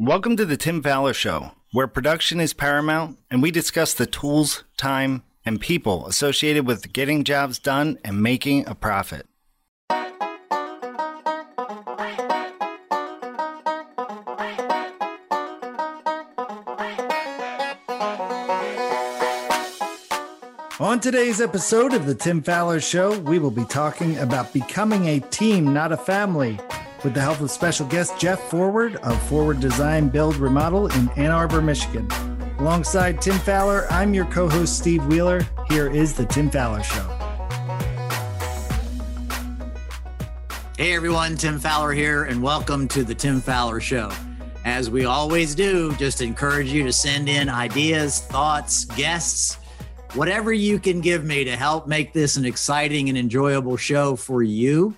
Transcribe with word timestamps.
Welcome 0.00 0.36
to 0.36 0.46
the 0.46 0.56
Tim 0.56 0.80
Fowler 0.80 1.12
Show, 1.12 1.50
where 1.72 1.88
production 1.88 2.38
is 2.38 2.52
paramount 2.52 3.18
and 3.32 3.42
we 3.42 3.50
discuss 3.50 3.92
the 3.92 4.06
tools, 4.06 4.62
time, 4.76 5.24
and 5.44 5.60
people 5.60 6.06
associated 6.06 6.68
with 6.68 6.92
getting 6.92 7.24
jobs 7.24 7.58
done 7.58 7.98
and 8.04 8.22
making 8.22 8.68
a 8.68 8.76
profit. 8.76 9.26
On 20.78 21.00
today's 21.00 21.40
episode 21.40 21.92
of 21.92 22.06
the 22.06 22.14
Tim 22.14 22.40
Fowler 22.40 22.78
Show, 22.78 23.18
we 23.18 23.40
will 23.40 23.50
be 23.50 23.64
talking 23.64 24.16
about 24.18 24.52
becoming 24.52 25.06
a 25.06 25.18
team, 25.18 25.74
not 25.74 25.90
a 25.90 25.96
family 25.96 26.60
with 27.04 27.14
the 27.14 27.20
help 27.20 27.40
of 27.40 27.50
special 27.50 27.86
guest 27.86 28.18
Jeff 28.18 28.40
Forward 28.50 28.96
of 28.96 29.20
Forward 29.28 29.60
Design 29.60 30.08
Build 30.08 30.36
Remodel 30.36 30.88
in 30.88 31.08
Ann 31.10 31.30
Arbor, 31.30 31.62
Michigan. 31.62 32.08
Alongside 32.58 33.22
Tim 33.22 33.38
Fowler, 33.38 33.86
I'm 33.90 34.14
your 34.14 34.24
co 34.26 34.48
host 34.48 34.78
Steve 34.78 35.04
Wheeler. 35.06 35.46
Here 35.68 35.88
is 35.88 36.14
the 36.14 36.26
Tim 36.26 36.50
Fowler 36.50 36.82
Show. 36.82 37.08
Hey 40.76 40.94
everyone, 40.94 41.36
Tim 41.36 41.58
Fowler 41.58 41.92
here, 41.92 42.24
and 42.24 42.42
welcome 42.42 42.88
to 42.88 43.04
the 43.04 43.14
Tim 43.14 43.40
Fowler 43.40 43.80
Show. 43.80 44.10
As 44.64 44.90
we 44.90 45.04
always 45.04 45.54
do, 45.54 45.94
just 45.96 46.20
encourage 46.20 46.72
you 46.72 46.82
to 46.84 46.92
send 46.92 47.28
in 47.28 47.48
ideas, 47.48 48.20
thoughts, 48.20 48.84
guests, 48.84 49.58
whatever 50.14 50.52
you 50.52 50.78
can 50.78 51.00
give 51.00 51.24
me 51.24 51.44
to 51.44 51.56
help 51.56 51.86
make 51.86 52.12
this 52.12 52.36
an 52.36 52.44
exciting 52.44 53.08
and 53.08 53.16
enjoyable 53.16 53.76
show 53.76 54.16
for 54.16 54.42
you. 54.42 54.94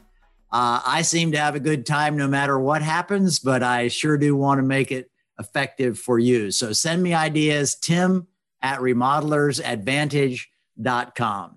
Uh, 0.52 0.80
I 0.84 1.02
seem 1.02 1.30
to 1.32 1.38
have 1.38 1.54
a 1.54 1.60
good 1.60 1.86
time 1.86 2.16
no 2.16 2.26
matter 2.26 2.58
what 2.58 2.82
happens, 2.82 3.38
but 3.38 3.62
I 3.62 3.88
sure 3.88 4.18
do 4.18 4.34
want 4.34 4.58
to 4.58 4.62
make 4.62 4.90
it 4.90 5.10
effective 5.38 5.98
for 5.98 6.18
you. 6.18 6.50
So 6.50 6.72
send 6.72 7.02
me 7.02 7.14
ideas, 7.14 7.76
tim 7.76 8.26
at 8.62 8.80
remodelersadvantage.com. 8.80 11.56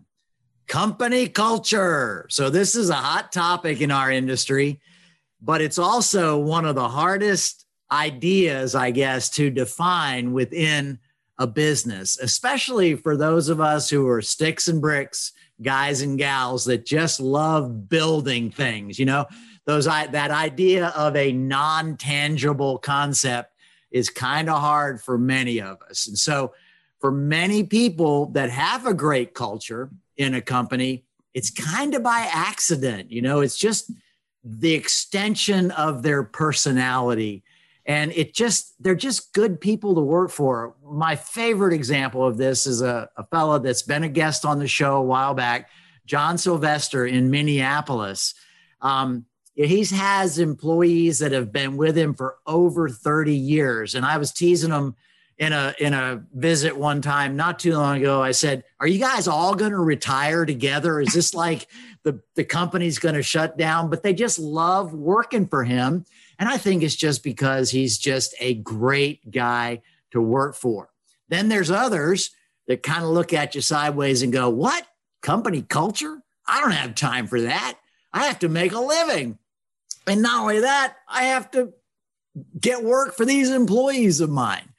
Company 0.67 1.27
culture. 1.27 2.25
So 2.30 2.50
this 2.50 2.75
is 2.75 2.89
a 2.89 2.95
hot 2.95 3.31
topic 3.31 3.81
in 3.81 3.91
our 3.91 4.11
industry, 4.11 4.80
but 5.41 5.59
it's 5.59 5.80
also 5.80 6.39
one 6.39 6.66
of 6.66 6.75
the 6.75 6.88
hardest 6.88 7.66
ideas, 7.91 8.75
I 8.75 8.91
guess, 8.91 9.30
to 9.31 9.50
define 9.50 10.33
within 10.33 11.00
a 11.38 11.47
business, 11.47 12.17
especially 12.19 12.95
for 12.95 13.17
those 13.17 13.50
of 13.50 13.59
us 13.59 13.89
who 13.89 14.07
are 14.07 14.22
sticks 14.22 14.67
and 14.67 14.80
bricks 14.80 15.33
guys 15.62 16.02
and 16.02 16.18
gals 16.18 16.66
that 16.66 16.86
just 16.86 17.20
love 17.20 17.88
building 17.90 18.52
things. 18.52 19.00
You 19.00 19.06
know, 19.06 19.26
those 19.66 19.88
I, 19.88 20.08
that 20.08 20.32
idea 20.32 20.88
of 20.88 21.16
a 21.16 21.32
non-tangible 21.32 22.80
concept 22.80 23.52
is 23.92 24.09
kind 24.09 24.50
of 24.50 24.59
hard 24.59 25.02
for 25.02 25.18
many 25.18 25.62
of 25.62 25.81
us. 25.84 26.08
And 26.08 26.18
so 26.18 26.54
for 27.00 27.12
many 27.12 27.64
people 27.64 28.28
that 28.28 28.50
have 28.50 28.86
a 28.86 28.94
great 28.94 29.34
culture 29.34 29.90
in 30.18 30.34
a 30.34 30.42
company, 30.42 31.06
it's 31.34 31.50
kind 31.50 31.94
of 31.96 32.04
by 32.04 32.28
accident. 32.31 33.12
You 33.12 33.22
know, 33.22 33.42
it's 33.42 33.58
just 33.58 33.92
the 34.44 34.74
extension 34.74 35.72
of 35.72 36.04
their 36.04 36.24
personality 36.24 37.44
and 37.86 38.12
it 38.14 38.34
just 38.34 38.81
they're 38.81 38.95
just 38.95 39.34
good 39.34 39.59
people 39.59 39.95
to 39.95 40.02
work 40.02 40.31
for. 40.31 40.76
My 40.86 41.16
favorite 41.16 41.73
example 41.73 42.25
of 42.25 42.38
this 42.38 42.66
is 42.66 42.81
a, 42.81 43.09
a 43.17 43.25
fellow 43.28 43.59
that's 43.59 43.81
been 43.81 44.03
a 44.03 44.09
guest 44.09 44.45
on 44.45 44.59
the 44.59 44.67
show 44.67 44.98
a 44.98 45.02
while 45.02 45.34
back 45.34 45.70
john 46.06 46.38
sylvester 46.38 47.06
in 47.06 47.30
minneapolis. 47.30 48.34
Um, 48.81 49.25
he 49.56 49.86
has 49.86 50.40
employees 50.40 51.20
that 51.20 51.31
have 51.31 51.52
been 51.52 51.78
with 51.78 51.95
him 51.95 52.16
for 52.16 52.38
over 52.48 52.90
30 52.90 53.36
years. 53.36 53.95
And 53.95 54.06
i 54.06 54.18
was 54.18 54.31
teasing 54.31 54.72
him 54.72 54.95
in 55.40 55.52
a 55.52 55.73
in 55.80 55.94
a 55.94 56.23
visit 56.34 56.78
one 56.78 57.02
time 57.02 57.36
not 57.36 57.59
too 57.59 57.73
long 57.73 57.97
ago. 57.97 58.22
I 58.22 58.31
said 58.31 58.64
are 58.80 58.88
you 58.88 59.00
guys 59.00 59.28
all 59.28 59.56
going 59.56 59.72
to 59.72 59.80
retire 59.80 60.45
together? 60.45 61.00
Is 61.00 61.13
this 61.13 61.34
like 61.34 61.68
the 62.03 62.22
the 62.36 62.44
company's 62.44 63.00
going 63.00 63.16
to 63.16 63.24
shut 63.24 63.57
down? 63.57 63.90
But 63.90 64.03
they 64.03 64.13
just 64.13 64.38
love 64.40 64.94
working 64.94 65.47
for 65.47 65.63
him 65.63 66.06
and 66.39 66.49
I 66.49 66.57
think 66.57 66.83
it's 66.83 66.95
just 66.95 67.23
because 67.23 67.71
he's 67.71 67.97
just 67.97 68.35
a 68.39 68.55
great 68.55 69.31
guy 69.31 69.81
to 70.11 70.21
work 70.21 70.55
for. 70.55 70.89
Then 71.29 71.49
there's 71.49 71.71
others 71.71 72.31
that 72.67 72.83
kind 72.83 73.03
of 73.03 73.09
look 73.09 73.33
at 73.33 73.55
you 73.55 73.61
sideways 73.61 74.21
and 74.21 74.33
go, 74.33 74.49
What? 74.49 74.85
Company 75.21 75.61
culture? 75.61 76.21
I 76.47 76.59
don't 76.59 76.71
have 76.71 76.95
time 76.95 77.27
for 77.27 77.41
that. 77.41 77.77
I 78.11 78.25
have 78.25 78.39
to 78.39 78.49
make 78.49 78.73
a 78.73 78.79
living. 78.79 79.38
And 80.05 80.21
not 80.21 80.41
only 80.41 80.59
that, 80.61 80.95
I 81.07 81.23
have 81.25 81.49
to 81.51 81.73
get 82.59 82.83
work 82.83 83.15
for 83.15 83.25
these 83.25 83.50
employees 83.50 84.19
of 84.19 84.29
mine. 84.29 84.69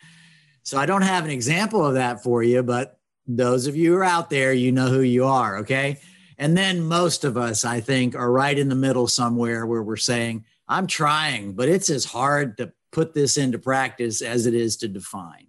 So 0.62 0.78
I 0.78 0.86
don't 0.86 1.02
have 1.02 1.24
an 1.24 1.30
example 1.30 1.84
of 1.84 1.94
that 1.94 2.22
for 2.22 2.42
you, 2.42 2.62
but 2.62 2.98
those 3.26 3.66
of 3.66 3.76
you 3.76 3.92
who 3.92 3.98
are 3.98 4.04
out 4.04 4.30
there, 4.30 4.52
you 4.52 4.72
know 4.72 4.88
who 4.88 5.00
you 5.00 5.24
are. 5.24 5.58
Okay. 5.58 5.98
And 6.36 6.56
then 6.56 6.82
most 6.82 7.24
of 7.24 7.36
us, 7.36 7.64
I 7.64 7.80
think, 7.80 8.14
are 8.14 8.30
right 8.30 8.58
in 8.58 8.68
the 8.68 8.74
middle 8.74 9.06
somewhere 9.06 9.66
where 9.66 9.82
we're 9.82 9.96
saying, 9.96 10.44
I'm 10.68 10.86
trying, 10.86 11.52
but 11.52 11.68
it's 11.68 11.90
as 11.90 12.04
hard 12.04 12.56
to 12.58 12.72
put 12.92 13.14
this 13.14 13.36
into 13.36 13.58
practice 13.58 14.22
as 14.22 14.46
it 14.46 14.54
is 14.54 14.76
to 14.78 14.88
define. 14.88 15.48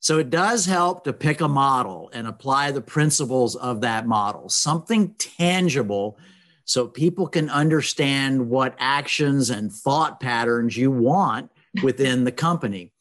So 0.00 0.18
it 0.18 0.30
does 0.30 0.64
help 0.64 1.04
to 1.04 1.12
pick 1.12 1.40
a 1.40 1.48
model 1.48 2.10
and 2.14 2.26
apply 2.26 2.70
the 2.70 2.80
principles 2.80 3.54
of 3.54 3.82
that 3.82 4.06
model, 4.06 4.48
something 4.48 5.14
tangible 5.18 6.18
so 6.64 6.86
people 6.86 7.26
can 7.26 7.50
understand 7.50 8.48
what 8.48 8.76
actions 8.78 9.50
and 9.50 9.72
thought 9.72 10.20
patterns 10.20 10.76
you 10.76 10.90
want 10.90 11.50
within 11.82 12.24
the 12.24 12.32
company. 12.32 12.92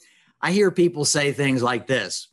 I 0.42 0.52
hear 0.52 0.72
people 0.72 1.06
say 1.06 1.32
things 1.32 1.62
like 1.62 1.88
this 1.88 2.30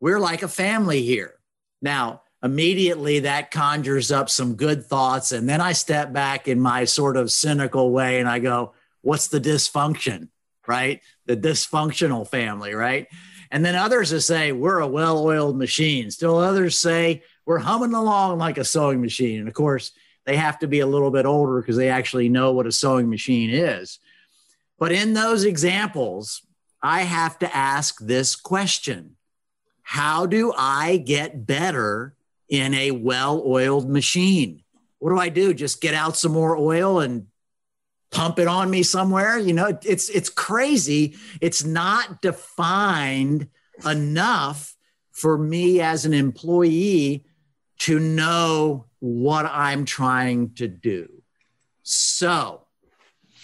We're 0.00 0.20
like 0.20 0.42
a 0.42 0.48
family 0.48 1.02
here. 1.02 1.34
Now, 1.80 2.21
immediately 2.42 3.20
that 3.20 3.50
conjures 3.50 4.10
up 4.10 4.28
some 4.28 4.54
good 4.54 4.84
thoughts. 4.84 5.32
And 5.32 5.48
then 5.48 5.60
I 5.60 5.72
step 5.72 6.12
back 6.12 6.48
in 6.48 6.60
my 6.60 6.84
sort 6.84 7.16
of 7.16 7.30
cynical 7.30 7.90
way 7.90 8.18
and 8.18 8.28
I 8.28 8.40
go, 8.40 8.72
what's 9.00 9.28
the 9.28 9.40
dysfunction? 9.40 10.28
Right? 10.66 11.00
The 11.26 11.36
dysfunctional 11.36 12.28
family, 12.28 12.74
right? 12.74 13.06
And 13.50 13.64
then 13.64 13.74
others 13.74 14.12
will 14.12 14.20
say, 14.20 14.52
we're 14.52 14.80
a 14.80 14.86
well 14.86 15.24
oiled 15.24 15.56
machine. 15.56 16.10
Still 16.10 16.38
others 16.38 16.78
say, 16.78 17.22
we're 17.44 17.58
humming 17.58 17.94
along 17.94 18.38
like 18.38 18.58
a 18.58 18.64
sewing 18.64 19.00
machine. 19.00 19.40
And 19.40 19.48
of 19.48 19.54
course, 19.54 19.92
they 20.24 20.36
have 20.36 20.58
to 20.60 20.68
be 20.68 20.80
a 20.80 20.86
little 20.86 21.10
bit 21.10 21.26
older 21.26 21.60
because 21.60 21.76
they 21.76 21.88
actually 21.88 22.28
know 22.28 22.52
what 22.52 22.66
a 22.66 22.72
sewing 22.72 23.10
machine 23.10 23.50
is. 23.50 23.98
But 24.78 24.92
in 24.92 25.14
those 25.14 25.44
examples, 25.44 26.42
I 26.82 27.02
have 27.02 27.38
to 27.40 27.56
ask 27.56 28.00
this 28.00 28.34
question 28.34 29.16
How 29.82 30.26
do 30.26 30.52
I 30.56 30.96
get 30.96 31.46
better 31.46 32.14
in 32.52 32.74
a 32.74 32.90
well 32.90 33.42
oiled 33.46 33.88
machine. 33.88 34.62
What 34.98 35.10
do 35.10 35.18
I 35.18 35.30
do? 35.30 35.54
Just 35.54 35.80
get 35.80 35.94
out 35.94 36.18
some 36.18 36.32
more 36.32 36.56
oil 36.56 37.00
and 37.00 37.26
pump 38.12 38.38
it 38.38 38.46
on 38.46 38.70
me 38.70 38.82
somewhere? 38.82 39.38
You 39.38 39.54
know, 39.54 39.78
it's 39.82 40.10
it's 40.10 40.28
crazy. 40.28 41.16
It's 41.40 41.64
not 41.64 42.20
defined 42.20 43.48
enough 43.86 44.76
for 45.12 45.38
me 45.38 45.80
as 45.80 46.04
an 46.04 46.12
employee 46.12 47.24
to 47.78 47.98
know 47.98 48.84
what 49.00 49.46
I'm 49.46 49.86
trying 49.86 50.54
to 50.56 50.68
do. 50.68 51.08
So, 51.82 52.66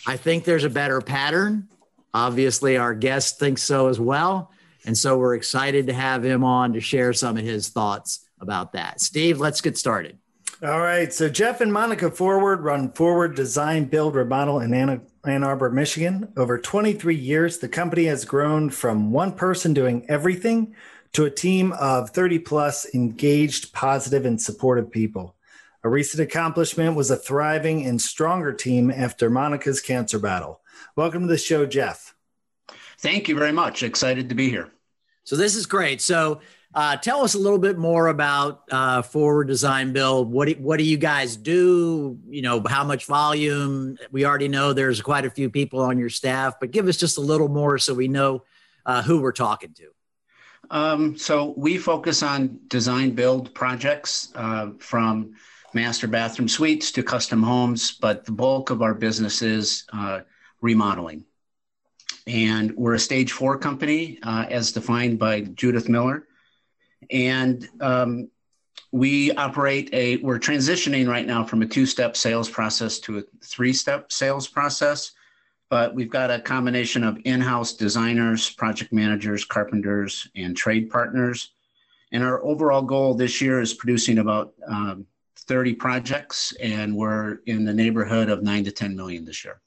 I 0.07 0.19
think 0.19 0.45
there's 0.45 0.65
a 0.65 0.71
better 0.71 1.01
pattern. 1.01 1.69
Obviously, 2.13 2.77
our 2.77 2.95
guest 2.95 3.39
thinks 3.39 3.63
so 3.63 3.89
as 3.89 3.99
well. 3.99 4.53
And 4.85 4.97
so 4.97 5.19
we're 5.19 5.35
excited 5.35 5.87
to 5.87 5.93
have 5.93 6.25
him 6.25 6.45
on 6.45 6.75
to 6.75 6.81
share 6.81 7.13
some 7.13 7.37
of 7.37 7.45
his 7.45 7.69
thoughts 7.69 8.28
about 8.41 8.73
that. 8.73 9.01
Steve, 9.01 9.41
let's 9.41 9.61
get 9.61 9.77
started. 9.77 10.19
All 10.61 10.81
right. 10.81 11.13
So 11.13 11.29
Jeff 11.29 11.61
and 11.61 11.73
Monica 11.73 12.11
Forward 12.11 12.63
run 12.63 12.91
Forward 12.91 13.37
Design, 13.37 13.85
Build, 13.85 14.17
Remodel 14.17 14.59
in 14.59 14.75
Ann, 14.75 15.03
Ann 15.25 15.45
Arbor, 15.45 15.71
Michigan. 15.71 16.33
Over 16.37 16.59
23 16.59 17.15
years, 17.15 17.59
the 17.59 17.69
company 17.69 18.07
has 18.07 18.25
grown 18.25 18.71
from 18.71 19.13
one 19.13 19.33
person 19.33 19.73
doing 19.73 20.05
everything 20.09 20.75
to 21.13 21.27
a 21.27 21.31
team 21.31 21.73
of 21.73 22.11
30 22.11 22.41
plus 22.41 22.93
engaged, 22.93 23.73
positive, 23.73 24.27
and 24.27 24.41
supportive 24.43 24.91
people. 24.91 25.37
A 25.85 25.89
recent 25.89 26.21
accomplishment 26.21 26.97
was 26.97 27.13
a 27.13 27.17
thriving 27.17 27.87
and 27.87 28.03
stronger 28.03 28.53
team 28.53 28.91
after 28.91 29.31
Monica's 29.31 29.81
cancer 29.81 30.19
battle. 30.19 30.61
Welcome 30.97 31.23
to 31.23 31.29
the 31.29 31.39
show, 31.39 31.67
Jeff. 31.67 32.17
Thank 32.99 33.29
you 33.29 33.37
very 33.37 33.53
much. 33.53 33.85
Excited 33.85 34.29
to 34.29 34.35
be 34.35 34.51
here. 34.51 34.73
So, 35.23 35.37
this 35.37 35.55
is 35.55 35.67
great. 35.67 36.01
So, 36.01 36.41
uh, 36.79 36.97
tell 36.97 37.25
us 37.25 37.35
a 37.35 37.39
little 37.39 37.59
bit 37.59 37.77
more 37.77 38.07
about 38.07 38.63
uh, 38.71 39.03
Forward 39.03 39.49
Design 39.49 39.93
Build. 39.93 40.31
What 40.31 40.47
do, 40.47 40.55
what 40.61 40.77
do 40.77 40.85
you 40.85 40.97
guys 40.97 41.37
do? 41.37 42.17
You 42.29 42.43
know, 42.43 42.63
how 42.69 42.85
much 42.85 43.07
volume? 43.07 43.99
We 44.13 44.25
already 44.25 44.47
know 44.47 44.73
there's 44.73 45.03
quite 45.03 45.25
a 45.25 45.31
few 45.31 45.51
people 45.51 45.81
on 45.81 45.99
your 45.99 46.09
staff, 46.09 46.61
but 46.61 46.71
give 46.71 46.87
us 46.87 46.97
just 46.97 47.19
a 47.19 47.21
little 47.21 47.49
more 47.49 47.79
so 47.79 47.95
we 47.95 48.07
know 48.07 48.45
uh, 48.87 49.03
who 49.03 49.21
we're 49.21 49.33
talking 49.33 49.75
to. 49.75 49.89
Um, 50.71 51.19
so 51.19 51.53
we 51.57 51.79
focus 51.79 52.23
on 52.23 52.61
design 52.69 53.11
build 53.11 53.53
projects 53.55 54.31
uh, 54.37 54.69
from 54.79 55.35
master 55.75 56.07
bathroom 56.07 56.47
suites 56.47 56.93
to 56.93 57.03
custom 57.03 57.43
homes, 57.43 57.91
but 57.91 58.25
the 58.25 58.31
bulk 58.31 58.71
of 58.71 58.83
our 58.83 58.95
business 58.95 59.43
is 59.43 59.85
uh, 59.93 60.21
remodeling. 60.61 61.25
and 62.29 62.77
we're 62.77 62.95
a 62.95 63.01
stage 63.01 63.33
four 63.33 63.59
company 63.59 64.21
uh, 64.23 64.47
as 64.49 64.71
defined 64.71 65.19
by 65.19 65.41
Judith 65.41 65.89
Miller. 65.89 66.28
And 67.11 67.69
um, 67.81 68.29
we 68.93 69.33
operate 69.33 69.91
a, 69.93 70.17
we're 70.19 70.39
transitioning 70.39 71.09
right 71.09 71.27
now 71.27 71.45
from 71.45 71.63
a 71.63 71.67
two 71.67 71.87
step 71.87 72.17
sales 72.17 72.49
process 72.49 72.99
to 73.01 73.19
a 73.19 73.23
three 73.45 73.73
step 73.73 74.13
sales 74.13 74.49
process. 74.49 75.13
But 75.71 75.95
we've 75.95 76.11
got 76.11 76.31
a 76.31 76.41
combination 76.41 77.05
of 77.05 77.19
in 77.25 77.41
house 77.41 77.75
designers, 77.75 78.51
project 78.51 78.93
managers, 78.93 79.45
carpenters, 79.45 80.27
and 80.35 80.57
trade 80.57 80.89
partners. 80.89 81.51
And 82.11 82.25
our 82.25 82.43
overall 82.43 82.81
goal 82.81 83.15
this 83.15 83.43
year 83.43 83.61
is 83.61 83.75
producing 83.75 84.19
about 84.19 84.55
um, 84.67 85.07
30 85.37 85.75
projects, 85.75 86.55
and 86.61 86.97
we're 86.97 87.41
in 87.47 87.65
the 87.65 87.75
neighborhood 87.75 88.31
of 88.31 88.43
nine 88.43 88.65
to 88.65 88.73
10 88.73 88.97
million 88.97 89.27
this 89.27 89.45
year. 89.45 89.61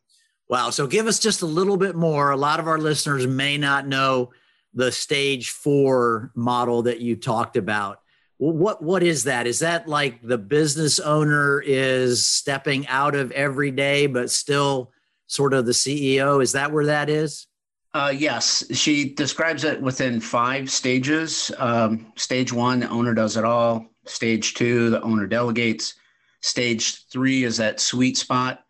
Wow. 0.48 0.70
So 0.70 0.86
give 0.86 1.08
us 1.08 1.20
just 1.20 1.44
a 1.44 1.46
little 1.46 1.78
bit 1.78 1.96
more. 1.96 2.32
A 2.32 2.38
lot 2.38 2.60
of 2.60 2.68
our 2.68 2.78
listeners 2.78 3.26
may 3.26 3.58
not 3.58 3.88
know 3.88 4.32
the 4.74 4.92
stage 4.92 5.50
four 5.50 6.32
model 6.36 6.84
that 6.84 7.00
you 7.00 7.16
talked 7.16 7.58
about. 7.58 8.02
What 8.38 8.82
what 8.82 9.04
is 9.04 9.26
that? 9.26 9.46
Is 9.46 9.60
that 9.60 9.88
like 9.88 10.22
the 10.22 10.38
business 10.38 11.00
owner 11.00 11.62
is 11.62 12.26
stepping 12.26 12.88
out 12.88 13.14
of 13.14 13.32
every 13.32 13.70
day, 13.70 14.08
but 14.08 14.32
still 14.32 14.92
sort 15.28 15.54
of 15.54 15.66
the 15.66 15.74
CEO? 15.74 16.42
Is 16.42 16.54
that 16.54 16.72
where 16.72 16.88
that 16.88 17.10
is? 17.10 17.46
Uh, 17.94 18.14
yes, 18.16 18.64
she 18.76 19.14
describes 19.14 19.64
it 19.64 19.80
within 19.82 20.20
five 20.20 20.72
stages. 20.72 21.52
Um, 21.58 22.12
stage 22.16 22.52
one, 22.52 22.80
the 22.80 22.90
owner 22.90 23.14
does 23.14 23.38
it 23.38 23.44
all. 23.44 23.86
Stage 24.06 24.56
two, 24.56 24.90
the 24.90 25.02
owner 25.02 25.28
delegates. 25.28 25.96
Stage 26.40 27.06
three 27.10 27.44
is 27.44 27.58
that 27.58 27.80
sweet 27.80 28.18
spot 28.18 28.64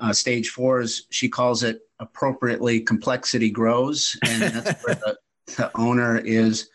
uh, 0.00 0.12
stage 0.12 0.50
four 0.50 0.80
is 0.80 1.06
she 1.10 1.28
calls 1.28 1.62
it 1.62 1.80
appropriately 1.98 2.80
complexity 2.80 3.50
grows, 3.50 4.18
and 4.24 4.42
that's 4.42 4.84
where 4.84 4.94
the, 5.06 5.18
the 5.46 5.70
owner 5.76 6.18
is 6.18 6.70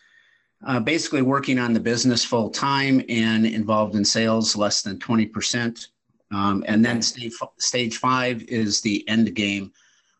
uh, 0.66 0.80
basically 0.80 1.22
working 1.22 1.60
on 1.60 1.74
the 1.74 1.80
business 1.80 2.24
full 2.24 2.50
time 2.50 3.02
and 3.10 3.46
involved 3.46 3.96
in 3.96 4.04
sales 4.04 4.56
less 4.56 4.82
than 4.82 4.98
20%. 5.00 5.88
Um, 6.32 6.64
and 6.68 6.84
then 6.84 7.02
stage, 7.02 7.34
stage 7.58 7.98
five 7.98 8.44
is 8.44 8.82
the 8.82 9.08
end 9.08 9.34
game, 9.34 9.72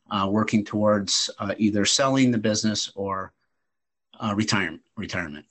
uh, 0.10 0.28
working 0.32 0.64
towards 0.64 1.30
uh, 1.40 1.54
either 1.58 1.86
selling 1.86 2.32
the 2.32 2.38
business 2.38 2.92
or 2.96 3.34
uh, 4.20 4.34
retirement. 4.36 4.82
retirement. 4.96 5.46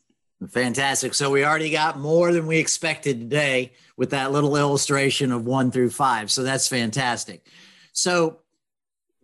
Fantastic. 0.49 1.15
So 1.15 1.31
we 1.31 1.45
already 1.45 1.71
got 1.71 1.99
more 1.99 2.33
than 2.33 2.47
we 2.47 2.59
expected 2.59 3.21
today 3.21 3.73
with 3.97 4.11
that 4.11 4.33
little 4.33 4.57
illustration 4.57 5.33
of 5.33 5.47
one 5.47 5.71
through 5.71 5.91
five. 5.91 6.31
So 6.31 6.43
that's 6.43 6.69
fantastic. 6.69 7.47
So 7.93 8.41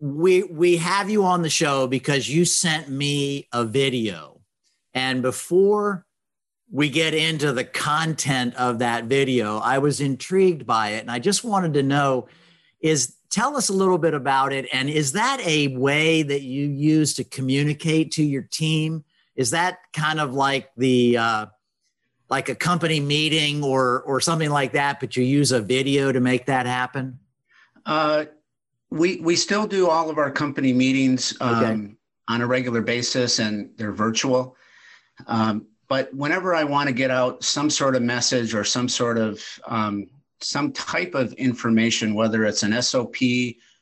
we 0.03 0.43
we 0.43 0.77
have 0.77 1.09
you 1.09 1.23
on 1.23 1.41
the 1.41 1.49
show 1.49 1.87
because 1.87 2.29
you 2.29 2.45
sent 2.45 2.89
me 2.89 3.47
a 3.53 3.63
video. 3.63 4.41
And 4.93 5.21
before 5.21 6.05
we 6.69 6.89
get 6.89 7.13
into 7.13 7.53
the 7.53 7.63
content 7.63 8.55
of 8.55 8.79
that 8.79 9.05
video, 9.05 9.59
I 9.59 9.77
was 9.77 10.01
intrigued 10.01 10.65
by 10.65 10.89
it. 10.89 11.01
And 11.01 11.11
I 11.11 11.19
just 11.19 11.43
wanted 11.43 11.73
to 11.75 11.83
know 11.83 12.27
is 12.81 13.15
tell 13.29 13.55
us 13.55 13.69
a 13.69 13.73
little 13.73 13.97
bit 13.97 14.13
about 14.13 14.51
it. 14.51 14.67
And 14.73 14.89
is 14.89 15.13
that 15.13 15.39
a 15.45 15.69
way 15.77 16.21
that 16.21 16.41
you 16.41 16.65
use 16.67 17.13
to 17.15 17.23
communicate 17.23 18.11
to 18.13 18.23
your 18.23 18.43
team? 18.43 19.05
is 19.35 19.51
that 19.51 19.79
kind 19.93 20.19
of 20.19 20.33
like 20.33 20.69
the 20.77 21.17
uh, 21.17 21.45
like 22.29 22.49
a 22.49 22.55
company 22.55 22.99
meeting 22.99 23.63
or 23.63 24.01
or 24.03 24.19
something 24.19 24.49
like 24.49 24.73
that 24.73 24.99
but 24.99 25.15
you 25.15 25.23
use 25.23 25.51
a 25.51 25.61
video 25.61 26.11
to 26.11 26.19
make 26.19 26.45
that 26.45 26.65
happen 26.65 27.19
uh, 27.85 28.25
we 28.93 29.17
we 29.21 29.35
still 29.35 29.65
do 29.65 29.89
all 29.89 30.11
of 30.11 30.19
our 30.19 30.29
company 30.29 30.71
meetings 30.71 31.35
um, 31.41 31.63
okay. 31.63 31.95
on 32.29 32.41
a 32.41 32.47
regular 32.47 32.81
basis 32.81 33.39
and 33.39 33.71
they're 33.75 33.91
virtual 33.91 34.55
um, 35.25 35.65
but 35.87 36.13
whenever 36.13 36.53
i 36.53 36.63
want 36.63 36.87
to 36.87 36.93
get 36.93 37.09
out 37.09 37.43
some 37.43 37.71
sort 37.71 37.95
of 37.95 38.03
message 38.03 38.53
or 38.53 38.63
some 38.63 38.87
sort 38.87 39.17
of 39.17 39.43
um, 39.65 40.07
some 40.41 40.71
type 40.71 41.15
of 41.15 41.33
information 41.33 42.13
whether 42.13 42.45
it's 42.45 42.61
an 42.61 42.79
sop 42.81 43.15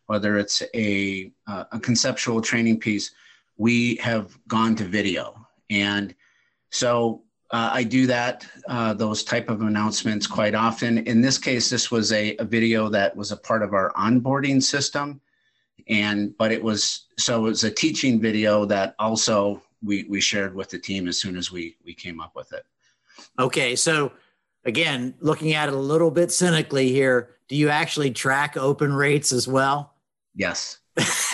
whether 0.05 0.37
it's 0.37 0.63
a, 0.73 1.31
uh, 1.47 1.65
a 1.71 1.79
conceptual 1.79 2.41
training 2.41 2.79
piece 2.79 3.11
we 3.57 3.95
have 3.97 4.37
gone 4.47 4.75
to 4.75 4.85
video 4.85 5.35
and 5.69 6.15
so 6.69 7.21
uh, 7.51 7.69
I 7.74 7.83
do 7.83 8.07
that, 8.07 8.45
uh, 8.68 8.94
those 8.94 9.24
type 9.24 9.50
of 9.50 9.62
announcements 9.62 10.25
quite 10.25 10.56
often. 10.56 11.00
In 11.00 11.19
this 11.19 11.38
case, 11.38 11.69
this 11.69 11.92
was 11.92 12.13
a, 12.13 12.36
a, 12.38 12.45
video 12.45 12.88
that 12.89 13.15
was 13.15 13.31
a 13.31 13.38
part 13.38 13.62
of 13.62 13.74
our 13.74 13.92
onboarding 13.94 14.63
system. 14.63 15.19
And, 15.89 16.36
but 16.38 16.53
it 16.53 16.63
was, 16.63 17.07
so 17.18 17.45
it 17.45 17.50
was 17.50 17.63
a 17.65 17.71
teaching 17.71 18.21
video 18.21 18.63
that 18.65 18.95
also 19.00 19.62
we, 19.83 20.06
we 20.09 20.21
shared 20.21 20.56
with 20.56 20.69
the 20.69 20.80
team 20.80 21.09
as 21.09 21.19
soon 21.19 21.36
as 21.36 21.51
we, 21.51 21.75
we 21.83 21.94
came 21.94 22.21
up 22.21 22.36
with 22.36 22.53
it. 22.53 22.63
Okay. 23.38 23.75
So 23.75 24.13
again, 24.63 25.13
looking 25.19 25.54
at 25.54 25.68
it 25.68 25.75
a 25.75 25.77
little 25.77 26.12
bit 26.12 26.31
cynically 26.31 26.89
here, 26.89 27.36
do 27.50 27.57
you 27.57 27.68
actually 27.68 28.12
track 28.12 28.56
open 28.56 28.94
rates 28.94 29.33
as 29.33 29.45
well? 29.45 29.95
Yes. 30.36 30.80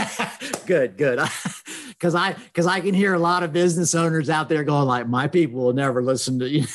good, 0.66 0.98
good. 0.98 1.20
because 2.00 2.16
I 2.16 2.34
because 2.34 2.68
I 2.68 2.80
can 2.80 2.94
hear 2.94 3.14
a 3.14 3.20
lot 3.20 3.44
of 3.44 3.54
business 3.54 3.96
owners 3.96 4.30
out 4.30 4.50
there 4.50 4.64
going 4.64 4.88
like, 4.88 5.08
my 5.08 5.28
people 5.28 5.62
will 5.62 5.74
never 5.74 6.02
listen 6.02 6.40
to 6.40 6.50
you. 6.50 6.66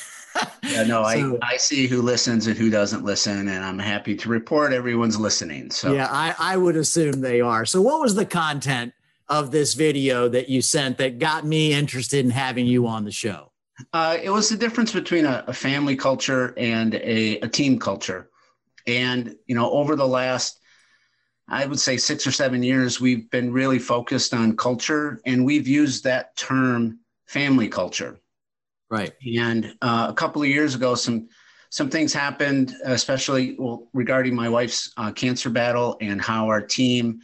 yeah, 0.62 0.84
no, 0.84 1.02
so, 1.02 1.38
I, 1.42 1.54
I 1.54 1.56
see 1.56 1.86
who 1.86 2.02
listens 2.02 2.46
and 2.46 2.56
who 2.56 2.70
doesn't 2.70 3.04
listen, 3.04 3.48
and 3.48 3.64
I'm 3.64 3.78
happy 3.78 4.16
to 4.16 4.28
report 4.28 4.72
everyone's 4.72 5.18
listening. 5.18 5.70
So 5.70 5.92
yeah, 5.92 6.08
I, 6.10 6.34
I 6.38 6.56
would 6.56 6.76
assume 6.76 7.20
they 7.20 7.40
are. 7.40 7.64
So 7.66 7.82
what 7.82 8.00
was 8.00 8.14
the 8.14 8.26
content 8.26 8.92
of 9.28 9.50
this 9.50 9.74
video 9.74 10.28
that 10.28 10.48
you 10.48 10.62
sent 10.62 10.98
that 10.98 11.18
got 11.18 11.44
me 11.44 11.72
interested 11.72 12.24
in 12.24 12.30
having 12.30 12.66
you 12.66 12.86
on 12.86 13.04
the 13.04 13.12
show? 13.12 13.52
Uh, 13.92 14.18
it 14.22 14.30
was 14.30 14.48
the 14.48 14.56
difference 14.56 14.92
between 14.92 15.24
a, 15.24 15.44
a 15.46 15.52
family 15.52 15.96
culture 15.96 16.54
and 16.56 16.94
a, 16.94 17.38
a 17.40 17.48
team 17.48 17.78
culture. 17.78 18.28
And, 18.86 19.36
you 19.46 19.54
know, 19.54 19.70
over 19.70 19.96
the 19.96 20.06
last 20.06 20.60
I 21.52 21.66
would 21.66 21.78
say 21.78 21.98
six 21.98 22.26
or 22.26 22.32
seven 22.32 22.62
years, 22.62 22.98
we've 22.98 23.30
been 23.30 23.52
really 23.52 23.78
focused 23.78 24.32
on 24.32 24.56
culture, 24.56 25.20
and 25.26 25.44
we've 25.44 25.68
used 25.68 26.02
that 26.04 26.34
term 26.34 26.98
family 27.26 27.68
culture. 27.68 28.18
Right. 28.90 29.12
And 29.38 29.74
uh, 29.82 30.06
a 30.08 30.14
couple 30.14 30.42
of 30.42 30.48
years 30.48 30.74
ago, 30.74 30.94
some 30.94 31.28
some 31.68 31.88
things 31.88 32.12
happened, 32.12 32.74
especially 32.84 33.56
well, 33.58 33.88
regarding 33.92 34.34
my 34.34 34.48
wife's 34.48 34.92
uh, 34.96 35.12
cancer 35.12 35.50
battle 35.50 35.96
and 36.00 36.20
how 36.20 36.46
our 36.48 36.60
team 36.60 37.20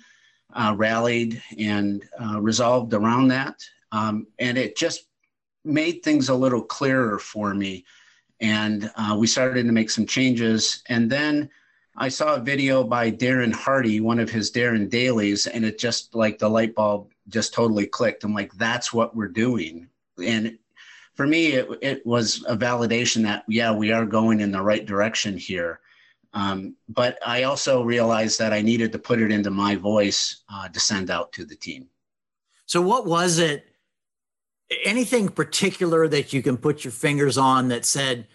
uh, 0.54 0.75
rallied 0.76 1.42
and 1.58 2.04
uh, 2.22 2.40
resolved 2.40 2.94
around 2.94 3.28
that. 3.28 3.62
Um, 3.92 4.26
and 4.38 4.56
it 4.56 4.76
just 4.76 5.06
made 5.64 6.02
things 6.02 6.28
a 6.28 6.35
little 6.35 6.62
clearer 6.62 7.18
for 7.18 7.54
me. 7.54 7.85
And 8.40 8.90
uh, 8.97 9.16
we 9.18 9.26
started 9.26 9.66
to 9.66 9.73
make 9.73 9.90
some 9.90 10.06
changes. 10.06 10.82
And 10.88 11.11
then 11.11 11.50
I 12.00 12.09
saw 12.09 12.37
a 12.37 12.40
video 12.40 12.85
by 12.85 13.11
Darren 13.11 13.52
Hardy, 13.52 14.00
one 14.00 14.21
of 14.21 14.31
his 14.31 14.52
Darren 14.52 14.88
dailies, 14.88 15.49
and 15.49 15.64
it 15.64 15.78
just 15.78 16.14
like 16.14 16.38
the 16.38 16.49
light 16.49 16.75
bulb 16.76 17.11
just 17.28 17.52
totally 17.52 17.87
clicked. 17.87 18.23
I'm 18.23 18.33
like, 18.33 18.52
that's 18.55 18.93
what 18.93 19.17
we're 19.17 19.26
doing. 19.26 19.88
And 20.25 20.59
for 21.14 21.26
me, 21.26 21.49
it, 21.49 21.69
it 21.83 22.07
was 22.07 22.45
a 22.47 22.57
validation 22.57 23.23
that, 23.25 23.43
yeah, 23.49 23.73
we 23.73 23.90
are 23.90 24.07
going 24.07 24.40
in 24.40 24.52
the 24.52 24.62
right 24.62 24.87
direction 24.87 25.37
here. 25.37 25.81
Um, 26.35 26.76
but 26.88 27.19
I 27.26 27.43
also 27.43 27.83
realized 27.83 28.38
that 28.38 28.52
I 28.52 28.62
needed 28.62 28.93
to 28.93 28.99
put 28.99 29.21
it 29.21 29.33
into 29.33 29.50
my 29.50 29.75
voice 29.75 30.43
uh, 30.52 30.69
to 30.69 30.78
send 30.78 31.11
out 31.11 31.33
to 31.33 31.45
the 31.45 31.57
team. 31.57 31.88
So, 32.67 32.81
what 32.81 33.07
was 33.07 33.38
it? 33.38 33.64
Anything 34.85 35.31
particular 35.31 36.07
that 36.07 36.33
you 36.33 36.43
can 36.43 36.59
put 36.59 36.85
your 36.85 36.93
fingers 36.93 37.38
on 37.38 37.69
that 37.69 37.87
said, 37.87 38.28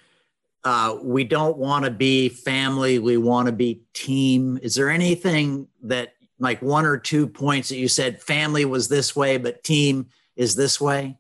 uh, 0.66 0.98
we 1.02 1.24
don't 1.24 1.58
want 1.58 1.86
to 1.86 1.92
be 1.92 2.30
family 2.30 3.00
we 3.00 3.18
want 3.18 3.48
to 3.48 3.52
be 3.52 3.82
team. 3.94 4.58
Is 4.62 4.76
there 4.76 4.90
anything 4.90 5.68
that 5.84 6.14
like 6.40 6.62
one 6.62 6.86
or 6.86 6.98
two 6.98 7.28
points 7.28 7.70
that 7.70 7.78
you 7.78 7.88
said 7.88 8.22
family 8.22 8.66
was 8.66 8.88
this 8.88 9.16
way 9.16 9.38
but 9.38 9.64
team 9.64 10.08
is 10.36 10.56
this 10.56 10.82
way 10.82 11.18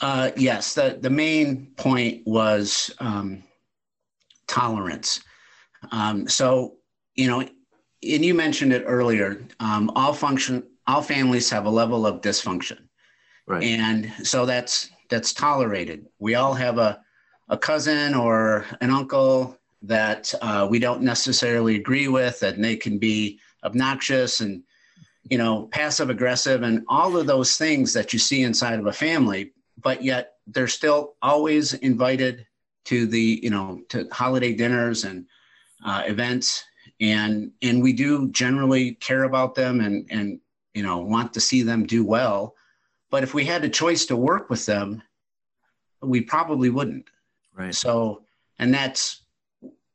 uh, 0.00 0.30
yes 0.36 0.74
the, 0.74 0.98
the 1.00 1.10
main 1.10 1.72
point 1.76 2.22
was 2.26 2.90
um, 2.98 3.42
tolerance. 4.46 5.20
Um, 5.92 6.28
so 6.28 6.76
you 7.14 7.28
know 7.28 7.40
and 7.40 8.24
you 8.24 8.34
mentioned 8.34 8.72
it 8.72 8.84
earlier 8.86 9.42
um, 9.60 9.90
all 9.94 10.12
function 10.12 10.62
all 10.86 11.02
families 11.02 11.50
have 11.50 11.66
a 11.66 11.70
level 11.70 12.06
of 12.06 12.20
dysfunction. 12.20 12.78
Right. 13.46 13.62
And 13.62 14.12
so 14.22 14.46
that's 14.46 14.90
that's 15.08 15.32
tolerated. 15.32 16.06
We 16.18 16.34
all 16.34 16.54
have 16.54 16.78
a 16.78 17.00
a 17.48 17.58
cousin 17.58 18.14
or 18.14 18.64
an 18.80 18.90
uncle 18.90 19.56
that 19.82 20.32
uh, 20.42 20.66
we 20.68 20.78
don't 20.78 21.02
necessarily 21.02 21.76
agree 21.76 22.08
with, 22.08 22.42
and 22.42 22.62
they 22.64 22.76
can 22.76 22.98
be 22.98 23.38
obnoxious 23.64 24.40
and 24.40 24.62
you 25.28 25.38
know 25.38 25.66
passive 25.72 26.08
aggressive 26.08 26.62
and 26.62 26.84
all 26.88 27.16
of 27.16 27.26
those 27.26 27.56
things 27.56 27.92
that 27.92 28.12
you 28.12 28.18
see 28.18 28.42
inside 28.44 28.78
of 28.78 28.86
a 28.86 28.92
family 28.92 29.50
but 29.82 30.04
yet 30.04 30.34
they're 30.46 30.68
still 30.68 31.14
always 31.20 31.74
invited 31.74 32.46
to 32.84 33.06
the 33.06 33.40
you 33.42 33.50
know 33.50 33.80
to 33.88 34.06
holiday 34.12 34.54
dinners 34.54 35.02
and 35.02 35.26
uh, 35.84 36.04
events 36.06 36.62
and 37.00 37.50
and 37.62 37.82
we 37.82 37.92
do 37.92 38.28
generally 38.28 38.92
care 38.94 39.24
about 39.24 39.56
them 39.56 39.80
and 39.80 40.06
and 40.10 40.38
you 40.76 40.82
know, 40.82 40.98
want 40.98 41.32
to 41.32 41.40
see 41.40 41.62
them 41.62 41.86
do 41.86 42.04
well. 42.04 42.54
But 43.10 43.22
if 43.22 43.32
we 43.32 43.46
had 43.46 43.64
a 43.64 43.68
choice 43.68 44.04
to 44.06 44.16
work 44.16 44.50
with 44.50 44.66
them, 44.66 45.02
we 46.02 46.20
probably 46.20 46.68
wouldn't. 46.68 47.06
Right. 47.56 47.74
So, 47.74 48.22
and 48.58 48.72
that's 48.72 49.22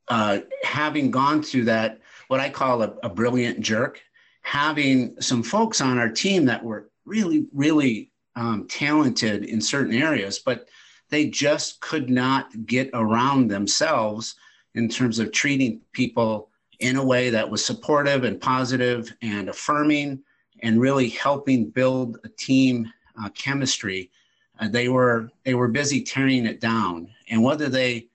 uh, 0.07 0.39
having 0.63 1.11
gone 1.11 1.43
through 1.43 1.65
that, 1.65 1.99
what 2.27 2.39
I 2.39 2.49
call 2.49 2.81
a, 2.81 2.95
a 3.03 3.09
brilliant 3.09 3.61
jerk, 3.61 4.01
having 4.41 5.19
some 5.21 5.43
folks 5.43 5.79
on 5.79 5.97
our 5.97 6.09
team 6.09 6.45
that 6.45 6.63
were 6.63 6.89
really, 7.05 7.45
really 7.53 8.11
um, 8.35 8.67
talented 8.67 9.45
in 9.45 9.61
certain 9.61 9.93
areas, 9.93 10.39
but 10.39 10.67
they 11.09 11.27
just 11.27 11.79
could 11.81 12.09
not 12.09 12.65
get 12.65 12.89
around 12.93 13.47
themselves 13.47 14.35
in 14.73 14.89
terms 14.89 15.19
of 15.19 15.31
treating 15.31 15.81
people 15.91 16.49
in 16.79 16.95
a 16.95 17.05
way 17.05 17.29
that 17.29 17.49
was 17.49 17.63
supportive 17.63 18.23
and 18.23 18.41
positive 18.41 19.13
and 19.21 19.49
affirming 19.49 20.23
and 20.63 20.81
really 20.81 21.09
helping 21.09 21.69
build 21.69 22.17
a 22.23 22.29
team 22.29 22.91
uh, 23.21 23.29
chemistry. 23.29 24.09
Uh, 24.61 24.67
they 24.67 24.87
were 24.87 25.29
they 25.43 25.55
were 25.55 25.67
busy 25.67 26.01
tearing 26.01 26.45
it 26.45 26.61
down, 26.61 27.09
and 27.29 27.43
whether 27.43 27.67
they 27.67 28.07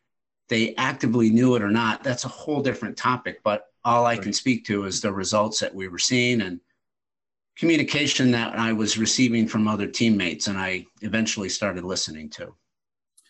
they 0.49 0.75
actively 0.77 1.29
knew 1.29 1.57
it 1.57 1.63
or 1.63 1.71
not, 1.71 2.05
that's 2.05 2.25
a 2.25 2.29
whole 2.29 2.63
different 2.63 2.97
topic. 2.97 3.43
But 3.43 3.67
all 3.85 4.07
I 4.07 4.15
right. 4.15 4.23
can 4.23 4.33
speak 4.33 4.65
to 4.67 4.85
is 4.85 5.01
the 5.01 5.13
results 5.13 5.59
that 5.61 5.75
we 5.75 5.89
were 5.89 5.99
seeing 5.99 6.41
and 6.41 6.61
communication 7.57 8.31
that 8.31 8.57
I 8.59 8.73
was 8.73 8.99
receiving 8.99 9.49
from 9.49 9.67
other 9.67 9.87
teammates, 9.87 10.47
and 10.47 10.59
I 10.59 10.87
eventually 11.03 11.49
started 11.49 11.85
listening 11.85 12.31
to. 12.31 12.55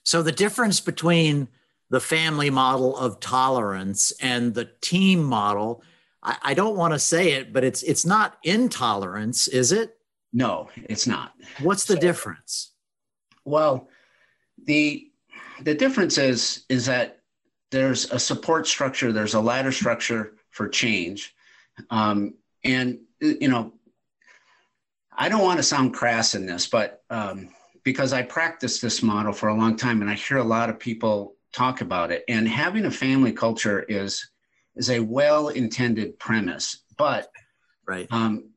So 0.02 0.23
the 0.23 0.32
difference 0.32 0.80
between 0.80 1.49
the 1.88 2.00
family 2.00 2.50
model 2.50 2.96
of 2.96 3.20
tolerance 3.20 4.12
and 4.20 4.52
the 4.52 4.70
team 4.80 5.23
model, 5.23 5.82
I, 6.23 6.37
I 6.42 6.54
don't 6.54 6.76
want 6.76 6.92
to 6.92 6.99
say 6.99 7.32
it, 7.32 7.52
but 7.52 7.64
it's 7.64 7.82
it's 7.82 8.04
not 8.04 8.37
intolerance, 8.42 9.49
is 9.49 9.73
it? 9.73 9.96
No, 10.32 10.68
it's 10.75 11.06
not. 11.06 11.32
What's 11.61 11.85
the 11.85 11.94
so, 11.94 12.00
difference? 12.00 12.73
Well, 13.46 13.88
the 14.64 15.08
the 15.62 15.74
difference 15.74 16.18
is 16.18 16.64
is 16.68 16.86
that 16.86 17.20
there's 17.70 18.10
a 18.10 18.18
support 18.18 18.66
structure, 18.66 19.12
there's 19.12 19.34
a 19.34 19.40
ladder 19.40 19.72
structure 19.72 20.34
for 20.50 20.68
change, 20.68 21.34
um, 21.90 22.34
and 22.64 22.98
you 23.20 23.48
know, 23.48 23.72
I 25.16 25.28
don't 25.28 25.42
want 25.42 25.58
to 25.58 25.62
sound 25.62 25.94
crass 25.94 26.34
in 26.34 26.44
this, 26.44 26.66
but 26.66 27.04
um, 27.08 27.48
because 27.84 28.12
I 28.12 28.22
practiced 28.22 28.82
this 28.82 29.02
model 29.02 29.32
for 29.32 29.48
a 29.48 29.54
long 29.54 29.76
time 29.76 30.00
and 30.02 30.10
I 30.10 30.14
hear 30.14 30.38
a 30.38 30.44
lot 30.44 30.68
of 30.68 30.78
people 30.78 31.36
talk 31.52 31.80
about 31.80 32.10
it. 32.10 32.24
And 32.28 32.48
having 32.48 32.84
a 32.84 32.90
family 32.90 33.32
culture 33.32 33.82
is 33.88 34.28
is 34.74 34.90
a 34.90 35.00
well-intended 35.00 36.18
premise, 36.18 36.82
but 36.98 37.30
right. 37.86 38.08
Um, 38.10 38.50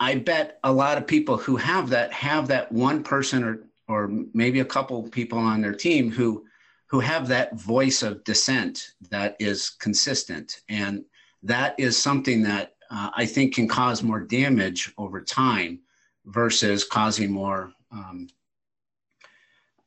I 0.00 0.16
bet 0.16 0.58
a 0.62 0.72
lot 0.72 0.98
of 0.98 1.06
people 1.06 1.36
who 1.38 1.56
have 1.56 1.90
that 1.90 2.12
have 2.12 2.48
that 2.48 2.70
one 2.70 3.02
person 3.02 3.42
or 3.42 3.67
or 3.88 4.10
maybe 4.34 4.60
a 4.60 4.64
couple 4.64 5.02
people 5.08 5.38
on 5.38 5.60
their 5.60 5.74
team 5.74 6.10
who 6.10 6.44
who 6.86 7.00
have 7.00 7.28
that 7.28 7.54
voice 7.54 8.02
of 8.02 8.24
dissent 8.24 8.92
that 9.10 9.36
is 9.38 9.70
consistent 9.70 10.62
and 10.68 11.04
that 11.42 11.74
is 11.78 11.96
something 11.96 12.42
that 12.42 12.74
uh, 12.90 13.10
I 13.14 13.26
think 13.26 13.54
can 13.54 13.68
cause 13.68 14.02
more 14.02 14.20
damage 14.20 14.92
over 14.96 15.20
time 15.20 15.80
versus 16.24 16.84
causing 16.84 17.30
more 17.30 17.72
um, 17.92 18.28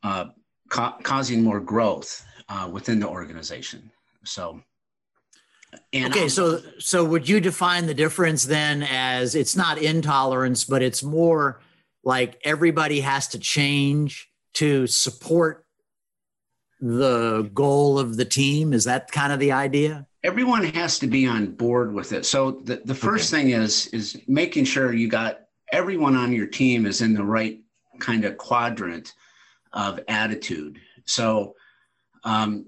uh, 0.04 0.26
ca- 0.70 0.98
causing 1.04 1.44
more 1.44 1.60
growth 1.60 2.26
uh, 2.50 2.70
within 2.72 3.00
the 3.00 3.08
organization. 3.08 3.92
So, 4.24 4.62
okay, 5.94 6.30
so 6.30 6.62
so 6.80 7.04
would 7.04 7.28
you 7.28 7.40
define 7.40 7.86
the 7.86 7.94
difference 7.94 8.46
then 8.46 8.84
as 8.84 9.36
it's 9.36 9.56
not 9.56 9.78
intolerance, 9.78 10.64
but 10.64 10.82
it's 10.82 11.04
more 11.04 11.60
like 12.04 12.40
everybody 12.44 13.02
has 13.02 13.30
to 13.30 13.40
change 13.40 14.30
to 14.54 14.88
support 14.88 15.66
the 16.80 17.50
goal 17.54 18.00
of 18.00 18.18
the 18.18 18.26
team? 18.26 18.74
Is 18.74 18.86
that 18.86 19.12
kind 19.12 19.32
of 19.32 19.40
the 19.40 19.52
idea? 19.52 20.08
Everyone 20.24 20.64
has 20.64 21.00
to 21.00 21.08
be 21.08 21.28
on 21.28 21.54
board 21.54 21.94
with 21.94 22.12
it. 22.12 22.26
So 22.26 22.52
the, 22.52 22.82
the 22.86 22.96
first 22.96 23.34
okay. 23.34 23.44
thing 23.44 23.52
is 23.52 23.88
is 23.88 24.20
making 24.28 24.66
sure 24.66 24.94
you 24.94 25.08
got 25.08 25.42
everyone 25.72 26.16
on 26.16 26.34
your 26.34 26.48
team 26.48 26.86
is 26.86 27.02
in 27.02 27.14
the 27.14 27.24
right 27.24 27.60
kind 28.00 28.26
of 28.26 28.38
quadrant 28.38 29.14
of 29.74 30.00
attitude. 30.08 30.80
So, 31.06 31.56
um, 32.24 32.68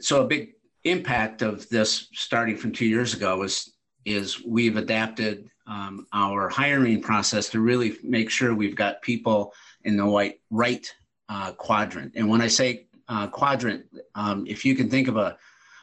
so 0.00 0.22
a 0.22 0.26
big 0.26 0.52
impact 0.84 1.42
of 1.42 1.68
this 1.68 2.08
starting 2.12 2.56
from 2.56 2.72
two 2.72 2.86
years 2.86 3.14
ago 3.14 3.42
is 3.42 3.72
is 4.04 4.44
we've 4.44 4.76
adapted 4.76 5.50
um, 5.66 6.06
our 6.12 6.48
hiring 6.48 7.02
process 7.02 7.48
to 7.50 7.60
really 7.60 7.96
make 8.02 8.30
sure 8.30 8.54
we've 8.54 8.76
got 8.76 9.02
people 9.02 9.52
in 9.84 9.96
the 9.96 10.04
right 10.04 10.40
right 10.50 10.92
uh, 11.28 11.52
quadrant. 11.52 12.12
And 12.14 12.28
when 12.28 12.40
I 12.40 12.46
say 12.46 12.86
uh, 13.08 13.26
quadrant, 13.26 13.86
um, 14.14 14.46
if 14.46 14.64
you 14.64 14.74
can 14.74 14.88
think 14.88 15.08
of 15.08 15.16
a, 15.16 15.36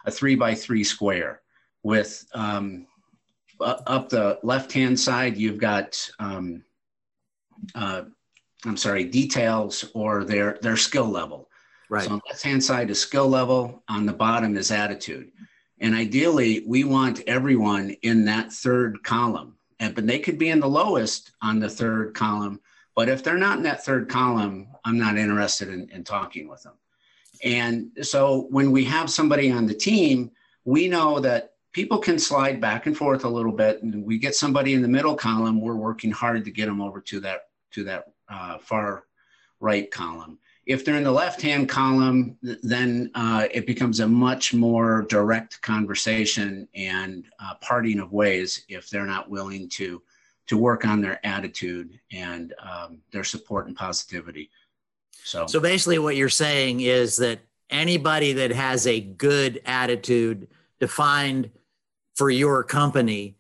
a 0.06 0.12
three 0.12 0.36
by 0.36 0.56
three 0.56 0.84
square 0.84 1.42
with 1.84 2.25
um, 2.34 2.88
up 3.60 4.10
the 4.10 4.40
left 4.44 4.72
hand 4.72 5.00
side, 5.00 5.38
you've 5.38 5.60
got 5.60 6.10
um, 6.20 6.63
uh, 7.75 8.04
I'm 8.66 8.78
sorry, 8.78 9.04
details 9.04 9.86
or 9.94 10.24
their 10.24 10.58
their 10.62 10.78
skill 10.78 11.08
level. 11.08 11.50
Right. 11.90 12.04
So 12.04 12.12
on 12.12 12.22
the 12.24 12.32
left 12.32 12.44
hand 12.44 12.63
side 12.63 12.90
is 12.90 13.00
skill 13.00 13.28
level, 13.28 13.84
on 13.88 14.06
the 14.06 14.13
bottom 14.13 14.56
is 14.58 14.72
attitude. 14.72 15.32
And 15.80 15.94
ideally, 15.94 16.63
we 16.66 16.86
want 16.86 17.22
everyone 17.28 17.92
in 18.02 18.25
that 18.25 18.54
third 18.54 19.04
column. 19.04 19.58
And 19.84 19.94
but 19.94 20.08
they 20.08 20.20
could 20.20 20.38
be 20.38 20.50
in 20.50 20.62
the 20.62 20.70
lowest 20.70 21.32
on 21.42 21.60
the 21.60 21.70
third 21.70 22.13
column. 22.13 22.62
But 22.96 23.10
if 23.10 23.22
they're 23.22 23.38
not 23.38 23.58
in 23.58 23.63
that 23.63 23.84
third 23.84 24.08
column, 24.08 24.70
I'm 24.86 24.98
not 24.98 25.18
interested 25.18 25.68
in, 25.68 25.90
in 25.90 26.06
talking 26.06 26.48
with 26.48 26.63
them. 26.63 26.75
And 27.44 27.92
so 28.02 28.48
when 28.50 28.72
we 28.72 28.86
have 28.86 29.10
somebody 29.10 29.52
on 29.52 29.66
the 29.66 29.74
team, 29.74 30.32
we 30.63 30.88
know 30.88 31.20
that 31.20 31.56
people 31.74 31.98
can 31.98 32.18
slide 32.18 32.62
back 32.62 32.86
and 32.86 32.96
forth 32.96 33.25
a 33.25 33.30
little 33.30 33.52
bit. 33.52 33.84
And 33.84 34.06
we 34.06 34.18
get 34.18 34.36
somebody 34.36 34.74
in 34.74 34.82
the 34.82 34.88
middle 34.88 35.16
column, 35.16 35.60
we're 35.60 35.75
working 35.75 36.12
hard 36.12 36.46
to 36.46 36.52
get 36.52 36.68
them 36.68 36.82
over 36.82 37.02
to 37.02 37.20
that 37.20 37.48
to 37.72 37.84
that 37.84 38.13
uh, 38.30 38.60
far 38.60 39.04
right 39.60 39.92
column. 39.92 40.40
If 40.65 40.86
they're 40.86 40.96
in 40.96 41.03
the 41.03 41.12
left-hand 41.12 41.67
column, 41.67 42.38
then 42.41 43.12
uh, 43.15 43.48
it 43.51 43.67
becomes 43.67 44.00
a 44.00 44.08
much 44.08 44.53
more 44.53 45.05
direct 45.10 45.62
conversation 45.62 46.67
and 46.74 47.25
uh, 47.39 47.55
parting 47.55 48.00
of 48.00 48.13
ways 48.13 48.63
if 48.70 48.89
they're 48.89 49.05
not 49.05 49.29
willing 49.29 49.67
to 49.70 50.01
to 50.46 50.58
work 50.58 50.86
on 50.86 51.01
their 51.01 51.25
attitude 51.25 52.00
and 52.12 52.53
um, 52.60 53.00
their 53.12 53.24
support 53.24 53.67
and 53.67 53.77
positivity. 53.77 54.50
So, 55.24 55.48
so 55.48 55.60
basically, 55.60 56.00
what 56.00 56.17
you're 56.17 56.27
saying 56.29 56.82
is 56.82 57.15
that 57.17 57.39
anybody 57.70 58.34
that 58.34 58.51
has 58.51 58.86
a 58.86 59.00
good 59.00 59.62
attitude 59.65 60.48
defined 60.79 61.50
for 62.15 62.29
your 62.29 62.63
company 62.63 63.38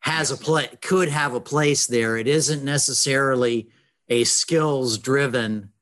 has 0.00 0.30
a 0.30 0.36
place 0.36 0.70
could 0.80 1.08
have 1.08 1.34
a 1.34 1.40
place 1.40 1.86
there. 1.86 2.16
It 2.16 2.26
isn't 2.26 2.64
necessarily 2.64 3.68
a 4.08 4.24
skills 4.24 4.98
driven 4.98 5.72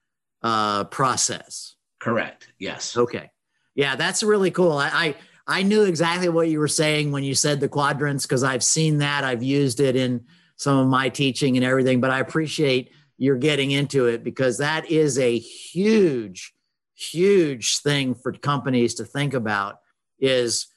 uh, 0.44 0.84
process. 0.84 1.74
Correct. 1.98 2.48
Yes. 2.58 2.96
Okay. 2.96 3.30
Yeah, 3.74 3.96
that's 3.96 4.22
really 4.22 4.50
cool. 4.52 4.72
I, 4.72 4.88
I, 4.88 5.14
I 5.46 5.62
knew 5.62 5.82
exactly 5.84 6.28
what 6.28 6.48
you 6.48 6.60
were 6.60 6.68
saying 6.68 7.10
when 7.10 7.24
you 7.24 7.34
said 7.34 7.58
the 7.58 7.68
quadrants 7.68 8.26
because 8.26 8.44
I've 8.44 8.62
seen 8.62 8.98
that. 8.98 9.24
I've 9.24 9.42
used 9.42 9.80
it 9.80 9.96
in 9.96 10.26
some 10.56 10.78
of 10.78 10.86
my 10.86 11.08
teaching 11.08 11.56
and 11.56 11.64
everything. 11.64 12.00
But 12.00 12.10
I 12.10 12.20
appreciate 12.20 12.92
you're 13.16 13.38
getting 13.38 13.70
into 13.70 14.06
it 14.06 14.22
because 14.22 14.58
that 14.58 14.90
is 14.90 15.18
a 15.18 15.38
huge, 15.38 16.52
huge 16.94 17.78
thing 17.78 18.14
for 18.14 18.32
companies 18.32 18.94
to 18.96 19.04
think 19.04 19.34
about. 19.34 19.78
Is 20.20 20.68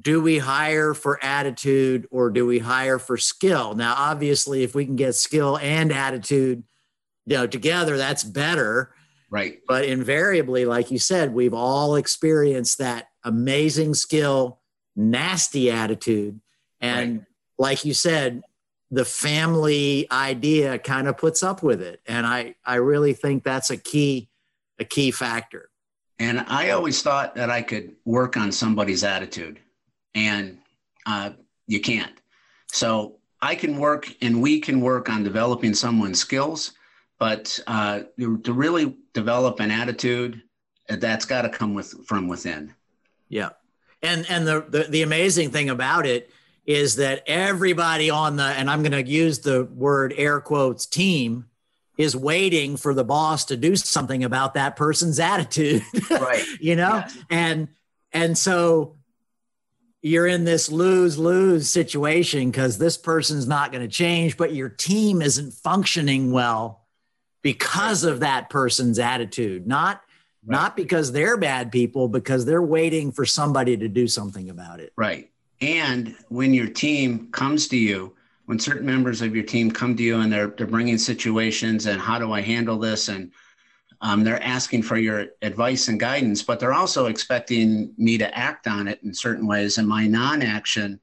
do 0.00 0.20
we 0.20 0.38
hire 0.38 0.92
for 0.92 1.22
attitude 1.22 2.06
or 2.10 2.30
do 2.30 2.46
we 2.46 2.58
hire 2.58 2.98
for 2.98 3.16
skill? 3.16 3.74
Now, 3.74 3.94
obviously, 3.96 4.62
if 4.62 4.74
we 4.74 4.84
can 4.84 4.96
get 4.96 5.14
skill 5.14 5.58
and 5.58 5.92
attitude, 5.92 6.64
you 7.28 7.36
know, 7.36 7.46
together, 7.46 7.96
that's 7.96 8.24
better. 8.24 8.94
Right. 9.30 9.60
But 9.68 9.84
invariably, 9.84 10.64
like 10.64 10.90
you 10.90 10.98
said, 10.98 11.34
we've 11.34 11.54
all 11.54 11.96
experienced 11.96 12.78
that 12.78 13.08
amazing 13.24 13.94
skill, 13.94 14.60
nasty 14.96 15.70
attitude. 15.70 16.40
And 16.80 17.18
right. 17.18 17.26
like 17.58 17.84
you 17.84 17.92
said, 17.92 18.42
the 18.90 19.04
family 19.04 20.06
idea 20.10 20.78
kind 20.78 21.08
of 21.08 21.18
puts 21.18 21.42
up 21.42 21.62
with 21.62 21.82
it. 21.82 22.00
And 22.06 22.26
I, 22.26 22.54
I 22.64 22.76
really 22.76 23.12
think 23.12 23.44
that's 23.44 23.68
a 23.68 23.76
key, 23.76 24.30
a 24.78 24.84
key 24.84 25.10
factor. 25.10 25.68
And 26.18 26.40
I 26.48 26.70
always 26.70 27.02
thought 27.02 27.34
that 27.34 27.50
I 27.50 27.60
could 27.60 27.94
work 28.06 28.38
on 28.38 28.50
somebody's 28.50 29.04
attitude 29.04 29.60
and 30.14 30.58
uh, 31.04 31.30
you 31.66 31.80
can't. 31.80 32.12
So 32.72 33.16
I 33.40 33.54
can 33.54 33.76
work 33.76 34.08
and 34.22 34.40
we 34.42 34.60
can 34.60 34.80
work 34.80 35.10
on 35.10 35.22
developing 35.22 35.74
someone's 35.74 36.18
skills, 36.18 36.72
but 37.18 37.58
uh, 37.66 38.00
to 38.18 38.52
really 38.52 38.96
develop 39.12 39.60
an 39.60 39.70
attitude, 39.70 40.42
that's 40.88 41.24
got 41.24 41.42
to 41.42 41.48
come 41.48 41.74
with 41.74 42.06
from 42.06 42.28
within. 42.28 42.74
Yeah, 43.28 43.50
and 44.02 44.26
and 44.28 44.46
the, 44.46 44.64
the 44.68 44.84
the 44.84 45.02
amazing 45.02 45.50
thing 45.50 45.70
about 45.70 46.06
it 46.06 46.30
is 46.68 46.96
that 46.96 47.22
everybody 47.26 48.10
on 48.10 48.36
the, 48.36 48.44
and 48.44 48.70
I'm 48.70 48.82
going 48.82 48.92
to 48.92 49.10
use 49.10 49.38
the 49.38 49.64
word 49.64 50.12
air 50.18 50.38
quotes 50.38 50.84
team, 50.84 51.46
is 51.96 52.14
waiting 52.14 52.76
for 52.76 52.92
the 52.92 53.04
boss 53.04 53.46
to 53.46 53.56
do 53.56 53.74
something 53.74 54.22
about 54.22 54.54
that 54.54 54.76
person's 54.76 55.18
attitude. 55.20 55.82
Right. 56.10 56.44
you 56.60 56.76
know? 56.76 56.96
Yeah. 56.96 57.10
And, 57.30 57.68
and 58.12 58.36
so 58.36 58.96
you're 60.02 60.26
in 60.26 60.44
this 60.44 60.70
lose 60.70 61.18
lose 61.18 61.70
situation 61.70 62.50
because 62.50 62.76
this 62.76 62.98
person's 62.98 63.48
not 63.48 63.72
going 63.72 63.82
to 63.82 63.88
change, 63.88 64.36
but 64.36 64.54
your 64.54 64.68
team 64.68 65.22
isn't 65.22 65.52
functioning 65.52 66.32
well 66.32 66.86
because 67.42 68.04
of 68.04 68.20
that 68.20 68.50
person's 68.50 68.98
attitude, 68.98 69.66
not 69.66 70.02
Right. 70.46 70.56
not 70.56 70.76
because 70.76 71.12
they're 71.12 71.36
bad 71.36 71.72
people, 71.72 72.08
because 72.08 72.44
they're 72.46 72.62
waiting 72.62 73.10
for 73.12 73.26
somebody 73.26 73.76
to 73.76 73.88
do 73.88 74.06
something 74.06 74.48
about 74.48 74.80
it. 74.80 74.92
Right. 74.96 75.30
And 75.60 76.14
when 76.28 76.54
your 76.54 76.68
team 76.68 77.28
comes 77.32 77.66
to 77.68 77.76
you, 77.76 78.14
when 78.46 78.58
certain 78.58 78.86
members 78.86 79.20
of 79.20 79.34
your 79.34 79.44
team 79.44 79.70
come 79.70 79.96
to 79.96 80.02
you 80.02 80.20
and 80.20 80.32
they're 80.32 80.46
they're 80.46 80.66
bringing 80.66 80.96
situations 80.96 81.86
and 81.86 82.00
how 82.00 82.18
do 82.18 82.32
I 82.32 82.40
handle 82.40 82.78
this 82.78 83.08
and 83.08 83.32
um, 84.00 84.22
they're 84.22 84.42
asking 84.42 84.84
for 84.84 84.96
your 84.96 85.26
advice 85.42 85.88
and 85.88 85.98
guidance, 85.98 86.42
but 86.42 86.60
they're 86.60 86.72
also 86.72 87.06
expecting 87.06 87.92
me 87.98 88.16
to 88.16 88.38
act 88.38 88.68
on 88.68 88.86
it 88.86 89.00
in 89.02 89.12
certain 89.12 89.46
ways. 89.46 89.76
And 89.76 89.88
my 89.88 90.06
non-action 90.06 91.00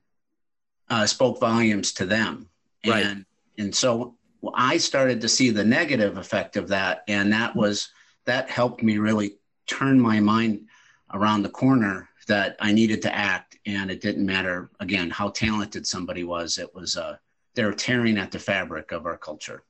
uh, 0.90 1.06
spoke 1.06 1.40
volumes 1.40 1.92
to 1.94 2.06
them. 2.06 2.50
Right. 2.88 3.06
And 3.06 3.26
and 3.58 3.76
so 3.76 4.15
I 4.54 4.78
started 4.78 5.22
to 5.22 5.30
see 5.30 5.50
the 5.50 5.64
negative 5.64 6.18
effect 6.18 6.58
of 6.58 6.68
that, 6.70 7.04
and 7.08 7.32
that 7.34 7.56
was 7.56 7.90
that 8.26 8.50
helped 8.50 8.84
me 8.84 8.98
really 8.98 9.36
turn 9.68 10.00
my 10.00 10.20
mind 10.20 10.68
around 11.14 11.44
the 11.44 11.50
corner 11.50 12.10
that 12.28 12.56
I 12.60 12.72
needed 12.72 13.02
to 13.04 13.16
act, 13.16 13.58
and 13.66 13.90
it 13.90 14.02
didn't 14.02 14.26
matter 14.26 14.70
again 14.80 15.10
how 15.10 15.30
talented 15.30 15.86
somebody 15.86 16.24
was. 16.24 16.58
It 16.58 16.74
was 16.74 16.98
uh, 16.98 17.18
they're 17.54 17.74
tearing 17.74 18.18
at 18.18 18.32
the 18.32 18.40
fabric 18.40 18.92
of 18.92 19.06
our 19.06 19.18
culture. 19.18 19.64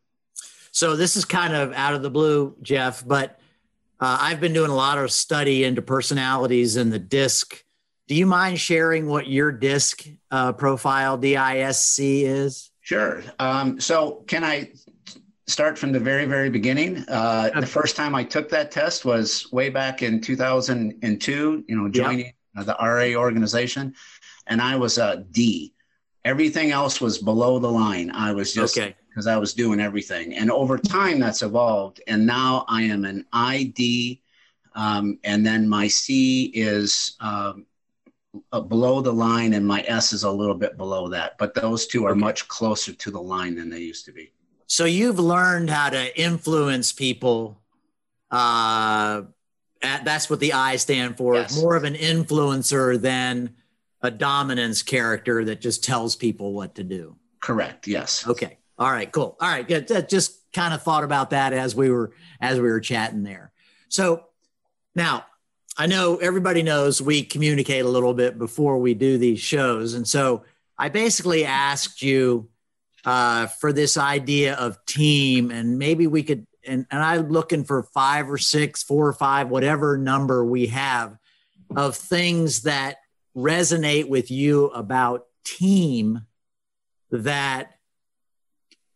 So 0.71 0.95
this 0.95 1.15
is 1.15 1.23
kind 1.23 1.53
of 1.53 1.71
out 1.73 1.93
of 1.93 2.01
the 2.01 2.09
blue, 2.09 2.55
Jeff, 2.61 3.05
but 3.07 3.39
uh, 3.99 4.17
I've 4.19 4.41
been 4.41 4.53
doing 4.53 4.71
a 4.71 4.75
lot 4.75 4.97
of 4.97 5.11
study 5.11 5.63
into 5.63 5.81
personalities 5.81 6.75
and 6.75 6.91
the 6.91 6.99
disc. 6.99 7.63
Do 8.07 8.15
you 8.15 8.25
mind 8.25 8.59
sharing 8.59 9.07
what 9.07 9.27
your 9.27 9.51
disc 9.51 10.05
uh, 10.31 10.51
profile, 10.53 11.17
DISC, 11.17 11.99
is? 11.99 12.71
Sure. 12.85 13.23
Um, 13.39 13.79
so 13.79 14.23
can 14.27 14.43
I 14.43 14.71
start 15.47 15.75
from 15.75 15.91
the 15.91 15.99
very, 15.99 16.25
very 16.25 16.51
beginning? 16.51 17.03
Uh, 17.07 17.49
the 17.59 17.65
first 17.65 17.95
time 17.95 18.13
I 18.13 18.23
took 18.23 18.47
that 18.49 18.69
test 18.69 19.05
was 19.05 19.51
way 19.51 19.69
back 19.69 20.03
in 20.03 20.21
2002, 20.21 21.65
you 21.67 21.75
know, 21.75 21.89
joining 21.89 22.31
uh, 22.55 22.63
the 22.63 22.75
RA 22.79 23.19
organization. 23.19 23.95
And 24.45 24.61
I 24.61 24.75
was 24.75 24.99
a 24.99 25.25
D. 25.31 25.73
Everything 26.25 26.69
else 26.69 27.01
was 27.01 27.17
below 27.17 27.57
the 27.57 27.71
line. 27.71 28.11
I 28.11 28.33
was 28.33 28.53
just 28.53 28.77
Okay. 28.77 28.95
because 29.09 29.25
I 29.25 29.37
was 29.37 29.55
doing 29.55 29.79
everything. 29.79 30.35
And 30.35 30.51
over 30.51 30.77
time, 30.77 31.19
that's 31.19 31.41
evolved. 31.41 32.01
And 32.05 32.23
now 32.27 32.65
I 32.67 32.83
am 32.83 33.03
an 33.03 33.25
ID. 33.33 34.21
Um, 34.75 35.17
and 35.23 35.43
then 35.43 35.67
my 35.67 35.87
C 35.87 36.51
is 36.53 37.15
um, 37.19 37.65
below 38.51 39.01
the 39.01 39.11
line, 39.13 39.53
and 39.53 39.65
my 39.65 39.83
S 39.87 40.13
is 40.13 40.23
a 40.23 40.31
little 40.31 40.55
bit 40.55 40.77
below 40.77 41.07
that. 41.09 41.37
But 41.37 41.53
those 41.53 41.87
two 41.87 42.05
are 42.05 42.11
Okay. 42.11 42.19
much 42.19 42.47
closer 42.47 42.93
to 42.93 43.11
the 43.11 43.21
line 43.21 43.55
than 43.55 43.69
they 43.69 43.79
used 43.81 44.05
to 44.05 44.11
be. 44.11 44.31
So 44.67 44.85
you've 44.85 45.19
learned 45.19 45.69
how 45.69 45.89
to 45.89 46.19
influence 46.19 46.91
people. 46.91 47.61
Uh, 48.31 49.23
at, 49.81 50.03
that's 50.05 50.29
what 50.29 50.39
the 50.39 50.53
I 50.53 50.77
stand 50.77 51.17
for. 51.17 51.35
Yes. 51.35 51.55
More 51.61 51.75
of 51.75 51.83
an 51.83 51.93
influencer 51.93 52.99
than 52.99 53.55
a 54.01 54.09
dominance 54.11 54.81
character 54.81 55.45
that 55.45 55.61
just 55.61 55.83
tells 55.83 56.15
people 56.15 56.53
what 56.53 56.75
to 56.75 56.83
do. 56.83 57.15
Correct. 57.41 57.87
Yes. 57.87 58.27
Okay. 58.27 58.57
All 58.77 58.91
right. 58.91 59.11
Cool. 59.11 59.37
All 59.39 59.47
right. 59.49 59.67
Good. 59.67 59.87
Just 60.09 60.51
kind 60.53 60.73
of 60.73 60.81
thought 60.81 61.03
about 61.03 61.29
that 61.29 61.53
as 61.53 61.75
we 61.75 61.89
were 61.89 62.11
as 62.41 62.55
we 62.59 62.69
were 62.69 62.79
chatting 62.79 63.23
there. 63.23 63.51
So 63.89 64.25
now 64.95 65.25
I 65.77 65.87
know 65.87 66.17
everybody 66.17 66.63
knows 66.63 67.01
we 67.01 67.23
communicate 67.23 67.83
a 67.83 67.89
little 67.89 68.13
bit 68.13 68.37
before 68.37 68.77
we 68.77 68.93
do 68.93 69.17
these 69.17 69.39
shows, 69.39 69.93
and 69.93 70.07
so 70.07 70.43
I 70.77 70.89
basically 70.89 71.45
asked 71.45 72.01
you 72.01 72.49
uh, 73.03 73.47
for 73.47 73.73
this 73.73 73.97
idea 73.97 74.55
of 74.55 74.83
team, 74.85 75.51
and 75.51 75.77
maybe 75.77 76.07
we 76.07 76.23
could. 76.23 76.47
And, 76.67 76.87
and 76.89 77.03
I'm 77.03 77.29
looking 77.29 77.63
for 77.63 77.83
five 77.83 78.27
or 78.27 78.39
six, 78.39 78.81
four 78.81 79.07
or 79.07 79.13
five, 79.13 79.49
whatever 79.49 79.99
number 79.99 80.43
we 80.43 80.65
have 80.67 81.15
of 81.75 81.95
things 81.95 82.63
that 82.63 82.97
resonate 83.35 84.09
with 84.09 84.31
you 84.31 84.67
about 84.67 85.27
team 85.43 86.25
that 87.11 87.74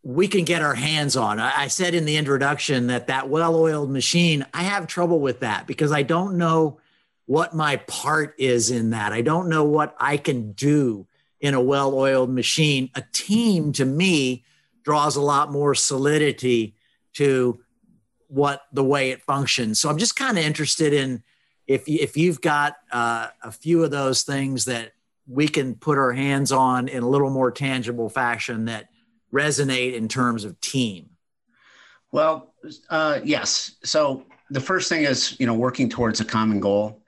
we 0.03 0.27
can 0.27 0.45
get 0.45 0.61
our 0.61 0.75
hands 0.75 1.17
on. 1.17 1.39
I, 1.39 1.67
said 1.67 1.93
in 1.93 2.05
the 2.05 2.15
introduction 2.15 2.87
that 2.87 3.07
that 3.07 3.29
well-oiled 3.29 3.91
machine, 3.91 4.45
I 4.53 4.63
have 4.63 4.87
trouble 4.87 5.19
with 5.19 5.41
that 5.41 5.67
because 5.67 5.91
I 5.91 6.03
don't 6.03 6.37
know 6.37 6.79
what 7.25 7.53
my 7.53 7.77
part 7.77 8.33
is 8.39 8.71
in 8.71 8.91
that. 8.91 9.11
I 9.11 9.21
don't 9.21 9.49
know 9.49 9.65
what 9.65 9.95
I 9.99 10.17
can 10.17 10.53
do 10.53 11.05
in 11.41 11.53
a 11.53 11.61
well-oiled 11.61 12.29
machine. 12.29 12.89
A 12.95 13.03
team 13.11 13.73
to 13.73 13.85
me 13.85 14.45
draws 14.83 15.15
a 15.15 15.21
lot 15.21 15.51
more 15.51 15.75
solidity 15.75 16.75
to 17.13 17.59
what 18.27 18.61
the 18.71 18.83
way 18.83 19.11
it 19.11 19.21
functions. 19.21 19.79
So 19.79 19.89
I'm 19.89 19.97
just 19.97 20.15
kind 20.15 20.37
of 20.37 20.43
interested 20.43 20.93
in 20.93 21.23
if 21.67 21.87
you, 21.87 21.99
if 22.01 22.15
you've 22.17 22.41
got 22.41 22.77
uh, 22.91 23.27
a 23.43 23.51
few 23.51 23.83
of 23.83 23.91
those 23.91 24.23
things 24.23 24.65
that 24.65 24.93
we 25.27 25.47
can 25.47 25.75
put 25.75 25.97
our 25.97 26.13
hands 26.13 26.51
on 26.51 26.87
in 26.87 27.03
a 27.03 27.07
little 27.07 27.29
more 27.29 27.51
tangible 27.51 28.09
fashion 28.09 28.65
that 28.65 28.89
resonate 29.33 29.93
in 29.93 30.07
terms 30.07 30.43
of 30.45 30.59
team. 30.61 31.09
Well, 32.11 32.53
uh, 32.89 33.19
yes. 33.23 33.75
So 33.83 34.25
the 34.49 34.61
first 34.61 34.89
thing 34.89 35.03
is, 35.03 35.39
you 35.39 35.45
know, 35.45 35.53
working 35.53 35.89
towards 35.89 36.19
a 36.19 36.25
common 36.25 36.59
goal. 36.59 37.01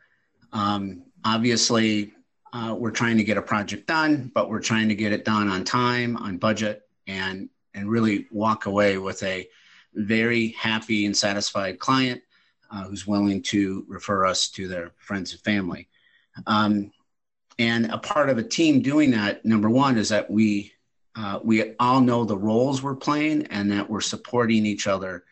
Um, 0.53 1.03
obviously, 1.25 2.13
uh, 2.53 2.75
we're 2.77 2.91
trying 2.91 3.17
to 3.17 3.23
get 3.23 3.37
a 3.37 3.41
project 3.41 3.87
done, 3.87 4.31
but 4.33 4.49
we're 4.49 4.59
trying 4.59 4.89
to 4.89 4.95
get 4.95 5.11
it 5.11 5.25
done 5.25 5.47
on 5.47 5.63
time, 5.63 6.17
on 6.17 6.37
budget, 6.37 6.83
and 7.07 7.49
and 7.73 7.89
really 7.89 8.27
walk 8.31 8.65
away 8.65 8.97
with 8.97 9.23
a 9.23 9.47
very 9.93 10.49
happy 10.49 11.05
and 11.05 11.15
satisfied 11.15 11.79
client 11.79 12.21
uh, 12.69 12.83
who's 12.83 13.07
willing 13.07 13.41
to 13.41 13.85
refer 13.87 14.25
us 14.25 14.49
to 14.49 14.67
their 14.67 14.91
friends 14.97 15.31
and 15.31 15.41
family. 15.41 15.87
Um, 16.47 16.91
and 17.59 17.91
a 17.91 17.97
part 17.97 18.29
of 18.29 18.37
a 18.37 18.43
team 18.43 18.81
doing 18.81 19.11
that, 19.11 19.45
number 19.45 19.69
one, 19.69 19.97
is 19.97 20.09
that 20.09 20.29
we 20.29 20.73
uh, 21.15 21.39
we 21.43 21.75
all 21.79 22.01
know 22.01 22.23
the 22.23 22.37
roles 22.37 22.81
we're 22.81 22.95
playing 22.95 23.47
and 23.47 23.71
that 23.71 23.89
we're 23.89 24.01
supporting 24.01 24.65
each 24.65 24.87
other 24.87 25.25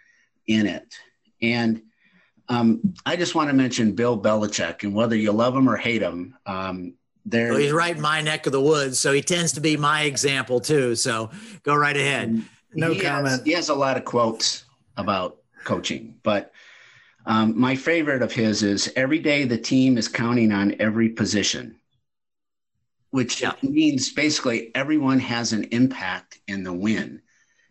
in 0.47 0.65
it. 0.65 0.93
And 1.41 1.81
um, 2.49 2.95
I 3.05 3.15
just 3.15 3.35
want 3.35 3.49
to 3.49 3.55
mention 3.55 3.93
Bill 3.93 4.19
Belichick, 4.19 4.83
and 4.83 4.93
whether 4.93 5.15
you 5.15 5.31
love 5.31 5.55
him 5.55 5.69
or 5.69 5.77
hate 5.77 6.01
him, 6.01 6.35
um, 6.45 6.95
there. 7.25 7.49
Well, 7.49 7.59
he's 7.59 7.71
right 7.71 7.95
in 7.95 8.01
my 8.01 8.21
neck 8.21 8.45
of 8.47 8.51
the 8.51 8.61
woods, 8.61 8.99
so 8.99 9.13
he 9.13 9.21
tends 9.21 9.53
to 9.53 9.61
be 9.61 9.77
my 9.77 10.03
example 10.03 10.59
too. 10.59 10.95
So 10.95 11.29
go 11.63 11.75
right 11.75 11.95
ahead. 11.95 12.43
No 12.73 12.93
he 12.93 12.99
comment. 12.99 13.27
Has, 13.27 13.43
he 13.43 13.51
has 13.51 13.69
a 13.69 13.75
lot 13.75 13.97
of 13.97 14.05
quotes 14.05 14.65
about 14.97 15.37
coaching, 15.63 16.15
but 16.23 16.51
um, 17.25 17.59
my 17.59 17.75
favorite 17.75 18.21
of 18.21 18.31
his 18.31 18.63
is 18.63 18.91
every 18.95 19.19
day 19.19 19.43
the 19.43 19.57
team 19.57 19.97
is 19.97 20.07
counting 20.07 20.51
on 20.51 20.75
every 20.79 21.09
position, 21.09 21.78
which 23.11 23.41
Yeah. 23.41 23.53
means 23.61 24.11
basically 24.11 24.71
everyone 24.75 25.19
has 25.19 25.53
an 25.53 25.65
impact 25.65 26.39
in 26.47 26.63
the 26.63 26.73
win. 26.73 27.21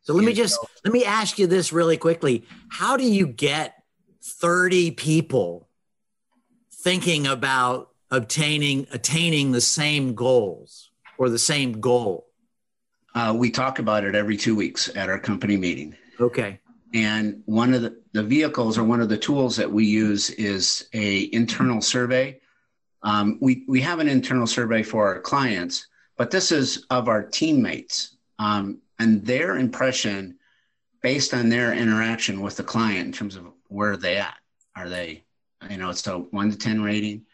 So 0.02 0.14
let 0.14 0.24
me 0.24 0.32
just 0.32 0.54
so- 0.56 0.68
let 0.84 0.92
me 0.92 1.04
ask 1.04 1.38
you 1.38 1.46
this 1.46 1.72
really 1.72 1.96
quickly. 1.96 2.44
How 2.70 2.96
do 2.96 3.04
you 3.04 3.26
get 3.26 3.82
30 4.22 4.90
people 4.90 5.68
thinking 6.72 7.26
about 7.26 7.90
obtaining 8.10 8.86
attaining 8.90 9.52
the 9.52 9.60
same 9.60 10.14
goals 10.14 10.90
or 11.18 11.28
the 11.28 11.38
same 11.38 11.80
goal? 11.80 12.26
Uh, 13.14 13.34
we 13.36 13.50
talk 13.50 13.78
about 13.78 14.04
it 14.04 14.14
every 14.14 14.36
two 14.36 14.54
weeks 14.54 14.88
at 14.96 15.08
our 15.08 15.18
company 15.18 15.56
meeting. 15.56 15.94
Okay. 16.20 16.60
And 16.94 17.42
one 17.44 17.74
of 17.74 17.82
the, 17.82 18.00
the 18.12 18.22
vehicles 18.22 18.78
or 18.78 18.84
one 18.84 19.00
of 19.02 19.08
the 19.10 19.18
tools 19.18 19.56
that 19.56 19.70
we 19.70 19.84
use 19.84 20.30
is 20.30 20.88
a 20.94 21.32
internal 21.34 21.82
survey. 21.82 22.40
Um, 23.02 23.38
we, 23.40 23.64
we 23.68 23.80
have 23.80 24.00
an 24.00 24.08
internal 24.08 24.46
survey 24.46 24.82
for 24.82 25.06
our 25.06 25.20
clients, 25.20 25.86
but 26.16 26.30
this 26.30 26.50
is 26.50 26.84
of 26.90 27.08
our 27.08 27.22
teammates 27.22 28.16
um, 28.38 28.78
and 28.98 29.24
their 29.24 29.56
impression 29.56 30.36
based 31.02 31.32
on 31.32 31.48
their 31.48 31.72
interaction 31.72 32.40
with 32.40 32.56
the 32.56 32.64
client 32.64 33.06
in 33.06 33.12
terms 33.12 33.36
of 33.36 33.46
where 33.68 33.92
are 33.92 33.96
they 33.96 34.16
at? 34.16 34.36
Are 34.74 34.88
they, 34.88 35.24
you 35.70 35.76
know, 35.76 35.90
it's 35.90 36.06
a 36.06 36.18
one 36.18 36.50
to 36.50 36.58
10 36.58 36.82
rating 36.82 37.24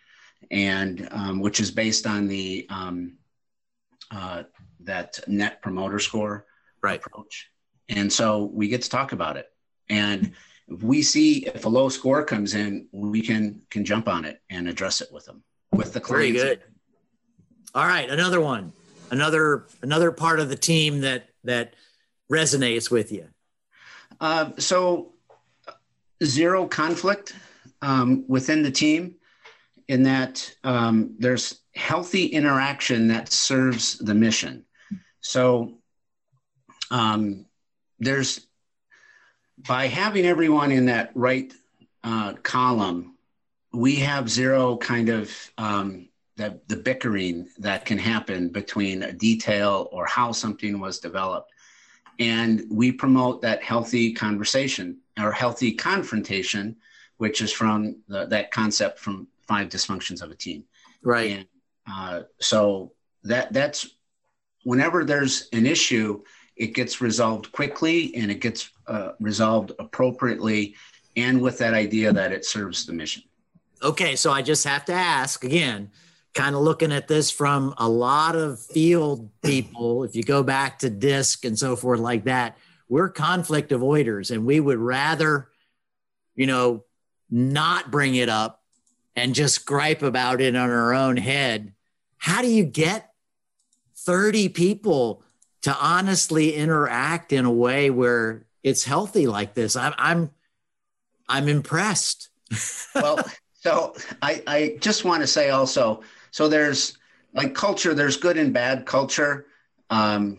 and 0.50 1.08
um, 1.10 1.40
which 1.40 1.60
is 1.60 1.70
based 1.70 2.06
on 2.06 2.28
the, 2.28 2.66
um, 2.68 3.14
uh, 4.10 4.42
that 4.80 5.18
net 5.26 5.62
promoter 5.62 5.98
score 5.98 6.44
Right. 6.82 7.00
approach. 7.04 7.50
And 7.88 8.12
so 8.12 8.44
we 8.44 8.68
get 8.68 8.82
to 8.82 8.90
talk 8.90 9.12
about 9.12 9.38
it. 9.38 9.50
And 9.88 10.32
if 10.68 10.82
we 10.82 11.00
see 11.02 11.46
if 11.46 11.64
a 11.64 11.68
low 11.68 11.88
score 11.88 12.22
comes 12.22 12.54
in, 12.54 12.88
we 12.92 13.22
can 13.22 13.62
can 13.70 13.86
jump 13.86 14.06
on 14.06 14.26
it 14.26 14.42
and 14.50 14.68
address 14.68 15.00
it 15.00 15.10
with 15.10 15.24
them 15.24 15.42
with 15.76 15.92
the 15.92 16.00
Very 16.00 16.32
good. 16.32 16.62
All 17.74 17.86
right, 17.86 18.08
another 18.08 18.40
one. 18.40 18.72
another 19.10 19.66
another 19.82 20.10
part 20.10 20.40
of 20.40 20.48
the 20.48 20.56
team 20.56 21.00
that 21.00 21.28
that 21.44 21.74
resonates 22.30 22.90
with 22.90 23.12
you? 23.12 23.28
Uh, 24.20 24.50
so 24.58 25.12
zero 26.22 26.66
conflict 26.66 27.34
um, 27.82 28.24
within 28.28 28.62
the 28.62 28.70
team 28.70 29.16
in 29.88 30.02
that 30.04 30.54
um, 30.64 31.14
there's 31.18 31.60
healthy 31.74 32.26
interaction 32.26 33.08
that 33.08 33.30
serves 33.30 33.98
the 33.98 34.14
mission. 34.14 34.64
So 35.20 35.78
um, 36.90 37.46
there's 37.98 38.46
by 39.58 39.86
having 39.86 40.26
everyone 40.26 40.72
in 40.72 40.86
that 40.86 41.10
right 41.14 41.52
uh, 42.02 42.34
column, 42.42 43.13
we 43.74 43.96
have 43.96 44.30
zero 44.30 44.76
kind 44.76 45.08
of 45.08 45.30
um, 45.58 46.08
the, 46.36 46.60
the 46.68 46.76
bickering 46.76 47.48
that 47.58 47.84
can 47.84 47.98
happen 47.98 48.48
between 48.48 49.02
a 49.02 49.12
detail 49.12 49.88
or 49.92 50.06
how 50.06 50.32
something 50.32 50.80
was 50.80 50.98
developed. 50.98 51.52
And 52.18 52.64
we 52.70 52.92
promote 52.92 53.42
that 53.42 53.62
healthy 53.62 54.12
conversation 54.12 54.98
or 55.18 55.32
healthy 55.32 55.72
confrontation, 55.72 56.76
which 57.16 57.40
is 57.40 57.52
from 57.52 57.96
the, 58.08 58.26
that 58.26 58.50
concept 58.50 58.98
from 58.98 59.28
five 59.46 59.68
dysfunctions 59.68 60.22
of 60.22 60.30
a 60.30 60.34
team. 60.34 60.64
Right. 61.02 61.30
And 61.30 61.46
uh, 61.90 62.22
so 62.40 62.92
that 63.24 63.52
that's 63.52 63.88
whenever 64.64 65.04
there's 65.04 65.48
an 65.52 65.66
issue, 65.66 66.22
it 66.56 66.74
gets 66.74 67.00
resolved 67.00 67.52
quickly 67.52 68.14
and 68.14 68.30
it 68.30 68.40
gets 68.40 68.70
uh, 68.86 69.12
resolved 69.20 69.72
appropriately, 69.78 70.76
and 71.16 71.40
with 71.40 71.58
that 71.58 71.74
idea 71.74 72.12
that 72.12 72.32
it 72.32 72.44
serves 72.44 72.86
the 72.86 72.92
mission. 72.92 73.22
Okay, 73.82 74.16
so 74.16 74.30
I 74.30 74.42
just 74.42 74.64
have 74.64 74.84
to 74.86 74.92
ask 74.92 75.44
again, 75.44 75.90
kind 76.34 76.54
of 76.54 76.62
looking 76.62 76.92
at 76.92 77.08
this 77.08 77.30
from 77.30 77.74
a 77.78 77.88
lot 77.88 78.34
of 78.34 78.60
field 78.60 79.30
people. 79.42 80.04
If 80.04 80.16
you 80.16 80.22
go 80.22 80.42
back 80.42 80.80
to 80.80 80.90
DISC 80.90 81.44
and 81.44 81.58
so 81.58 81.76
forth 81.76 82.00
like 82.00 82.24
that, 82.24 82.58
we're 82.88 83.08
conflict 83.08 83.70
avoiders, 83.70 84.30
and 84.30 84.44
we 84.44 84.60
would 84.60 84.78
rather, 84.78 85.48
you 86.34 86.46
know, 86.46 86.84
not 87.30 87.90
bring 87.90 88.14
it 88.14 88.28
up 88.28 88.62
and 89.16 89.34
just 89.34 89.64
gripe 89.64 90.02
about 90.02 90.40
it 90.40 90.56
on 90.56 90.70
our 90.70 90.92
own 90.92 91.16
head. 91.16 91.72
How 92.18 92.42
do 92.42 92.48
you 92.48 92.64
get 92.64 93.12
30 93.96 94.48
people 94.50 95.22
to 95.62 95.74
honestly 95.74 96.54
interact 96.54 97.32
in 97.32 97.44
a 97.44 97.52
way 97.52 97.90
where 97.90 98.44
it's 98.62 98.84
healthy 98.84 99.26
like 99.26 99.54
this? 99.54 99.76
I'm 99.76 99.94
I'm 99.98 100.30
I'm 101.28 101.48
impressed. 101.48 102.28
well, 102.94 103.24
so 103.64 103.94
I, 104.20 104.42
I 104.46 104.76
just 104.78 105.06
want 105.06 105.22
to 105.22 105.26
say 105.26 105.48
also, 105.48 106.02
so 106.30 106.48
there's 106.48 106.98
like 107.32 107.54
culture, 107.54 107.94
there's 107.94 108.18
good 108.18 108.36
and 108.36 108.52
bad 108.52 108.84
culture. 108.84 109.46
Um, 109.88 110.38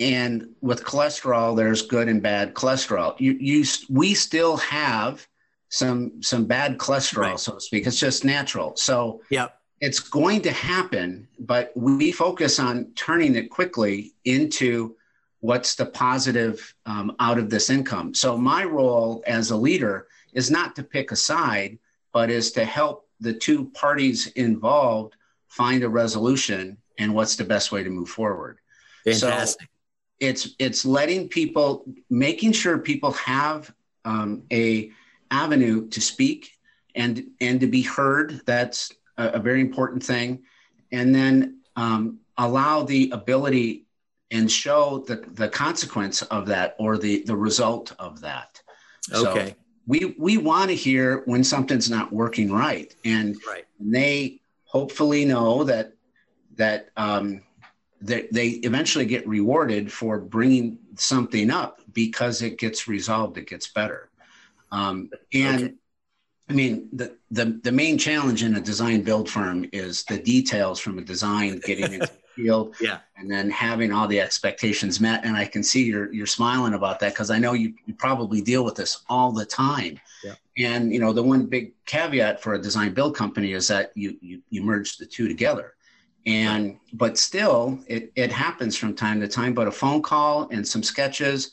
and 0.00 0.48
with 0.62 0.84
cholesterol, 0.84 1.54
there's 1.54 1.82
good 1.82 2.08
and 2.08 2.22
bad 2.22 2.54
cholesterol. 2.54 3.14
You, 3.20 3.32
you, 3.32 3.64
we 3.90 4.14
still 4.14 4.56
have 4.56 5.26
some 5.68 6.22
some 6.22 6.46
bad 6.46 6.78
cholesterol, 6.78 7.18
right. 7.18 7.38
so 7.38 7.54
to 7.54 7.60
speak. 7.60 7.86
It's 7.86 8.00
just 8.00 8.24
natural. 8.24 8.74
So 8.76 9.20
yep. 9.28 9.60
it's 9.80 10.00
going 10.00 10.40
to 10.42 10.50
happen, 10.50 11.28
but 11.40 11.72
we 11.74 12.10
focus 12.10 12.58
on 12.58 12.92
turning 12.94 13.34
it 13.36 13.50
quickly 13.50 14.14
into 14.24 14.96
what's 15.40 15.74
the 15.74 15.86
positive 15.86 16.74
um, 16.86 17.14
out 17.20 17.38
of 17.38 17.50
this 17.50 17.68
income. 17.68 18.14
So 18.14 18.38
my 18.38 18.64
role 18.64 19.22
as 19.26 19.50
a 19.50 19.56
leader 19.56 20.06
is 20.32 20.50
not 20.50 20.74
to 20.76 20.82
pick 20.82 21.12
a 21.12 21.16
side, 21.16 21.78
but 22.14 22.30
is 22.30 22.52
to 22.52 22.64
help 22.64 23.06
the 23.20 23.34
two 23.34 23.66
parties 23.70 24.28
involved 24.28 25.14
find 25.48 25.82
a 25.82 25.88
resolution 25.88 26.78
and 26.98 27.14
what's 27.14 27.36
the 27.36 27.44
best 27.44 27.72
way 27.72 27.82
to 27.82 27.90
move 27.90 28.08
forward. 28.08 28.58
Fantastic. 29.04 29.62
So 29.62 29.68
it's 30.20 30.54
it's 30.58 30.86
letting 30.86 31.28
people 31.28 31.84
making 32.08 32.52
sure 32.52 32.78
people 32.78 33.12
have 33.12 33.70
um, 34.04 34.44
a 34.52 34.90
avenue 35.30 35.88
to 35.88 36.00
speak 36.00 36.52
and 36.94 37.26
and 37.40 37.60
to 37.60 37.66
be 37.66 37.82
heard. 37.82 38.40
That's 38.46 38.92
a, 39.18 39.30
a 39.30 39.38
very 39.38 39.60
important 39.60 40.02
thing. 40.02 40.44
And 40.92 41.14
then 41.14 41.60
um, 41.76 42.20
allow 42.38 42.84
the 42.84 43.10
ability 43.10 43.86
and 44.30 44.50
show 44.50 45.04
the, 45.06 45.24
the 45.32 45.48
consequence 45.48 46.22
of 46.22 46.46
that 46.46 46.76
or 46.78 46.98
the, 46.98 47.22
the 47.24 47.36
result 47.36 47.92
of 47.98 48.20
that. 48.20 48.60
Okay. 49.12 49.50
So 49.50 49.54
we 49.86 50.14
we 50.18 50.38
want 50.38 50.70
to 50.70 50.76
hear 50.76 51.22
when 51.26 51.44
something's 51.44 51.90
not 51.90 52.12
working 52.12 52.52
right. 52.52 52.94
And 53.04 53.36
right. 53.46 53.64
they 53.78 54.40
hopefully 54.64 55.24
know 55.24 55.64
that 55.64 55.92
that 56.56 56.88
um, 56.96 57.42
that 58.00 58.32
they 58.32 58.48
eventually 58.48 59.06
get 59.06 59.26
rewarded 59.26 59.90
for 59.92 60.18
bringing 60.18 60.78
something 60.96 61.50
up 61.50 61.80
because 61.92 62.42
it 62.42 62.58
gets 62.58 62.86
resolved, 62.86 63.38
it 63.38 63.48
gets 63.48 63.68
better. 63.68 64.10
Um, 64.70 65.10
and 65.32 65.62
okay. 65.62 65.74
I 66.48 66.52
mean, 66.52 66.88
the, 66.92 67.16
the, 67.30 67.58
the 67.62 67.72
main 67.72 67.96
challenge 67.96 68.42
in 68.42 68.56
a 68.56 68.60
design 68.60 69.02
build 69.02 69.30
firm 69.30 69.66
is 69.72 70.04
the 70.04 70.18
details 70.18 70.78
from 70.78 70.98
a 70.98 71.02
design 71.02 71.60
getting 71.64 71.94
into 71.94 72.10
field 72.34 72.74
yeah. 72.80 72.98
and 73.16 73.30
then 73.30 73.50
having 73.50 73.92
all 73.92 74.06
the 74.06 74.20
expectations 74.20 75.00
met. 75.00 75.24
And 75.24 75.36
I 75.36 75.44
can 75.44 75.62
see 75.62 75.84
you're, 75.84 76.12
you're 76.12 76.26
smiling 76.26 76.74
about 76.74 77.00
that 77.00 77.12
because 77.12 77.30
I 77.30 77.38
know 77.38 77.52
you, 77.52 77.74
you 77.86 77.94
probably 77.94 78.40
deal 78.40 78.64
with 78.64 78.74
this 78.74 79.02
all 79.08 79.32
the 79.32 79.44
time. 79.44 80.00
Yeah. 80.22 80.34
And, 80.58 80.92
you 80.92 81.00
know, 81.00 81.12
the 81.12 81.22
one 81.22 81.46
big 81.46 81.72
caveat 81.86 82.42
for 82.42 82.54
a 82.54 82.60
design 82.60 82.94
build 82.94 83.16
company 83.16 83.52
is 83.52 83.68
that 83.68 83.92
you, 83.94 84.16
you, 84.20 84.42
you 84.50 84.62
merge 84.62 84.96
the 84.96 85.06
two 85.06 85.28
together. 85.28 85.74
And, 86.26 86.78
but 86.92 87.18
still, 87.18 87.78
it, 87.86 88.10
it 88.16 88.32
happens 88.32 88.76
from 88.76 88.94
time 88.94 89.20
to 89.20 89.28
time, 89.28 89.52
but 89.52 89.68
a 89.68 89.72
phone 89.72 90.00
call 90.00 90.48
and 90.50 90.66
some 90.66 90.82
sketches, 90.82 91.50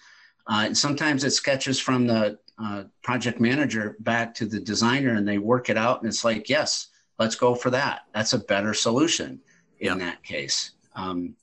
uh, 0.47 0.63
and 0.65 0.77
sometimes 0.77 1.23
it's 1.23 1.35
sketches 1.35 1.79
from 1.79 2.07
the 2.07 2.37
uh, 2.61 2.83
project 3.01 3.39
manager 3.39 3.95
back 4.01 4.35
to 4.35 4.45
the 4.45 4.59
designer 4.59 5.15
and 5.15 5.27
they 5.27 5.37
work 5.39 5.69
it 5.69 5.77
out 5.77 5.99
and 5.99 6.07
it's 6.07 6.23
like 6.23 6.47
yes 6.47 6.87
let's 7.17 7.33
go 7.33 7.55
for 7.55 7.71
that 7.71 8.01
that's 8.13 8.33
a 8.33 8.39
better 8.39 8.73
solution 8.73 9.39
in 9.81 9.97
that 9.99 10.23
case. 10.23 10.71
Um, 10.95 11.35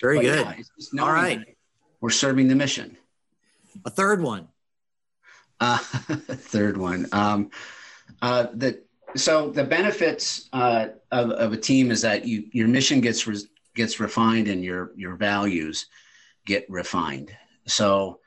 very 0.00 0.20
good. 0.20 0.46
yeah, 0.92 1.02
all 1.02 1.12
right. 1.12 1.56
we're 2.00 2.10
serving 2.10 2.48
the 2.48 2.54
mission. 2.54 2.96
A 3.84 3.90
third 3.90 4.20
one. 4.20 4.48
Uh, 5.60 5.78
third 5.78 6.76
one. 6.76 7.06
Um, 7.12 7.50
uh, 8.20 8.48
the 8.54 8.82
so 9.14 9.50
the 9.50 9.64
benefits 9.64 10.48
uh, 10.52 10.88
of, 11.10 11.30
of 11.30 11.52
a 11.52 11.56
team 11.56 11.90
is 11.90 12.02
that 12.02 12.26
you 12.26 12.48
your 12.52 12.66
mission 12.66 13.00
gets 13.00 13.26
re- 13.26 13.48
gets 13.74 14.00
refined 14.00 14.48
and 14.48 14.64
your 14.64 14.90
your 14.96 15.14
values 15.14 15.86
get 16.46 16.68
refined. 16.68 17.30
So 17.66 18.18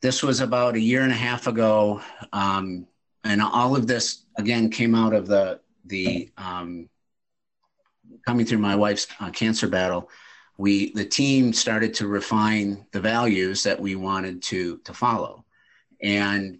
this 0.00 0.22
was 0.22 0.40
about 0.40 0.74
a 0.74 0.80
year 0.80 1.02
and 1.02 1.12
a 1.12 1.16
half 1.16 1.46
ago, 1.46 2.00
um, 2.32 2.86
and 3.24 3.42
all 3.42 3.76
of 3.76 3.86
this 3.86 4.24
again 4.36 4.70
came 4.70 4.94
out 4.94 5.12
of 5.12 5.26
the 5.26 5.60
the 5.84 6.30
um, 6.38 6.88
coming 8.26 8.46
through 8.46 8.58
my 8.58 8.74
wife's 8.74 9.06
uh, 9.20 9.30
cancer 9.30 9.68
battle. 9.68 10.10
We 10.56 10.92
the 10.92 11.04
team 11.04 11.52
started 11.52 11.94
to 11.94 12.06
refine 12.06 12.86
the 12.92 13.00
values 13.00 13.62
that 13.64 13.80
we 13.80 13.96
wanted 13.96 14.42
to 14.44 14.78
to 14.78 14.94
follow, 14.94 15.44
and 16.00 16.58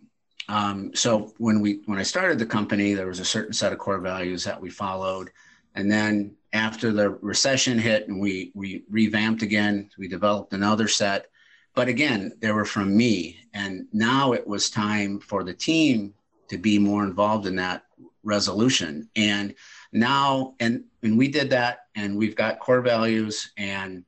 um, 0.48 0.94
so 0.94 1.32
when 1.38 1.60
we 1.60 1.80
when 1.86 1.98
I 1.98 2.02
started 2.02 2.38
the 2.38 2.46
company, 2.46 2.94
there 2.94 3.06
was 3.06 3.20
a 3.20 3.24
certain 3.24 3.52
set 3.52 3.72
of 3.72 3.78
core 3.78 4.00
values 4.00 4.44
that 4.44 4.60
we 4.60 4.70
followed, 4.70 5.30
and 5.74 5.90
then 5.90 6.36
after 6.52 6.92
the 6.92 7.10
recession 7.10 7.78
hit 7.78 8.08
and 8.08 8.20
we 8.20 8.50
we 8.54 8.84
revamped 8.90 9.42
again, 9.42 9.90
we 9.96 10.08
developed 10.08 10.52
another 10.52 10.88
set 10.88 11.26
but 11.74 11.88
again, 11.88 12.32
they 12.40 12.52
were 12.52 12.64
from 12.64 12.96
me. 12.96 13.40
And 13.52 13.86
now 13.92 14.32
it 14.32 14.46
was 14.46 14.70
time 14.70 15.18
for 15.18 15.42
the 15.42 15.54
team 15.54 16.14
to 16.48 16.56
be 16.56 16.78
more 16.78 17.04
involved 17.04 17.46
in 17.46 17.56
that 17.56 17.84
resolution. 18.22 19.08
And 19.16 19.54
now, 19.94 20.54
and, 20.60 20.84
and 21.02 21.16
we 21.16 21.28
did 21.28 21.50
that, 21.50 21.86
and 21.94 22.16
we've 22.16 22.36
got 22.36 22.58
core 22.58 22.80
values. 22.80 23.52
And 23.56 24.04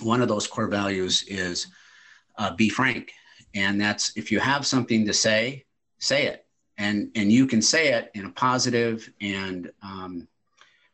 one 0.00 0.22
of 0.22 0.28
those 0.28 0.46
core 0.46 0.68
values 0.68 1.24
is 1.26 1.68
uh, 2.38 2.54
be 2.54 2.68
frank. 2.68 3.12
And 3.54 3.80
that's 3.80 4.16
if 4.16 4.30
you 4.30 4.38
have 4.38 4.66
something 4.66 5.06
to 5.06 5.12
say, 5.12 5.64
say 5.98 6.26
it. 6.26 6.46
And, 6.78 7.10
and 7.14 7.32
you 7.32 7.46
can 7.46 7.62
say 7.62 7.94
it 7.94 8.10
in 8.14 8.26
a 8.26 8.30
positive 8.30 9.10
and 9.20 9.72
um, 9.82 10.28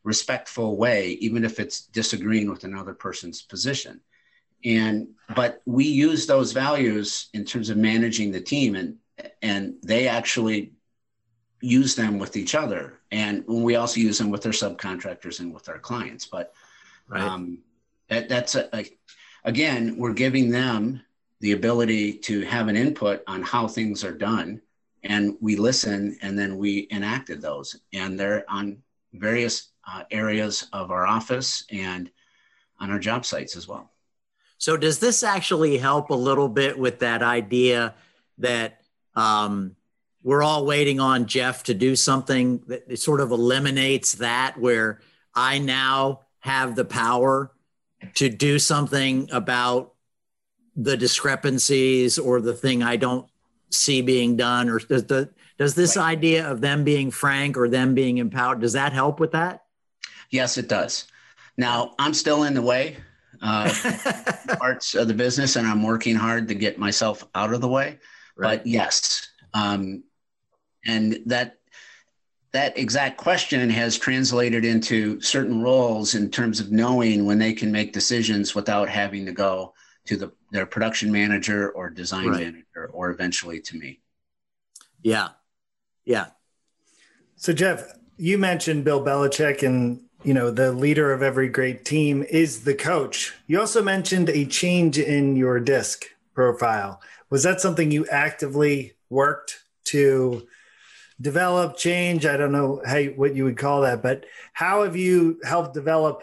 respectful 0.05 0.77
way, 0.77 1.11
even 1.21 1.45
if 1.45 1.59
it's 1.59 1.87
disagreeing 1.87 2.49
with 2.49 2.63
another 2.65 2.95
person's 2.95 3.43
position 3.43 4.01
and 4.65 5.09
but 5.35 5.63
we 5.67 5.85
use 5.85 6.27
those 6.27 6.53
values 6.53 7.29
in 7.35 7.45
terms 7.45 7.71
of 7.71 7.77
managing 7.77 8.31
the 8.31 8.41
team 8.41 8.75
and 8.75 8.97
and 9.43 9.75
they 9.83 10.09
actually 10.09 10.73
use 11.63 11.95
them 11.95 12.19
with 12.19 12.37
each 12.37 12.55
other 12.55 13.01
and 13.11 13.45
we 13.47 13.77
also 13.77 14.01
use 14.01 14.19
them 14.19 14.31
with 14.31 14.43
their 14.43 14.53
subcontractors 14.53 15.41
and 15.41 15.53
with 15.53 15.69
our 15.69 15.79
clients 15.79 16.27
but 16.27 16.53
right. 17.09 17.23
um, 17.23 17.59
that, 18.09 18.29
that's 18.29 18.55
a, 18.55 18.69
a, 18.77 18.85
again 19.45 19.97
we're 19.97 20.13
giving 20.13 20.51
them 20.51 21.01
the 21.41 21.53
ability 21.53 22.13
to 22.13 22.43
have 22.43 22.69
an 22.69 22.77
input 22.77 23.23
on 23.27 23.43
how 23.43 23.67
things 23.67 24.05
are 24.05 24.13
done 24.13 24.61
and 25.05 25.37
we 25.41 25.57
listen 25.57 26.17
and 26.23 26.39
then 26.39 26.59
we 26.59 26.87
enacted 26.91 27.41
those 27.41 27.77
and 27.93 28.19
they're 28.19 28.45
on 28.49 28.77
various 29.13 29.69
uh, 29.87 30.05
areas 30.11 30.69
of 30.73 30.91
our 30.91 31.07
office 31.07 31.65
and 31.71 32.11
on 32.81 32.91
our 32.91 32.99
job 32.99 33.25
sites 33.25 33.57
as 33.57 33.69
well. 33.69 33.91
So, 34.59 34.77
does 34.77 34.99
this 34.99 35.23
actually 35.23 35.77
help 35.79 36.11
a 36.11 36.15
little 36.15 36.49
bit 36.49 36.79
with 36.79 37.01
that 37.01 37.23
idea 37.23 37.95
that 38.39 38.81
um, 39.17 39.77
we're 40.23 40.43
all 40.43 40.65
waiting 40.65 41.01
on 41.01 41.27
Jeff 41.27 41.65
to 41.65 41.75
do 41.75 41.97
something 41.97 42.63
that 42.69 42.99
sort 42.99 43.21
of 43.21 43.31
eliminates 43.31 44.15
that, 44.15 44.59
where 44.59 45.01
I 45.35 45.59
now 45.59 46.21
have 46.41 46.77
the 46.77 46.85
power 46.85 47.53
to 48.15 48.29
do 48.29 48.59
something 48.59 49.29
about 49.33 49.95
the 50.77 50.97
discrepancies 50.97 52.19
or 52.19 52.41
the 52.41 52.55
thing 52.55 52.83
I 52.83 52.97
don't 52.97 53.27
see 53.71 54.03
being 54.03 54.37
done, 54.37 54.69
or 54.69 54.79
does 54.79 55.07
the 55.07 55.31
does 55.59 55.75
this 55.75 55.97
right. 55.97 56.13
idea 56.13 56.51
of 56.51 56.61
them 56.61 56.85
being 56.85 57.11
frank 57.11 57.57
or 57.57 57.69
them 57.69 57.95
being 57.95 58.19
empowered 58.19 58.61
does 58.61 58.73
that 58.73 58.93
help 58.93 59.21
with 59.21 59.33
that? 59.33 59.65
Yes, 60.31 60.57
it 60.59 60.69
does. 60.69 61.07
Now 61.57 61.95
I'm 61.99 62.15
still 62.15 62.45
in 62.45 62.55
the 62.55 62.63
way 62.63 62.97
uh, 63.43 63.73
parts 64.59 64.95
of 64.95 65.09
the 65.09 65.15
business, 65.15 65.57
and 65.57 65.67
I'm 65.67 65.83
working 65.83 66.15
hard 66.15 66.49
to 66.49 66.55
get 66.55 66.79
myself 66.79 67.27
out 67.35 67.53
of 67.53 67.61
the 67.61 67.69
way. 67.69 67.99
Right. 68.37 68.59
But 68.59 68.67
yes, 68.67 69.29
um, 69.53 70.05
and 70.87 71.21
that 71.27 71.59
that 72.53 72.77
exact 72.77 73.17
question 73.17 73.71
has 73.71 73.97
translated 73.97 74.65
into 74.65 75.21
certain 75.21 75.63
roles 75.63 76.15
in 76.15 76.31
terms 76.31 76.61
of 76.61 76.71
knowing 76.71 77.25
when 77.25 77.39
they 77.39 77.55
can 77.55 77.73
make 77.73 77.95
decisions 77.95 78.55
without 78.55 78.89
having 78.89 79.25
to 79.27 79.33
go 79.33 79.73
to 80.05 80.17
the 80.17 80.33
their 80.51 80.67
production 80.67 81.11
manager 81.11 81.71
or 81.71 81.89
design 81.89 82.29
right. 82.29 82.41
manager 82.41 82.91
or 82.93 83.11
eventually 83.11 83.61
to 83.61 83.77
me. 83.77 84.01
Yeah. 85.03 85.29
Yeah. 86.05 86.27
So 87.37 87.53
Jeff, 87.53 87.85
you 88.17 88.39
mentioned 88.39 88.85
Bill 88.85 89.03
Belichick 89.03 89.63
and 89.63 90.03
you 90.23 90.35
know 90.35 90.51
the 90.51 90.73
leader 90.73 91.13
of 91.13 91.23
every 91.23 91.49
great 91.49 91.85
team 91.85 92.23
is 92.23 92.65
the 92.65 92.75
coach. 92.75 93.35
You 93.47 93.61
also 93.61 93.83
mentioned 93.83 94.29
a 94.29 94.45
change 94.45 94.99
in 94.99 95.37
your 95.37 95.59
disc 95.59 96.05
profile. 96.35 97.01
Was 97.31 97.43
that 97.45 97.61
something 97.61 97.91
you 97.91 98.07
actively 98.09 98.93
worked 99.09 99.65
to 99.85 100.47
develop, 101.23 101.77
change? 101.77 102.27
I 102.27 102.37
don't 102.37 102.53
know 102.53 102.83
how 102.85 103.03
what 103.05 103.35
you 103.35 103.45
would 103.45 103.57
call 103.57 103.83
that, 103.83 104.03
but 104.03 104.27
how 104.53 104.83
have 104.83 104.97
you 104.97 105.41
helped 105.45 105.75
develop 105.75 106.23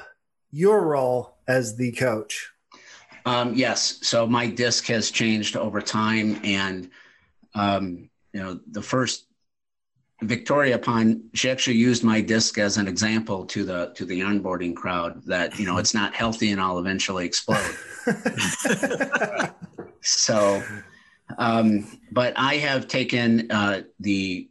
your 0.51 0.85
role 0.85 1.37
as 1.47 1.75
the 1.75 1.91
coach? 1.93 2.51
Um, 3.25 3.53
yes. 3.55 3.99
So 4.01 4.27
my 4.27 4.47
disc 4.47 4.85
has 4.87 5.11
changed 5.11 5.55
over 5.55 5.81
time, 5.81 6.39
and 6.43 6.89
um, 7.55 8.09
you 8.33 8.41
know, 8.41 8.59
the 8.71 8.81
first 8.81 9.25
Victoria 10.21 10.77
Pine, 10.77 11.23
she 11.33 11.49
actually 11.49 11.77
used 11.77 12.03
my 12.03 12.19
disc 12.19 12.57
as 12.57 12.77
an 12.77 12.87
example 12.87 13.45
to 13.45 13.63
the 13.63 13.93
to 13.95 14.05
the 14.05 14.19
onboarding 14.19 14.75
crowd 14.75 15.23
that 15.25 15.57
you 15.57 15.65
know 15.65 15.77
it's 15.77 15.93
not 15.93 16.13
healthy 16.13 16.51
and 16.51 16.59
I'll 16.59 16.79
eventually 16.79 17.25
explode. 17.25 17.75
so, 20.01 20.61
um, 21.37 21.99
but 22.11 22.33
I 22.35 22.55
have 22.55 22.87
taken 22.87 23.49
uh, 23.49 23.83
the 23.99 24.49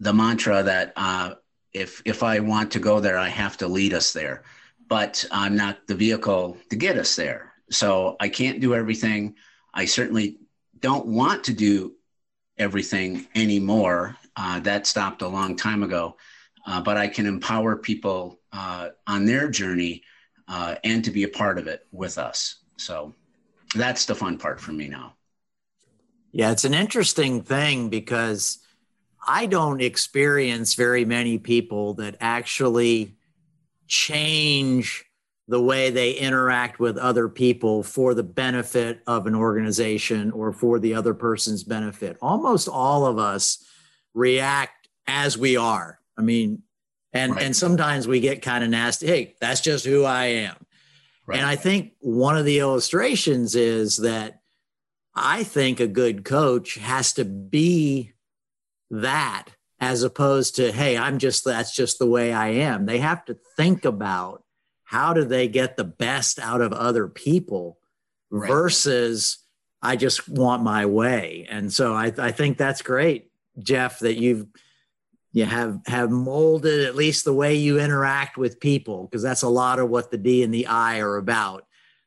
the 0.00 0.12
mantra 0.12 0.62
that 0.62 0.92
uh, 0.96 1.34
if 1.72 2.02
if 2.04 2.22
I 2.22 2.40
want 2.40 2.72
to 2.72 2.80
go 2.80 3.00
there, 3.00 3.18
I 3.18 3.28
have 3.28 3.56
to 3.58 3.68
lead 3.68 3.94
us 3.94 4.12
there 4.12 4.42
but 4.90 5.24
I'm 5.30 5.56
not 5.56 5.86
the 5.86 5.94
vehicle 5.94 6.58
to 6.68 6.76
get 6.76 6.98
us 6.98 7.14
there. 7.14 7.54
So 7.70 8.16
I 8.18 8.28
can't 8.28 8.60
do 8.60 8.74
everything. 8.74 9.36
I 9.72 9.84
certainly 9.84 10.38
don't 10.80 11.06
want 11.06 11.44
to 11.44 11.54
do 11.54 11.94
everything 12.58 13.28
anymore. 13.36 14.16
Uh, 14.34 14.58
that 14.60 14.88
stopped 14.88 15.22
a 15.22 15.28
long 15.28 15.54
time 15.54 15.84
ago. 15.84 16.16
Uh, 16.66 16.80
but 16.82 16.96
I 16.96 17.06
can 17.06 17.24
empower 17.24 17.76
people 17.76 18.40
uh, 18.52 18.88
on 19.06 19.24
their 19.24 19.48
journey 19.48 20.02
uh, 20.48 20.74
and 20.82 21.04
to 21.04 21.12
be 21.12 21.22
a 21.22 21.28
part 21.28 21.56
of 21.56 21.68
it 21.68 21.86
with 21.92 22.18
us. 22.18 22.56
So 22.76 23.14
that's 23.76 24.06
the 24.06 24.16
fun 24.16 24.38
part 24.38 24.60
for 24.60 24.72
me 24.72 24.88
now. 24.88 25.14
Yeah, 26.32 26.50
it's 26.50 26.64
an 26.64 26.74
interesting 26.74 27.42
thing 27.42 27.90
because 27.90 28.58
I 29.26 29.46
don't 29.46 29.80
experience 29.80 30.74
very 30.74 31.04
many 31.04 31.38
people 31.38 31.94
that 31.94 32.16
actually 32.20 33.16
change 33.86 35.04
the 35.48 35.60
way 35.60 35.90
they 35.90 36.12
interact 36.12 36.78
with 36.78 36.96
other 36.96 37.28
people 37.28 37.82
for 37.82 38.14
the 38.14 38.22
benefit 38.22 39.02
of 39.06 39.26
an 39.26 39.34
organization 39.34 40.30
or 40.30 40.52
for 40.52 40.78
the 40.78 40.94
other 40.94 41.12
person's 41.12 41.64
benefit. 41.64 42.16
Almost 42.22 42.68
all 42.68 43.04
of 43.04 43.18
us 43.18 43.64
react 44.14 44.88
as 45.08 45.36
we 45.36 45.56
are. 45.56 45.98
I 46.16 46.22
mean, 46.22 46.62
and 47.12 47.34
right. 47.34 47.42
and 47.42 47.56
sometimes 47.56 48.06
we 48.06 48.20
get 48.20 48.42
kind 48.42 48.62
of 48.62 48.70
nasty. 48.70 49.08
Hey, 49.08 49.34
that's 49.40 49.60
just 49.60 49.84
who 49.84 50.04
I 50.04 50.26
am. 50.26 50.54
Right. 51.26 51.38
And 51.38 51.46
I 51.46 51.56
think 51.56 51.92
one 51.98 52.36
of 52.36 52.44
the 52.44 52.60
illustrations 52.60 53.56
is 53.56 53.96
that 53.98 54.40
I 55.14 55.42
think 55.42 55.80
a 55.80 55.88
good 55.88 56.24
coach 56.24 56.76
has 56.76 57.12
to 57.14 57.24
be 57.24 58.12
that 58.90 59.46
as 59.80 60.02
opposed 60.02 60.56
to, 60.56 60.72
hey, 60.72 60.96
I'm 60.96 61.18
just, 61.18 61.44
that's 61.44 61.74
just 61.74 61.98
the 61.98 62.06
way 62.06 62.32
I 62.32 62.48
am. 62.48 62.86
They 62.86 62.98
have 62.98 63.24
to 63.26 63.38
think 63.56 63.84
about 63.84 64.44
how 64.84 65.12
do 65.14 65.24
they 65.24 65.48
get 65.48 65.76
the 65.76 65.84
best 65.84 66.38
out 66.38 66.60
of 66.60 66.72
other 66.72 67.08
people 67.08 67.78
right. 68.30 68.48
versus 68.48 69.38
I 69.80 69.96
just 69.96 70.28
want 70.28 70.62
my 70.62 70.84
way. 70.86 71.46
And 71.48 71.72
so 71.72 71.94
I, 71.94 72.12
I 72.18 72.32
think 72.32 72.58
that's 72.58 72.82
great, 72.82 73.30
Jeff, 73.58 74.00
that 74.00 74.16
you've, 74.16 74.46
you 75.32 75.44
have 75.44 75.80
have 75.86 76.10
molded 76.10 76.84
at 76.84 76.96
least 76.96 77.24
the 77.24 77.32
way 77.32 77.54
you 77.54 77.78
interact 77.78 78.36
with 78.36 78.58
people 78.58 79.04
because 79.04 79.22
that's 79.22 79.42
a 79.42 79.48
lot 79.48 79.78
of 79.78 79.88
what 79.88 80.10
the 80.10 80.18
D 80.18 80.42
and 80.42 80.52
the 80.52 80.66
I 80.66 80.98
are 80.98 81.16
about 81.16 81.66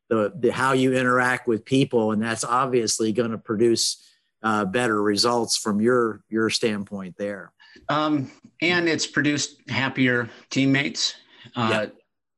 the, 0.10 0.34
the 0.38 0.52
how 0.52 0.74
you 0.74 0.94
interact 0.94 1.48
with 1.48 1.64
people 1.64 2.12
and 2.12 2.22
that's 2.22 2.44
obviously 2.44 3.14
going 3.14 3.32
to 3.32 3.38
produce 3.38 4.06
uh, 4.44 4.66
better 4.66 5.02
results 5.02 5.58
from 5.58 5.82
your 5.82 6.22
your 6.30 6.50
standpoint 6.50 7.16
there 7.18 7.52
um, 7.90 8.32
and 8.62 8.88
it's 8.88 9.08
produced 9.08 9.70
happier 9.70 10.30
teammates. 10.50 11.16
Uh, 11.56 11.88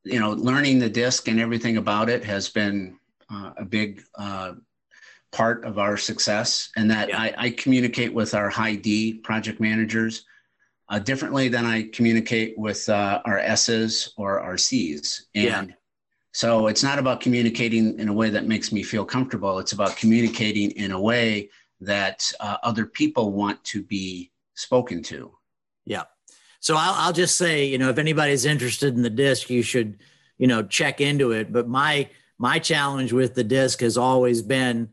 You 0.04 0.20
know, 0.20 0.32
learning 0.32 0.78
the 0.78 0.90
disc 0.90 1.28
and 1.28 1.40
everything 1.40 1.78
about 1.78 2.10
it 2.10 2.24
has 2.26 2.48
been 2.50 3.00
uh, 3.32 3.54
a 3.58 3.66
big 3.66 4.04
uh, 4.14 4.54
part 5.32 5.66
of 5.66 5.80
our 5.80 5.98
success. 5.98 6.70
And 6.76 6.92
that 6.92 7.14
I, 7.14 7.34
I, 7.36 7.50
communicate 7.50 8.14
with 8.14 8.36
our 8.36 8.48
high 8.48 8.76
D 8.76 9.16
project 9.16 9.60
managers 9.60 10.24
uh, 10.90 11.00
differently 11.00 11.48
than 11.48 11.66
I 11.66 11.90
communicate 11.92 12.56
with 12.56 12.88
uh, 12.88 13.20
our 13.26 13.40
S's 13.40 14.14
or 14.16 14.40
our 14.40 14.60
C's. 14.60 15.26
And 15.34 15.70
yeah. 15.70 15.76
so 16.34 16.68
it's 16.68 16.84
not 16.84 17.00
about 17.00 17.20
communicating 17.20 17.98
in 17.98 18.08
a 18.08 18.14
way 18.14 18.30
that 18.30 18.46
makes 18.46 18.72
me 18.72 18.84
feel 18.84 19.06
comfortable. 19.06 19.58
It's 19.58 19.74
about 19.74 19.98
communicating 19.98 20.70
in 20.72 20.92
a 20.92 21.02
way 21.02 21.50
that 21.82 22.32
uh, 22.40 22.58
other 22.64 22.86
people 22.86 23.32
want 23.32 23.64
to 23.66 23.84
be 23.84 24.32
spoken 24.54 25.04
to. 25.04 25.32
Yeah. 25.86 26.04
So 26.60 26.76
I'll, 26.76 26.94
I'll 26.96 27.14
just 27.14 27.38
say, 27.38 27.66
you 27.66 27.78
know, 27.78 27.90
if 27.90 27.98
anybody's 27.98 28.46
interested 28.46 28.96
in 28.96 29.02
the 29.02 29.10
disc, 29.10 29.50
you 29.50 29.62
should, 29.62 30.00
you 30.38 30.48
know, 30.48 30.64
check 30.64 31.02
into 31.02 31.32
it. 31.32 31.52
But 31.52 31.68
my 31.68 32.10
my 32.38 32.60
challenge 32.60 33.14
with 33.14 33.36
the 33.36 33.44
disc 33.44 33.82
has 33.82 33.98
always 33.98 34.42
been 34.42 34.90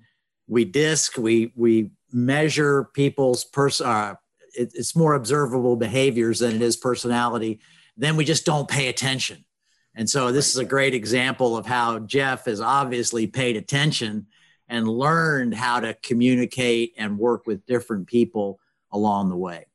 we 0.46 0.64
disc, 0.64 1.16
we 1.16 1.52
we 1.56 1.90
measure 2.12 2.84
people's 2.92 3.44
person. 3.44 3.86
Uh, 3.86 4.14
it, 4.54 4.72
it's 4.74 4.94
more 4.94 5.14
observable 5.14 5.76
behaviors 5.76 6.40
than 6.40 6.54
it 6.54 6.62
is 6.62 6.76
personality. 6.76 7.60
Then 7.96 8.16
we 8.16 8.24
just 8.24 8.44
don't 8.44 8.68
pay 8.68 8.88
attention. 8.88 9.44
And 9.94 10.08
so 10.08 10.32
this 10.32 10.48
is 10.50 10.56
a 10.56 10.64
great 10.64 10.94
example 10.94 11.56
of 11.56 11.66
how 11.66 11.98
Jeff 12.00 12.46
has 12.46 12.60
obviously 12.60 13.26
paid 13.26 13.56
attention 13.56 14.26
and 14.72 14.88
learned 14.88 15.54
how 15.54 15.78
to 15.78 15.92
communicate 16.02 16.94
and 16.96 17.18
work 17.18 17.46
with 17.46 17.64
different 17.66 18.06
people 18.06 18.58
along 18.90 19.28
the 19.28 19.36
way. 19.36 19.66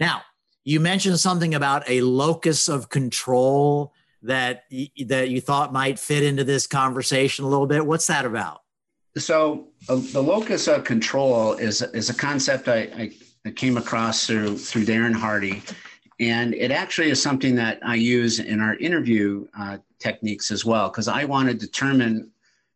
Now, 0.00 0.22
you 0.64 0.80
mentioned 0.80 1.20
something 1.20 1.54
about 1.54 1.88
a 1.88 2.00
locus 2.00 2.68
of 2.68 2.88
control 2.88 3.94
that 4.22 4.64
that 5.06 5.30
you 5.30 5.40
thought 5.40 5.72
might 5.72 5.98
fit 5.98 6.24
into 6.24 6.42
this 6.42 6.66
conversation 6.66 7.44
a 7.44 7.48
little 7.48 7.68
bit. 7.68 7.86
What's 7.86 8.08
that 8.08 8.26
about? 8.26 8.62
So, 9.16 9.68
uh, 9.88 10.00
the 10.12 10.22
locus 10.22 10.66
of 10.66 10.82
control 10.84 11.54
is 11.54 11.80
is 11.82 12.10
a 12.10 12.14
concept 12.14 12.68
I, 12.68 13.12
I, 13.46 13.50
came 13.52 13.76
across 13.76 14.26
through 14.26 14.58
through 14.58 14.84
Darren 14.84 15.14
Hardy, 15.14 15.62
and 16.18 16.54
it 16.54 16.72
actually 16.72 17.10
is 17.10 17.22
something 17.22 17.54
that 17.54 17.78
I 17.82 17.94
use 17.94 18.40
in 18.40 18.60
our 18.60 18.74
interview 18.76 19.46
uh, 19.58 19.78
techniques 20.00 20.50
as 20.50 20.64
well 20.64 20.88
because 20.88 21.06
I 21.06 21.24
want 21.24 21.48
to 21.48 21.54
determine. 21.54 22.32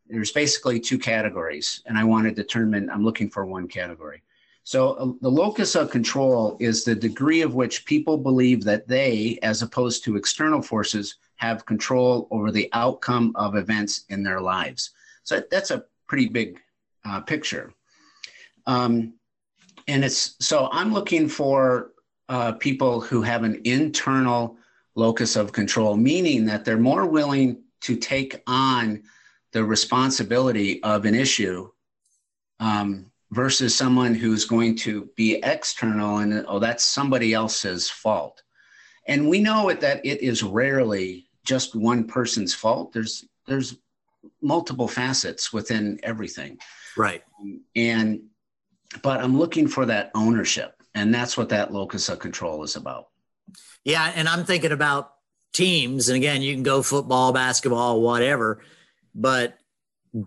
There's 0.09 0.33
basically 0.33 0.81
two 0.81 0.99
categories, 0.99 1.83
and 1.87 1.97
I 1.97 2.05
want 2.05 2.27
to 2.27 2.33
determine. 2.33 2.91
I'm 2.91 3.05
looking 3.05 3.31
for 3.31 3.47
one 3.47 3.69
category. 3.69 4.23
So 4.65 4.93
uh, 4.93 5.13
the 5.21 5.31
locus 5.31 5.75
of 5.77 5.91
control 5.91 6.57
is 6.59 6.85
the 6.85 6.95
degree 6.95 7.43
of 7.43 7.55
which 7.55 7.85
people 7.85 8.17
believe 8.17 8.65
that 8.65 8.89
they, 8.89 9.39
as 9.43 9.63
opposed 9.63 10.05
to 10.05 10.17
external 10.17 10.63
forces, 10.63 11.17
have 11.37 11.67
control 11.67 12.29
over 12.31 12.51
the 12.51 12.71
outcome 12.73 13.33
of 13.35 13.57
events 13.57 14.05
in 14.09 14.23
their 14.23 14.41
lives. 14.41 14.91
So 15.23 15.43
that's 15.51 15.71
a 15.71 15.85
pretty 16.07 16.29
big 16.29 16.61
uh, 17.05 17.21
picture. 17.21 17.73
Um, 18.67 19.15
and 19.89 20.05
it's 20.05 20.37
so 20.41 20.69
I'm 20.73 20.93
looking 20.93 21.29
for 21.29 21.93
uh, 22.29 22.53
people 22.53 23.01
who 23.01 23.21
have 23.21 23.45
an 23.45 23.61
internal 23.65 24.57
locus 24.95 25.37
of 25.37 25.53
control, 25.53 25.97
meaning 25.97 26.47
that 26.47 26.65
they're 26.65 26.79
more 26.79 27.07
willing 27.07 27.63
to 27.83 27.97
take 27.97 28.43
on 28.47 29.03
the 29.55 29.65
responsibility 29.65 30.83
of 30.83 31.05
an 31.07 31.15
issue 31.15 31.71
um, 32.59 33.07
versus 33.31 33.75
someone 33.75 34.13
who's 34.13 34.45
going 34.45 34.77
to 34.77 35.09
be 35.17 35.37
external 35.45 36.19
and 36.19 36.45
oh 36.49 36.59
that's 36.59 36.85
somebody 36.85 37.33
else's 37.33 37.89
fault. 37.89 38.43
And 39.07 39.29
we 39.29 39.41
know 39.41 39.69
it, 39.69 39.81
that 39.81 40.05
it 40.05 40.23
is 40.23 40.43
rarely 40.43 41.29
just 41.45 41.77
one 41.77 42.05
person's 42.05 42.53
fault. 42.53 42.93
There's 42.93 43.25
there's 43.47 43.77
multiple 44.43 44.89
facets 44.89 45.53
within 45.53 46.01
everything. 46.03 46.59
Right. 46.97 47.23
And 47.77 48.23
but 49.03 49.21
i'm 49.21 49.39
looking 49.39 49.67
for 49.67 49.87
that 49.87 50.11
ownership 50.15 50.83
and 50.95 51.13
that's 51.13 51.37
what 51.37 51.49
that 51.49 51.73
locus 51.73 52.09
of 52.09 52.19
control 52.19 52.65
is 52.65 52.75
about. 52.75 53.07
Yeah 53.85 54.13
and 54.17 54.29
i'm 54.29 54.45
thinking 54.45 54.73
about 54.73 55.13
teams 55.53 56.09
and 56.09 56.17
again 56.17 56.43
you 56.43 56.53
can 56.53 56.65
go 56.65 56.83
football 56.83 57.33
basketball 57.33 58.01
whatever 58.01 58.61
but 59.15 59.59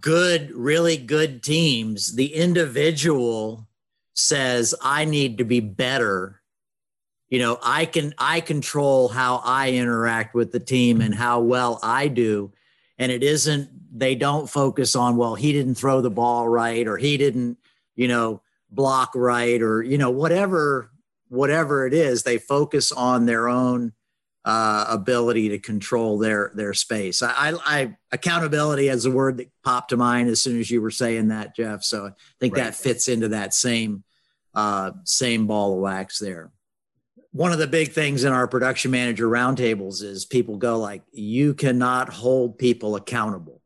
good, 0.02 0.52
really 0.52 0.98
good 0.98 1.44
teams, 1.44 2.16
the 2.16 2.34
individual 2.34 3.68
says, 4.14 4.74
I 4.82 5.06
need 5.06 5.38
to 5.38 5.44
be 5.44 5.60
better. 5.60 6.42
You 7.30 7.40
know, 7.40 7.60
I 7.62 7.86
can 7.86 8.14
I 8.18 8.40
control 8.42 9.10
how 9.10 9.42
I 9.44 9.72
interact 9.72 10.34
with 10.34 10.52
the 10.52 10.60
team 10.60 11.02
and 11.02 11.14
how 11.14 11.42
well 11.42 11.80
I 11.84 12.08
do. 12.08 12.52
And 12.98 13.12
it 13.12 13.22
isn't, 13.22 13.70
they 13.98 14.16
don't 14.16 14.50
focus 14.50 14.96
on, 14.96 15.18
well, 15.18 15.36
he 15.36 15.52
didn't 15.52 15.76
throw 15.76 16.02
the 16.02 16.10
ball 16.10 16.48
right, 16.48 16.88
or 16.88 16.98
he 16.98 17.18
didn't, 17.18 17.58
you 17.96 18.08
know, 18.08 18.42
block 18.70 19.12
right, 19.16 19.62
or, 19.62 19.84
you 19.84 19.98
know, 19.98 20.10
whatever, 20.10 20.90
whatever 21.30 21.86
it 21.86 21.94
is, 21.94 22.24
they 22.24 22.38
focus 22.38 22.92
on 22.92 23.26
their 23.26 23.48
own 23.48 23.94
uh, 24.48 24.86
ability 24.88 25.50
to 25.50 25.60
control 25.60 26.18
their 26.18 26.54
their 26.56 26.74
space. 26.74 27.22
I, 27.22 27.34
I, 27.36 27.54
I, 27.66 27.98
accountability 28.14 28.90
as 28.90 29.06
a 29.06 29.12
word 29.12 29.38
that 29.38 29.52
popped 29.62 29.90
to 29.90 29.98
mind 29.98 30.30
as 30.30 30.42
soon 30.42 30.58
as 30.62 30.72
you 30.72 30.82
were 30.82 30.90
saying 30.90 31.28
that, 31.28 31.54
Jeff. 31.54 31.84
So 31.84 32.06
I 32.06 32.12
think 32.40 32.56
right. 32.56 32.64
that 32.64 32.76
fits 32.76 33.10
into 33.10 33.28
that 33.28 33.54
same 33.54 34.06
uh, 34.56 34.92
same 35.04 35.48
ball 35.48 35.74
of 35.74 35.80
wax 35.80 36.18
there. 36.18 36.50
One 37.32 37.52
of 37.52 37.60
the 37.60 37.68
big 37.68 37.92
things 37.92 38.24
in 38.24 38.32
our 38.32 38.48
production 38.48 38.90
manager 38.90 39.28
roundtables 39.28 40.02
is 40.02 40.24
people 40.24 40.56
go 40.56 40.80
like, 40.80 41.04
you 41.12 41.54
cannot 41.54 42.08
hold 42.08 42.58
people 42.58 42.96
accountable. 42.96 43.62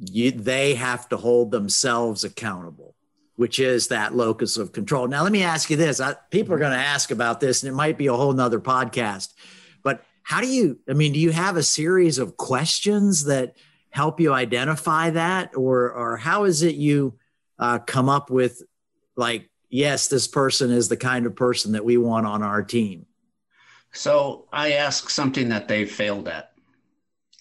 You, 0.00 0.32
they 0.32 0.74
have 0.74 1.08
to 1.10 1.16
hold 1.16 1.52
themselves 1.52 2.24
accountable 2.24 2.96
which 3.36 3.58
is 3.58 3.88
that 3.88 4.14
locus 4.14 4.58
of 4.58 4.70
control. 4.70 5.08
Now, 5.08 5.22
let 5.22 5.32
me 5.32 5.42
ask 5.42 5.70
you 5.70 5.76
this. 5.78 5.98
I, 5.98 6.12
people 6.30 6.52
are 6.52 6.58
going 6.58 6.72
to 6.72 6.76
ask 6.76 7.10
about 7.10 7.40
this, 7.40 7.62
and 7.62 7.72
it 7.72 7.74
might 7.74 7.96
be 7.96 8.08
a 8.08 8.12
whole 8.12 8.34
nother 8.34 8.60
podcast 8.60 9.32
how 10.22 10.40
do 10.40 10.48
you 10.48 10.78
i 10.88 10.92
mean 10.92 11.12
do 11.12 11.18
you 11.18 11.30
have 11.30 11.56
a 11.56 11.62
series 11.62 12.18
of 12.18 12.36
questions 12.36 13.24
that 13.24 13.54
help 13.90 14.20
you 14.20 14.32
identify 14.32 15.10
that? 15.10 15.56
Or 15.56 15.92
or 15.92 16.16
how 16.16 16.44
is 16.44 16.62
it 16.62 16.76
you 16.76 17.18
uh, 17.58 17.80
come 17.80 18.08
up 18.08 18.30
with 18.30 18.62
like 19.16 19.50
yes 19.68 20.08
this 20.08 20.26
person 20.26 20.70
is 20.70 20.88
the 20.88 20.96
kind 20.96 21.26
of 21.26 21.36
person 21.36 21.72
that 21.72 21.84
we 21.84 21.96
want 21.96 22.26
on 22.26 22.42
our 22.42 22.62
team? 22.62 23.06
So 23.92 24.46
i 24.52 24.72
ask 24.72 25.10
something 25.10 25.48
that 25.50 25.68
they 25.68 25.84
failed 25.84 26.28
at. 26.28 26.52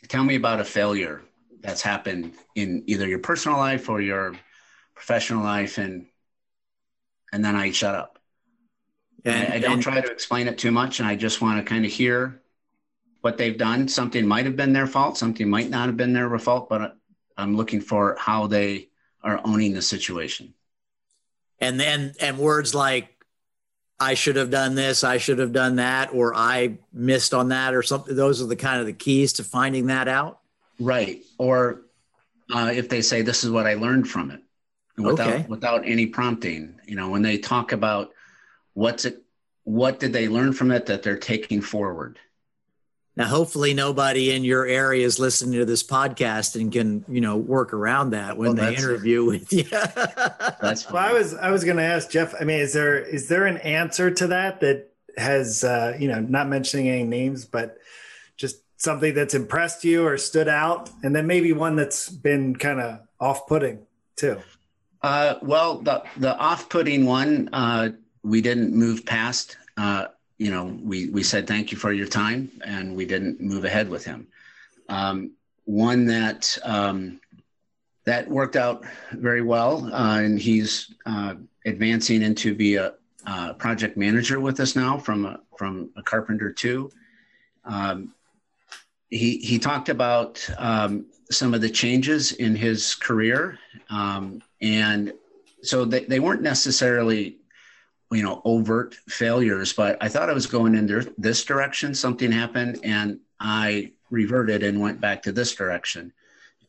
Tell 0.07 0.23
me 0.23 0.35
about 0.35 0.59
a 0.59 0.65
failure 0.65 1.21
that's 1.61 1.81
happened 1.81 2.33
in 2.55 2.83
either 2.87 3.07
your 3.07 3.19
personal 3.19 3.57
life 3.57 3.89
or 3.89 4.01
your 4.01 4.35
professional 4.95 5.43
life 5.43 5.77
and 5.77 6.07
and 7.31 7.45
then 7.45 7.55
i 7.55 7.71
shut 7.71 7.95
up. 7.95 8.17
And, 9.25 9.53
I, 9.53 9.55
I 9.57 9.59
don't 9.59 9.73
and, 9.73 9.81
try 9.81 10.01
to 10.01 10.11
explain 10.11 10.47
it 10.47 10.57
too 10.57 10.71
much 10.71 10.99
and 10.99 11.07
i 11.07 11.15
just 11.15 11.41
want 11.41 11.63
to 11.63 11.69
kind 11.69 11.85
of 11.85 11.91
hear 11.91 12.41
what 13.21 13.37
they've 13.37 13.57
done. 13.57 13.87
Something 13.87 14.27
might 14.27 14.45
have 14.45 14.55
been 14.55 14.73
their 14.73 14.87
fault, 14.87 15.17
something 15.17 15.49
might 15.49 15.69
not 15.69 15.87
have 15.87 15.97
been 15.97 16.13
their 16.13 16.37
fault, 16.39 16.69
but 16.69 16.95
I'm 17.37 17.55
looking 17.55 17.81
for 17.81 18.15
how 18.19 18.47
they 18.47 18.89
are 19.23 19.41
owning 19.43 19.73
the 19.73 19.81
situation. 19.81 20.53
And 21.59 21.79
then, 21.79 22.13
and 22.21 22.37
words 22.37 22.73
like, 22.73 23.15
I 23.99 24.13
should 24.13 24.37
have 24.37 24.49
done 24.49 24.75
this, 24.75 25.03
I 25.03 25.17
should 25.17 25.39
have 25.39 25.51
done 25.51 25.75
that, 25.75 26.13
or 26.13 26.33
I 26.33 26.77
missed 26.93 27.33
on 27.33 27.49
that, 27.49 27.73
or 27.73 27.83
something. 27.83 28.15
Those 28.15 28.41
are 28.41 28.45
the 28.45 28.55
kind 28.55 28.79
of 28.79 28.85
the 28.85 28.93
keys 28.93 29.33
to 29.33 29.43
finding 29.43 29.87
that 29.87 30.07
out. 30.07 30.39
Right. 30.79 31.21
Or 31.37 31.81
uh, 32.53 32.71
if 32.73 32.87
they 32.87 33.01
say, 33.01 33.21
this 33.21 33.43
is 33.43 33.51
what 33.51 33.67
I 33.67 33.73
learned 33.73 34.07
from 34.07 34.31
it 34.31 34.41
without, 34.97 35.27
okay. 35.27 35.45
without 35.49 35.81
any 35.85 36.05
prompting, 36.05 36.79
you 36.85 36.95
know, 36.95 37.09
when 37.09 37.21
they 37.21 37.37
talk 37.37 37.73
about 37.73 38.11
what's 38.73 39.03
it, 39.03 39.21
what 39.65 39.99
did 39.99 40.13
they 40.13 40.29
learn 40.29 40.53
from 40.53 40.71
it 40.71 40.85
that 40.85 41.03
they're 41.03 41.17
taking 41.17 41.61
forward? 41.61 42.17
Now, 43.19 43.25
hopefully, 43.25 43.73
nobody 43.73 44.33
in 44.33 44.45
your 44.45 44.65
area 44.65 45.05
is 45.05 45.19
listening 45.19 45.59
to 45.59 45.65
this 45.65 45.83
podcast 45.83 46.55
and 46.55 46.71
can, 46.71 47.03
you 47.09 47.19
know, 47.19 47.35
work 47.35 47.73
around 47.73 48.11
that 48.11 48.37
when 48.37 48.55
well, 48.55 48.65
they 48.65 48.77
interview 48.77 49.25
with 49.25 49.51
you. 49.51 49.63
that's 50.61 50.89
well, 50.89 51.03
I 51.03 51.11
was 51.11 51.33
I 51.33 51.51
was 51.51 51.65
going 51.65 51.75
to 51.75 51.83
ask 51.83 52.09
Jeff. 52.09 52.33
I 52.39 52.45
mean, 52.45 52.61
is 52.61 52.71
there 52.71 52.97
is 52.97 53.27
there 53.27 53.45
an 53.45 53.57
answer 53.57 54.09
to 54.09 54.27
that 54.27 54.61
that 54.61 54.93
has 55.17 55.65
uh, 55.65 55.97
you 55.99 56.07
know 56.07 56.21
not 56.21 56.47
mentioning 56.47 56.87
any 56.87 57.03
names, 57.03 57.43
but 57.43 57.77
just 58.37 58.61
something 58.77 59.13
that's 59.13 59.33
impressed 59.33 59.83
you 59.83 60.05
or 60.05 60.17
stood 60.17 60.47
out, 60.47 60.89
and 61.03 61.13
then 61.13 61.27
maybe 61.27 61.51
one 61.51 61.75
that's 61.75 62.07
been 62.07 62.55
kind 62.55 62.79
of 62.79 63.01
off 63.19 63.47
putting 63.47 63.85
too. 64.15 64.39
Uh, 65.01 65.35
well, 65.41 65.79
the 65.79 66.03
the 66.15 66.37
off 66.37 66.69
putting 66.69 67.05
one 67.05 67.49
uh, 67.51 67.89
we 68.23 68.39
didn't 68.39 68.73
move 68.73 69.05
past. 69.05 69.57
Uh, 69.75 70.05
you 70.39 70.49
know, 70.49 70.77
we, 70.81 71.09
we 71.09 71.21
said 71.21 71.45
thank 71.45 71.71
you 71.71 71.77
for 71.77 71.91
your 71.91 72.07
time 72.07 72.49
and 72.65 72.95
we 72.95 73.05
didn't 73.05 73.39
move 73.41 73.65
ahead 73.65 73.89
with 73.89 74.05
him. 74.05 74.27
Um, 74.87 75.33
one 75.65 76.05
that 76.05 76.57
um, 76.63 77.19
that 78.05 78.27
worked 78.27 78.55
out 78.55 78.85
very 79.11 79.43
well, 79.43 79.93
uh, 79.93 80.19
and 80.21 80.39
he's 80.39 80.95
uh, 81.05 81.35
advancing 81.65 82.23
into 82.23 82.55
be 82.55 82.75
a, 82.75 82.93
a, 83.27 83.53
project 83.53 83.97
manager 83.97 84.39
with 84.39 84.59
us 84.59 84.75
now 84.75 84.97
from 84.97 85.25
a, 85.25 85.39
from 85.57 85.91
a 85.95 86.01
carpenter 86.01 86.51
too. 86.51 86.89
Um, 87.65 88.15
he 89.09 89.37
he 89.37 89.59
talked 89.59 89.89
about 89.89 90.49
um, 90.57 91.05
some 91.29 91.53
of 91.53 91.61
the 91.61 91.69
changes 91.69 92.31
in 92.31 92.55
his 92.55 92.95
career, 92.95 93.59
um, 93.91 94.41
and 94.61 95.13
so 95.61 95.85
they, 95.85 96.05
they 96.05 96.19
weren't 96.19 96.41
necessarily 96.41 97.37
you 98.11 98.23
know 98.23 98.41
overt 98.43 98.95
failures 99.07 99.73
but 99.73 99.97
i 100.01 100.07
thought 100.07 100.29
i 100.29 100.33
was 100.33 100.47
going 100.47 100.75
in 100.75 101.13
this 101.17 101.43
direction 101.43 101.93
something 101.93 102.31
happened 102.31 102.79
and 102.83 103.19
i 103.39 103.91
reverted 104.09 104.63
and 104.63 104.79
went 104.79 105.01
back 105.01 105.23
to 105.23 105.31
this 105.31 105.55
direction. 105.55 106.13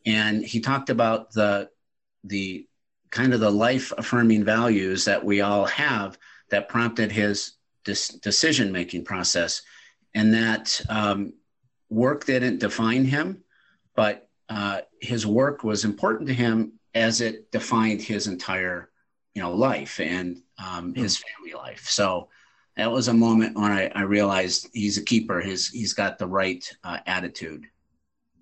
And 0.06 0.44
he 0.44 0.60
talked 0.60 0.90
about 0.90 1.32
the 1.32 1.70
the 2.24 2.66
kind 3.10 3.34
of 3.34 3.40
the 3.40 3.50
life 3.50 3.92
affirming 3.96 4.44
values 4.44 5.04
that 5.04 5.24
we 5.24 5.40
all 5.40 5.64
have 5.64 6.18
that 6.50 6.68
prompted 6.68 7.10
his 7.10 7.54
decision 7.84 8.70
making 8.70 9.04
process 9.04 9.62
and 10.14 10.34
that 10.34 10.80
um, 10.88 11.32
work 11.88 12.24
didn't 12.26 12.58
define 12.58 13.04
him 13.04 13.42
but 13.96 14.28
uh, 14.48 14.82
his 15.00 15.26
work 15.26 15.64
was 15.64 15.84
important 15.84 16.28
to 16.28 16.34
him 16.34 16.72
as 16.94 17.20
it 17.20 17.50
defined 17.50 18.02
his 18.02 18.26
entire 18.26 18.89
you 19.34 19.42
know 19.42 19.52
life 19.52 20.00
and 20.00 20.42
um, 20.58 20.94
his 20.94 21.16
family 21.16 21.54
life. 21.54 21.86
So 21.88 22.28
that 22.76 22.90
was 22.90 23.08
a 23.08 23.14
moment 23.14 23.56
when 23.56 23.70
I, 23.70 23.88
I 23.94 24.02
realized 24.02 24.68
he's 24.72 24.98
a 24.98 25.04
keeper. 25.04 25.40
His 25.40 25.68
he's 25.68 25.92
got 25.92 26.18
the 26.18 26.26
right 26.26 26.64
uh, 26.84 26.98
attitude. 27.06 27.66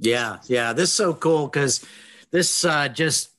Yeah, 0.01 0.38
yeah, 0.46 0.72
this 0.72 0.90
is 0.90 0.94
so 0.94 1.14
cool 1.14 1.48
because 1.48 1.85
this 2.31 2.64
uh, 2.64 2.88
just 2.88 3.31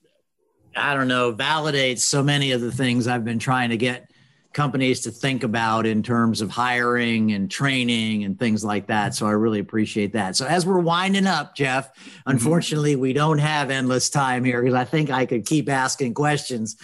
I 0.76 0.94
don't 0.94 1.08
know 1.08 1.34
validates 1.34 2.00
so 2.00 2.24
many 2.24 2.52
of 2.52 2.62
the 2.62 2.72
things 2.72 3.08
I've 3.08 3.26
been 3.26 3.40
trying 3.40 3.70
to 3.70 3.78
get 3.78 4.10
companies 4.54 5.02
to 5.02 5.12
think 5.12 5.44
about 5.44 5.86
in 5.86 6.02
terms 6.02 6.42
of 6.42 6.50
hiring 6.50 7.32
and 7.34 7.52
training 7.52 8.24
and 8.24 8.38
things 8.40 8.64
like 8.64 8.88
that. 8.88 9.14
So 9.14 9.28
I 9.28 9.32
really 9.32 9.60
appreciate 9.60 10.14
that. 10.14 10.36
So 10.36 10.46
as 10.48 10.66
we're 10.66 10.80
winding 10.80 11.28
up, 11.28 11.56
Jeff, 11.56 11.94
mm-hmm. 11.94 12.32
unfortunately 12.32 12.96
we 12.96 13.14
don't 13.14 13.38
have 13.38 13.70
endless 13.70 14.10
time 14.10 14.44
here 14.44 14.62
because 14.62 14.76
I 14.76 14.86
think 14.86 15.12
I 15.12 15.26
could 15.26 15.46
keep 15.46 15.70
asking 15.70 16.16
questions, 16.16 16.78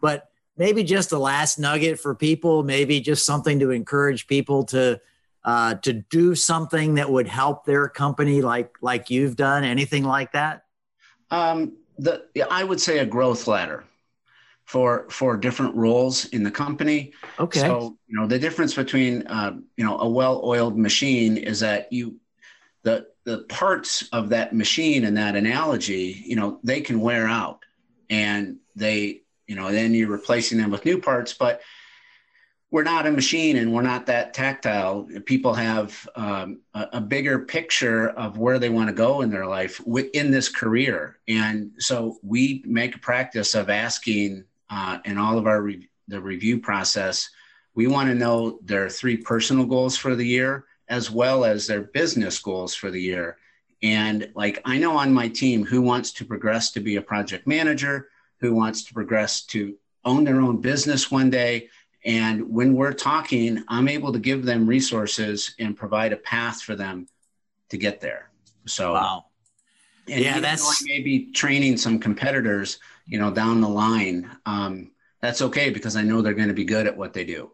but 0.00 0.28
maybe 0.56 0.82
just 0.82 1.12
a 1.12 1.18
last 1.18 1.58
nugget 1.58 1.98
for 1.98 2.14
people, 2.14 2.62
maybe 2.62 3.00
just 3.00 3.24
something 3.24 3.60
to 3.60 3.70
encourage 3.70 4.26
people 4.26 4.64
to 4.64 5.00
uh, 5.44 5.74
to 5.76 5.92
do 5.92 6.34
something 6.34 6.94
that 6.94 7.10
would 7.10 7.28
help 7.28 7.64
their 7.64 7.88
company, 7.88 8.42
like 8.42 8.76
like 8.80 9.10
you've 9.10 9.36
done. 9.36 9.64
Anything 9.64 10.04
like 10.04 10.32
that? 10.32 10.64
Um, 11.30 11.76
the 11.98 12.24
I 12.50 12.64
would 12.64 12.80
say 12.80 12.98
a 12.98 13.06
growth 13.06 13.46
ladder 13.46 13.84
for 14.64 15.08
for 15.08 15.36
different 15.36 15.74
roles 15.74 16.26
in 16.26 16.42
the 16.42 16.50
company. 16.50 17.12
Okay. 17.38 17.60
So 17.60 17.96
you 18.06 18.18
know 18.18 18.26
the 18.26 18.38
difference 18.38 18.74
between 18.74 19.26
uh, 19.26 19.56
you 19.76 19.84
know 19.84 19.98
a 19.98 20.08
well-oiled 20.08 20.76
machine 20.76 21.36
is 21.36 21.60
that 21.60 21.92
you 21.92 22.16
the 22.82 23.06
the 23.24 23.38
parts 23.44 24.08
of 24.12 24.30
that 24.30 24.54
machine 24.54 25.04
and 25.04 25.16
that 25.16 25.36
analogy, 25.36 26.22
you 26.24 26.34
know, 26.34 26.60
they 26.64 26.80
can 26.80 27.00
wear 27.00 27.26
out 27.26 27.62
and 28.08 28.56
they 28.74 29.22
you 29.48 29.56
know 29.56 29.72
then 29.72 29.92
you're 29.92 30.08
replacing 30.08 30.58
them 30.58 30.70
with 30.70 30.84
new 30.84 31.00
parts 31.00 31.32
but 31.32 31.60
we're 32.70 32.82
not 32.82 33.06
a 33.06 33.10
machine 33.10 33.56
and 33.56 33.72
we're 33.72 33.80
not 33.80 34.06
that 34.06 34.34
tactile. 34.34 35.08
People 35.24 35.54
have 35.54 36.06
um, 36.16 36.60
a, 36.74 36.86
a, 36.94 37.00
bigger 37.00 37.38
picture 37.38 38.10
of 38.10 38.36
where 38.36 38.58
they 38.58 38.68
want 38.68 38.88
to 38.88 38.94
go 38.94 39.22
in 39.22 39.30
their 39.30 39.46
life 39.46 39.80
in 40.12 40.30
this 40.30 40.50
career, 40.50 41.18
and 41.28 41.70
so 41.78 42.18
we 42.22 42.62
make 42.66 42.94
a 42.94 42.98
practice 42.98 43.54
of 43.54 43.70
asking 43.70 44.44
uh, 44.68 44.98
in 45.06 45.16
all 45.16 45.38
of 45.38 45.46
our 45.46 45.62
re- 45.62 45.88
the 46.08 46.20
review 46.20 46.60
process. 46.60 47.30
We 47.74 47.86
want 47.86 48.10
to 48.10 48.14
know 48.14 48.58
their 48.62 48.90
three 48.90 49.16
personal 49.16 49.64
goals 49.64 49.96
for 49.96 50.14
the 50.14 50.26
year 50.26 50.66
as 50.88 51.10
well 51.10 51.44
as 51.44 51.66
their 51.66 51.82
business 51.82 52.38
goals 52.38 52.74
for 52.74 52.90
the 52.90 53.00
year. 53.00 53.36
And 53.82 54.30
like 54.34 54.60
I 54.64 54.78
know 54.78 54.96
on 54.96 55.12
my 55.12 55.28
team 55.28 55.64
who 55.64 55.80
wants 55.82 56.12
to 56.14 56.24
progress 56.24 56.72
to 56.72 56.80
be 56.80 56.96
a 56.96 57.02
project 57.02 57.46
manager, 57.46 58.08
who 58.40 58.54
wants 58.54 58.84
to 58.84 58.94
progress 58.94 59.42
to 59.42 59.76
own 60.04 60.24
their 60.24 60.40
own 60.40 60.60
business 60.60 61.10
one 61.10 61.30
day 61.30 61.68
and 62.04 62.48
when 62.48 62.74
we're 62.74 62.92
talking, 62.92 63.64
I'm 63.68 63.88
able 63.88 64.12
to 64.12 64.18
give 64.18 64.44
them 64.44 64.66
resources 64.66 65.54
and 65.58 65.76
provide 65.76 66.12
a 66.12 66.16
path 66.16 66.62
for 66.62 66.74
them 66.74 67.06
to 67.70 67.76
get 67.76 68.00
there. 68.00 68.30
So, 68.66 68.94
wow. 68.94 69.24
And 70.08 70.22
yeah, 70.22 70.40
that's 70.40 70.82
maybe 70.86 71.26
training 71.32 71.76
some 71.76 71.98
competitors, 71.98 72.78
you 73.06 73.18
know, 73.18 73.30
down 73.30 73.60
the 73.60 73.68
line. 73.68 74.30
Um, 74.46 74.92
that's 75.20 75.42
okay 75.42 75.68
because 75.68 75.96
I 75.96 76.02
know 76.02 76.22
they're 76.22 76.32
going 76.32 76.48
to 76.48 76.54
be 76.54 76.64
good 76.64 76.86
at 76.86 76.96
what 76.96 77.12
they 77.12 77.24
do. 77.24 77.50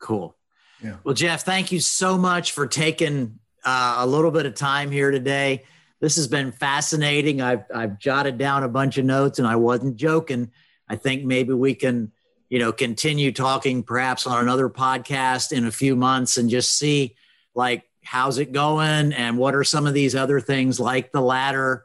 Cool. 0.00 0.34
Yeah. 0.82 0.96
Well, 1.04 1.14
Jeff, 1.14 1.44
thank 1.44 1.70
you 1.70 1.78
so 1.78 2.18
much 2.18 2.52
for 2.52 2.66
taking 2.66 3.38
uh, 3.64 3.96
a 3.98 4.06
little 4.06 4.32
bit 4.32 4.46
of 4.46 4.56
time 4.56 4.90
here 4.90 5.12
today. 5.12 5.62
This 6.00 6.16
has 6.16 6.28
been 6.28 6.52
fascinating. 6.52 7.40
I've 7.40 7.64
I've 7.74 7.98
jotted 7.98 8.38
down 8.38 8.62
a 8.62 8.68
bunch 8.68 8.98
of 8.98 9.04
notes, 9.04 9.38
and 9.38 9.48
I 9.48 9.56
wasn't 9.56 9.96
joking. 9.96 10.50
I 10.88 10.96
think 10.96 11.24
maybe 11.24 11.52
we 11.52 11.74
can 11.74 12.12
you 12.48 12.58
know, 12.58 12.72
continue 12.72 13.32
talking 13.32 13.82
perhaps 13.82 14.26
on 14.26 14.42
another 14.42 14.68
podcast 14.68 15.52
in 15.52 15.66
a 15.66 15.70
few 15.70 15.96
months 15.96 16.36
and 16.36 16.48
just 16.48 16.76
see 16.76 17.16
like 17.54 17.84
how's 18.04 18.38
it 18.38 18.52
going 18.52 19.12
and 19.12 19.36
what 19.36 19.54
are 19.54 19.64
some 19.64 19.86
of 19.86 19.94
these 19.94 20.14
other 20.14 20.38
things 20.38 20.78
like 20.78 21.10
the 21.10 21.20
ladder, 21.20 21.84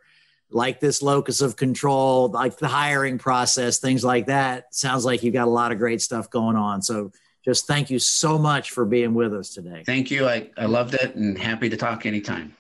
like 0.51 0.79
this 0.79 1.01
locus 1.01 1.41
of 1.41 1.55
control, 1.55 2.29
like 2.29 2.57
the 2.57 2.67
hiring 2.67 3.17
process, 3.17 3.79
things 3.79 4.03
like 4.03 4.27
that. 4.27 4.73
Sounds 4.75 5.03
like 5.03 5.23
you've 5.23 5.33
got 5.33 5.47
a 5.47 5.51
lot 5.51 5.71
of 5.71 5.79
great 5.79 6.01
stuff 6.01 6.29
going 6.29 6.55
on. 6.55 6.83
So 6.83 7.11
just 7.43 7.65
thank 7.65 7.89
you 7.89 7.97
so 7.97 8.37
much 8.37 8.69
for 8.69 8.85
being 8.85 9.15
with 9.15 9.33
us 9.33 9.49
today. 9.49 9.81
Thank 9.83 10.11
you. 10.11 10.27
I, 10.27 10.51
I 10.57 10.65
loved 10.65 10.93
it 10.93 11.15
and 11.15 11.35
happy 11.39 11.69
to 11.69 11.77
talk 11.77 12.05
anytime. 12.05 12.53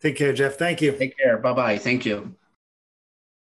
Take 0.00 0.16
care, 0.16 0.32
Jeff. 0.32 0.56
Thank 0.56 0.82
you. 0.82 0.92
Take 0.92 1.16
care. 1.16 1.38
Bye 1.38 1.52
bye. 1.52 1.78
Thank 1.78 2.04
you. 2.04 2.34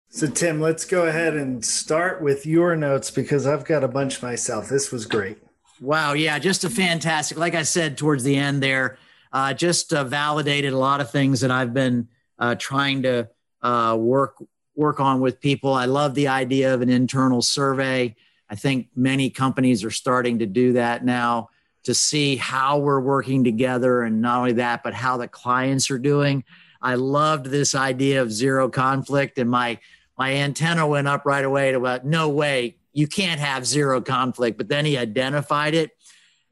So, 0.09 0.27
Tim, 0.27 0.61
let's 0.61 0.85
go 0.85 1.05
ahead 1.05 1.35
and 1.35 1.63
start 1.63 2.21
with 2.21 2.45
your 2.45 2.75
notes 2.75 3.11
because 3.11 3.45
I've 3.45 3.65
got 3.65 3.83
a 3.83 3.87
bunch 3.87 4.21
myself. 4.21 4.69
This 4.69 4.91
was 4.91 5.05
great. 5.05 5.37
Wow. 5.81 6.13
Yeah. 6.13 6.39
Just 6.39 6.63
a 6.63 6.69
fantastic, 6.69 7.37
like 7.37 7.55
I 7.55 7.63
said 7.63 7.97
towards 7.97 8.23
the 8.23 8.35
end 8.35 8.63
there, 8.63 8.97
uh, 9.33 9.53
just 9.53 9.93
uh, 9.93 10.03
validated 10.03 10.73
a 10.73 10.77
lot 10.77 11.01
of 11.01 11.11
things 11.11 11.41
that 11.41 11.51
I've 11.51 11.73
been 11.73 12.07
uh, 12.39 12.55
trying 12.55 13.03
to 13.03 13.29
uh, 13.61 13.97
work 13.99 14.41
work 14.75 14.99
on 14.99 15.19
with 15.19 15.41
people. 15.41 15.73
I 15.73 15.85
love 15.85 16.13
the 16.13 16.27
idea 16.27 16.73
of 16.73 16.81
an 16.81 16.89
internal 16.89 17.41
survey. 17.41 18.15
I 18.49 18.55
think 18.55 18.87
many 18.95 19.29
companies 19.29 19.83
are 19.83 19.91
starting 19.91 20.39
to 20.39 20.45
do 20.45 20.73
that 20.73 21.03
now 21.03 21.49
to 21.87 21.93
see 21.93 22.35
how 22.35 22.77
we're 22.79 22.99
working 22.99 23.45
together 23.45 24.01
and 24.01 24.21
not 24.21 24.39
only 24.39 24.51
that, 24.51 24.83
but 24.83 24.93
how 24.93 25.15
the 25.15 25.27
clients 25.27 25.89
are 25.89 25.97
doing. 25.97 26.43
I 26.81 26.95
loved 26.95 27.45
this 27.45 27.75
idea 27.75 28.21
of 28.21 28.29
zero 28.29 28.67
conflict 28.67 29.39
and 29.39 29.49
my 29.49 29.79
my 30.17 30.33
antenna 30.33 30.85
went 30.85 31.07
up 31.07 31.25
right 31.25 31.45
away 31.45 31.71
to 31.71 31.77
about 31.77 32.05
no 32.05 32.27
way 32.27 32.75
you 32.91 33.07
can't 33.07 33.39
have 33.39 33.65
zero 33.65 34.01
conflict 34.01 34.57
but 34.57 34.67
then 34.67 34.83
he 34.83 34.97
identified 34.97 35.73
it 35.73 35.91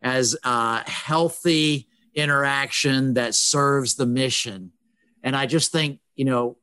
as 0.01 0.37
a 0.45 0.89
healthy 0.89 1.89
interaction 2.13 3.15
that 3.15 3.35
serves 3.35 3.95
the 3.95 4.05
mission 4.05 4.71
and 5.21 5.35
i 5.35 5.45
just 5.45 5.71
think 5.71 5.99
you 6.15 6.25
know 6.25 6.57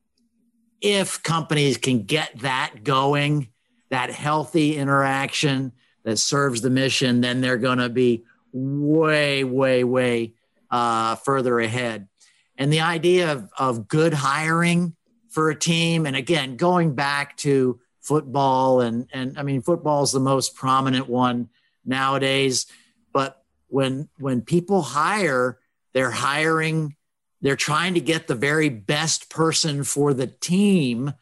if 0.80 1.22
companies 1.22 1.76
can 1.76 2.04
get 2.04 2.30
that 2.40 2.72
going 2.82 3.48
that 3.90 4.10
healthy 4.10 4.76
interaction 4.76 5.72
that 6.04 6.18
serves 6.18 6.62
the 6.62 6.70
mission 6.70 7.20
then 7.20 7.40
they're 7.40 7.58
going 7.58 7.78
to 7.78 7.88
be 7.88 8.24
way 8.52 9.44
way 9.44 9.84
way 9.84 10.34
uh, 10.70 11.16
further 11.16 11.58
ahead 11.60 12.08
and 12.56 12.72
the 12.72 12.80
idea 12.80 13.32
of, 13.32 13.50
of 13.58 13.88
good 13.88 14.14
hiring 14.14 14.94
for 15.30 15.50
a 15.50 15.58
team. 15.58 16.06
And 16.06 16.14
again, 16.14 16.56
going 16.56 16.94
back 16.94 17.36
to 17.38 17.80
football, 18.00 18.80
and 18.80 19.08
and 19.12 19.38
I 19.38 19.42
mean, 19.42 19.62
football 19.62 20.02
is 20.02 20.12
the 20.12 20.20
most 20.20 20.54
prominent 20.54 21.08
one 21.08 21.48
nowadays. 21.84 22.66
But 23.12 23.42
when 23.68 24.08
when 24.18 24.42
people 24.42 24.82
hire, 24.82 25.58
they're 25.92 26.10
hiring, 26.10 26.96
they're 27.40 27.56
trying 27.56 27.94
to 27.94 28.00
get 28.00 28.26
the 28.26 28.34
very 28.34 28.68
best 28.68 29.30
person 29.30 29.84
for 29.84 30.12
the 30.14 30.26
team, 30.26 31.14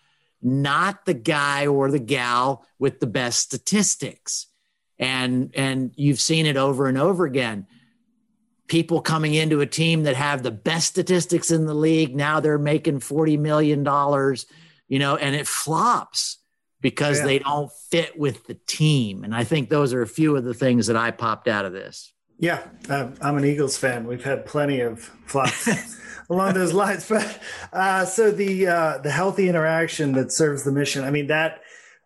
not 0.43 1.07
the 1.07 1.15
guy 1.15 1.67
or 1.67 1.91
the 1.91 2.01
gal 2.01 2.67
with 2.79 3.01
the 3.01 3.07
best 3.07 3.39
statistics. 3.39 4.47
And 5.01 5.51
and 5.57 5.93
you've 5.97 6.21
seen 6.21 6.47
it 6.47 6.57
over 6.57 6.87
and 6.87 6.97
over 6.97 7.25
again 7.25 7.67
people 8.71 9.01
coming 9.01 9.35
into 9.35 9.61
a 9.61 9.67
team 9.67 10.05
that 10.05 10.15
have 10.15 10.45
the 10.45 10.51
best 10.51 10.87
statistics 10.87 11.51
in 11.51 11.67
the 11.67 11.75
league. 11.75 12.15
Now 12.15 12.39
they're 12.39 12.57
making 12.57 13.01
$40 13.01 13.37
million, 13.37 13.81
you 14.87 14.99
know, 15.01 15.17
and 15.17 15.35
it 15.35 15.49
flops 15.49 16.39
because 16.81 17.19
yeah. 17.19 17.27
they 17.27 17.39
don't 17.41 17.71
fit 17.91 18.17
with 18.17 18.47
the 18.47 18.55
team. 18.69 19.25
And 19.25 19.35
I 19.35 19.43
think 19.43 19.69
those 19.69 19.93
are 19.93 20.03
a 20.03 20.07
few 20.07 20.37
of 20.37 20.45
the 20.45 20.55
things 20.55 20.87
that 20.87 20.97
I 20.97 21.11
popped 21.11 21.49
out 21.49 21.65
of 21.65 21.73
this. 21.73 22.13
Yeah, 22.39 22.63
uh, 22.89 23.11
I'm 23.21 23.37
an 23.37 23.45
Eagles 23.45 23.77
fan. 23.77 24.07
We've 24.07 24.25
had 24.25 24.47
plenty 24.47 24.81
of 24.81 25.01
flops 25.27 25.69
along 26.31 26.55
those 26.55 26.73
lines. 26.73 27.07
But 27.09 27.39
uh, 27.73 28.05
so 28.07 28.31
the 28.31 28.69
uh, 28.69 28.99
the 28.99 29.11
healthy 29.11 29.49
interaction 29.51 30.13
that 30.13 30.33
serves 30.33 30.63
the 30.63 30.73
mission. 30.73 31.05
I 31.05 31.11
mean 31.11 31.27
that 31.27 31.61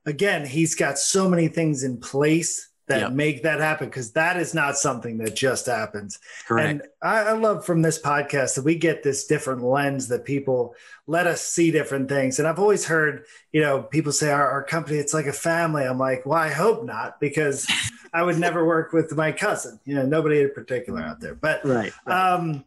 again, 0.07 0.45
he's 0.45 0.75
got 0.75 0.99
so 0.99 1.29
many 1.29 1.47
things 1.47 1.85
in 1.85 2.01
place 2.01 2.69
that 2.87 3.01
yep. 3.01 3.13
make 3.13 3.43
that 3.43 3.61
happen 3.61 3.89
because 3.89 4.13
that 4.13 4.37
is 4.37 4.53
not 4.53 4.77
something 4.77 5.19
that 5.19 5.35
just 5.35 5.67
happens. 5.67 6.19
Correct. 6.47 6.69
And 6.69 6.83
I, 7.03 7.21
I, 7.21 7.33
love 7.33 7.65
from 7.65 7.81
this 7.81 8.01
podcast 8.01 8.57
that 8.57 8.65
we 8.65 8.75
get 8.75 9.03
this 9.03 9.27
different 9.27 9.63
lens 9.63 10.09
that 10.09 10.25
people 10.25 10.75
let 11.07 11.27
us 11.27 11.41
see 11.41 11.71
different 11.71 12.11
things. 12.11 12.39
And 12.39 12.47
I've 12.47 12.59
always 12.59 12.85
heard, 12.85 13.25
you 13.53 13.63
know, 13.63 13.83
people 13.83 14.13
say 14.13 14.31
our, 14.31 14.51
our 14.51 14.63
company, 14.63 14.99
it's 14.99 15.15
like 15.15 15.27
a 15.27 15.33
family. 15.33 15.85
I'm 15.85 15.99
like, 15.99 16.27
well, 16.27 16.39
I 16.39 16.51
hope 16.51 16.85
not, 16.85 17.21
because 17.21 17.67
I 18.13 18.23
would 18.23 18.39
never 18.39 18.65
work 18.67 18.93
with 18.93 19.17
my 19.17 19.33
cousin, 19.33 19.81
you 19.87 19.95
know, 19.95 20.05
nobody 20.05 20.43
in 20.43 20.51
particular 20.55 21.01
out 21.01 21.21
there. 21.21 21.35
But, 21.35 21.65
right, 21.65 21.93
right. 22.07 22.33
um, 22.33 22.65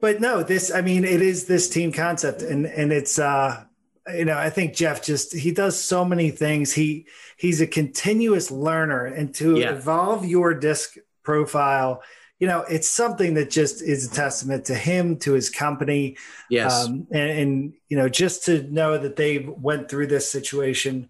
but 0.00 0.20
no, 0.20 0.44
this, 0.44 0.72
I 0.72 0.80
mean, 0.80 1.04
it 1.04 1.22
is 1.22 1.46
this 1.46 1.68
team 1.68 1.90
concept 1.90 2.42
and, 2.42 2.66
and 2.66 2.92
it's, 2.92 3.18
uh, 3.18 3.64
you 4.12 4.24
know, 4.24 4.36
I 4.36 4.50
think 4.50 4.74
Jeff 4.74 5.02
just 5.02 5.34
he 5.34 5.50
does 5.50 5.80
so 5.80 6.04
many 6.04 6.30
things. 6.30 6.72
He 6.72 7.06
he's 7.36 7.60
a 7.60 7.66
continuous 7.66 8.50
learner, 8.50 9.06
and 9.06 9.34
to 9.36 9.58
yeah. 9.58 9.70
evolve 9.70 10.26
your 10.26 10.52
disc 10.54 10.96
profile, 11.22 12.02
you 12.38 12.46
know, 12.46 12.60
it's 12.68 12.88
something 12.88 13.34
that 13.34 13.50
just 13.50 13.82
is 13.82 14.06
a 14.06 14.14
testament 14.14 14.66
to 14.66 14.74
him, 14.74 15.16
to 15.20 15.32
his 15.32 15.48
company. 15.48 16.16
Yes, 16.50 16.84
um, 16.84 17.06
and, 17.10 17.30
and, 17.30 17.74
you 17.88 17.96
know, 17.96 18.08
just 18.08 18.44
to 18.44 18.62
know 18.70 18.98
that 18.98 19.16
they 19.16 19.38
went 19.38 19.88
through 19.88 20.08
this 20.08 20.30
situation 20.30 21.08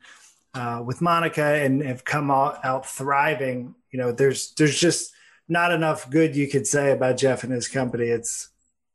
uh, 0.55 0.83
with 0.85 1.01
Monica 1.01 1.43
and 1.43 1.83
have 1.83 2.05
come 2.05 2.31
out, 2.31 2.65
out 2.65 2.87
thriving. 2.87 3.75
You 3.91 3.99
know, 3.99 4.13
there's 4.13 4.53
there's 4.53 4.79
just 4.79 5.13
not 5.49 5.73
enough 5.73 6.09
good 6.09 6.37
you 6.37 6.49
could 6.49 6.67
say 6.67 6.93
about 6.93 7.17
Jeff 7.17 7.43
and 7.43 7.53
his 7.53 7.67
company. 7.67 8.07
It's 8.07 8.51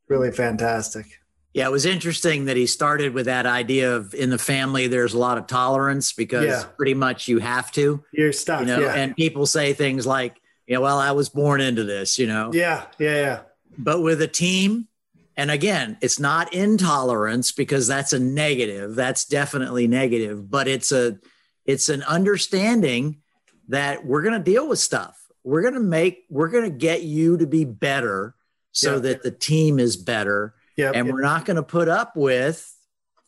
really 0.08 0.32
fantastic. 0.32 1.19
Yeah, 1.54 1.68
it 1.68 1.72
was 1.72 1.86
interesting 1.86 2.46
that 2.46 2.58
he 2.58 2.68
started 2.68 3.14
with 3.14 3.26
that 3.26 3.48
idea 3.48 3.96
of 3.96 4.14
in 4.14 4.30
the 4.30 4.38
family 4.38 4.88
there's 4.88 5.14
a 5.14 5.18
lot 5.18 5.40
of 5.40 5.48
tolerance 5.48 6.14
because 6.14 6.46
yeah. 6.46 6.64
pretty 6.78 6.94
much 6.94 7.28
you 7.28 7.40
have 7.40 7.72
to. 7.72 8.04
You're 8.12 8.34
stuck. 8.34 8.62
You 8.62 8.68
know, 8.68 8.80
yeah. 8.82 8.94
and 8.94 9.16
people 9.16 9.46
say 9.46 9.74
things 9.74 10.06
like, 10.06 10.40
you 10.68 10.76
know, 10.76 10.82
well, 10.82 11.00
I 11.00 11.12
was 11.12 11.30
born 11.30 11.62
into 11.62 11.84
this, 11.84 12.20
you 12.20 12.28
know. 12.28 12.52
Yeah, 12.54 12.86
yeah, 13.00 13.16
yeah. 13.16 13.40
But 13.78 14.02
with 14.02 14.22
a 14.22 14.28
team, 14.28 14.88
and 15.36 15.50
again, 15.50 15.98
it's 16.02 16.20
not 16.20 16.54
intolerance 16.54 17.52
because 17.52 17.88
that's 17.88 18.14
a 18.14 18.20
negative. 18.20 18.94
That's 18.94 19.26
definitely 19.26 19.88
negative, 19.88 20.52
but 20.52 20.68
it's 20.68 20.92
a 20.92 21.18
it's 21.66 21.90
an 21.90 22.04
understanding 22.04 23.22
that 23.70 24.06
we're 24.06 24.22
going 24.22 24.38
to 24.38 24.52
deal 24.52 24.68
with 24.68 24.80
stuff. 24.80 25.18
We're 25.44 25.62
going 25.62 25.76
to 25.76 25.80
make 25.80 26.26
we're 26.30 26.50
going 26.50 26.66
to 26.66 26.78
get 26.78 27.04
you 27.04 27.38
to 27.38 27.48
be 27.48 27.64
better 27.64 28.36
so 28.72 28.96
yeah. 28.96 29.00
that 29.00 29.24
the 29.24 29.32
team 29.32 29.80
is 29.80 29.98
better 29.98 30.54
Yep, 30.80 30.96
and 30.96 31.08
yep. 31.08 31.14
we're 31.14 31.22
not 31.22 31.44
going 31.44 31.58
to 31.58 31.64
put 31.64 31.90
up 31.90 32.16
with 32.16 32.74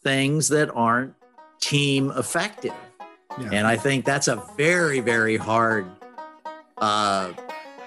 things 0.05 0.47
that 0.49 0.69
aren't 0.73 1.15
team 1.61 2.09
effective. 2.15 2.73
Yeah. 3.37 3.49
And 3.51 3.67
I 3.67 3.75
think 3.75 4.05
that's 4.05 4.29
a 4.29 4.41
very, 4.55 5.01
very 5.01 5.35
hard 5.35 5.85
uh, 6.77 7.33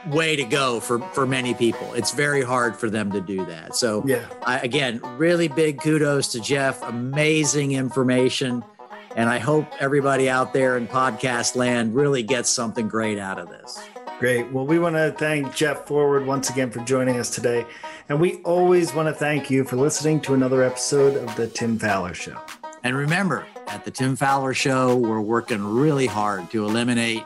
way 0.08 0.36
to 0.36 0.44
go 0.44 0.80
for, 0.80 0.98
for 1.14 1.26
many 1.26 1.54
people. 1.54 1.94
It's 1.94 2.12
very 2.12 2.42
hard 2.42 2.76
for 2.76 2.90
them 2.90 3.10
to 3.12 3.22
do 3.22 3.46
that. 3.46 3.74
So, 3.74 4.04
yeah. 4.06 4.26
I, 4.42 4.58
again, 4.58 5.00
really 5.16 5.48
big 5.48 5.80
kudos 5.80 6.32
to 6.32 6.40
Jeff. 6.40 6.82
Amazing 6.82 7.72
information. 7.72 8.62
And 9.16 9.30
I 9.30 9.38
hope 9.38 9.66
everybody 9.80 10.28
out 10.28 10.52
there 10.52 10.76
in 10.76 10.86
podcast 10.86 11.56
land 11.56 11.94
really 11.94 12.22
gets 12.22 12.50
something 12.50 12.86
great 12.86 13.18
out 13.18 13.38
of 13.38 13.48
this. 13.48 13.82
Great. 14.24 14.50
Well, 14.52 14.64
we 14.64 14.78
want 14.78 14.96
to 14.96 15.12
thank 15.12 15.54
Jeff 15.54 15.86
Forward 15.86 16.24
once 16.24 16.48
again 16.48 16.70
for 16.70 16.80
joining 16.84 17.20
us 17.20 17.28
today. 17.28 17.66
And 18.08 18.18
we 18.18 18.36
always 18.36 18.94
want 18.94 19.06
to 19.06 19.12
thank 19.12 19.50
you 19.50 19.64
for 19.64 19.76
listening 19.76 20.18
to 20.22 20.32
another 20.32 20.62
episode 20.62 21.16
of 21.16 21.36
The 21.36 21.46
Tim 21.46 21.78
Faller 21.78 22.14
Show. 22.14 22.40
And 22.82 22.96
remember, 22.96 23.46
at 23.66 23.84
The 23.84 23.90
Tim 23.90 24.16
Faller 24.16 24.54
Show, 24.54 24.96
we're 24.96 25.20
working 25.20 25.62
really 25.62 26.06
hard 26.06 26.50
to 26.52 26.64
eliminate 26.64 27.22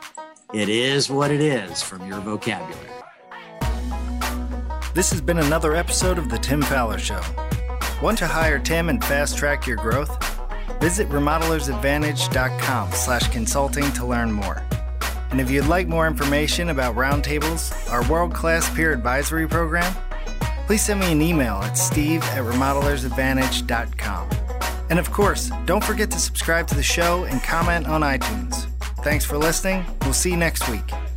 it 0.53 0.69
is 0.69 1.09
what 1.09 1.31
it 1.31 1.41
is 1.41 1.85
from 1.85 2.05
your 2.09 2.19
vocabulary. 2.19 2.91
This 4.93 5.13
has 5.13 5.21
been 5.21 5.39
another 5.39 5.77
episode 5.77 6.19
of 6.19 6.29
The 6.29 6.39
Tim 6.39 6.63
Faller 6.63 6.99
Show. 6.99 7.23
Want 8.03 8.19
to 8.19 8.27
hire 8.27 8.59
Tim 8.59 8.89
and 8.89 9.05
fast 9.05 9.39
track 9.39 9.69
your 9.69 9.77
growth? 9.77 10.19
Visit 10.81 11.09
remodelersadvantage.com 11.11 12.91
slash 12.91 13.29
consulting 13.29 13.93
to 13.93 14.05
learn 14.05 14.33
more. 14.33 14.65
And 15.31 15.41
if 15.41 15.51
you'd 15.51 15.67
like 15.67 15.89
more 15.89 16.07
information 16.07 16.71
about 16.71 16.97
Roundtables, 16.97 17.91
our 17.93 18.09
world-class 18.11 18.75
peer 18.75 18.93
advisory 18.93 19.47
program, 19.47 19.95
please 20.67 20.85
send 20.85 21.01
me 21.01 21.13
an 21.13 21.23
email 21.23 21.57
at 21.57 21.75
steve 21.75 22.23
at 22.25 22.43
remodelersadvantage.com. 22.45 24.31
And 24.91 24.99
of 24.99 25.11
course, 25.13 25.51
don't 25.67 25.85
forget 25.85 26.11
to 26.13 26.19
subscribe 26.19 26.67
to 26.69 26.75
the 26.75 26.83
show 26.83 27.25
and 27.25 27.43
comment 27.43 27.87
on 27.87 28.01
iTunes. 28.01 28.67
Thanks 29.03 29.25
for 29.25 29.37
listening. 29.39 29.85
We'll 30.03 30.13
see 30.13 30.31
you 30.31 30.37
next 30.37 30.69
week. 30.69 31.08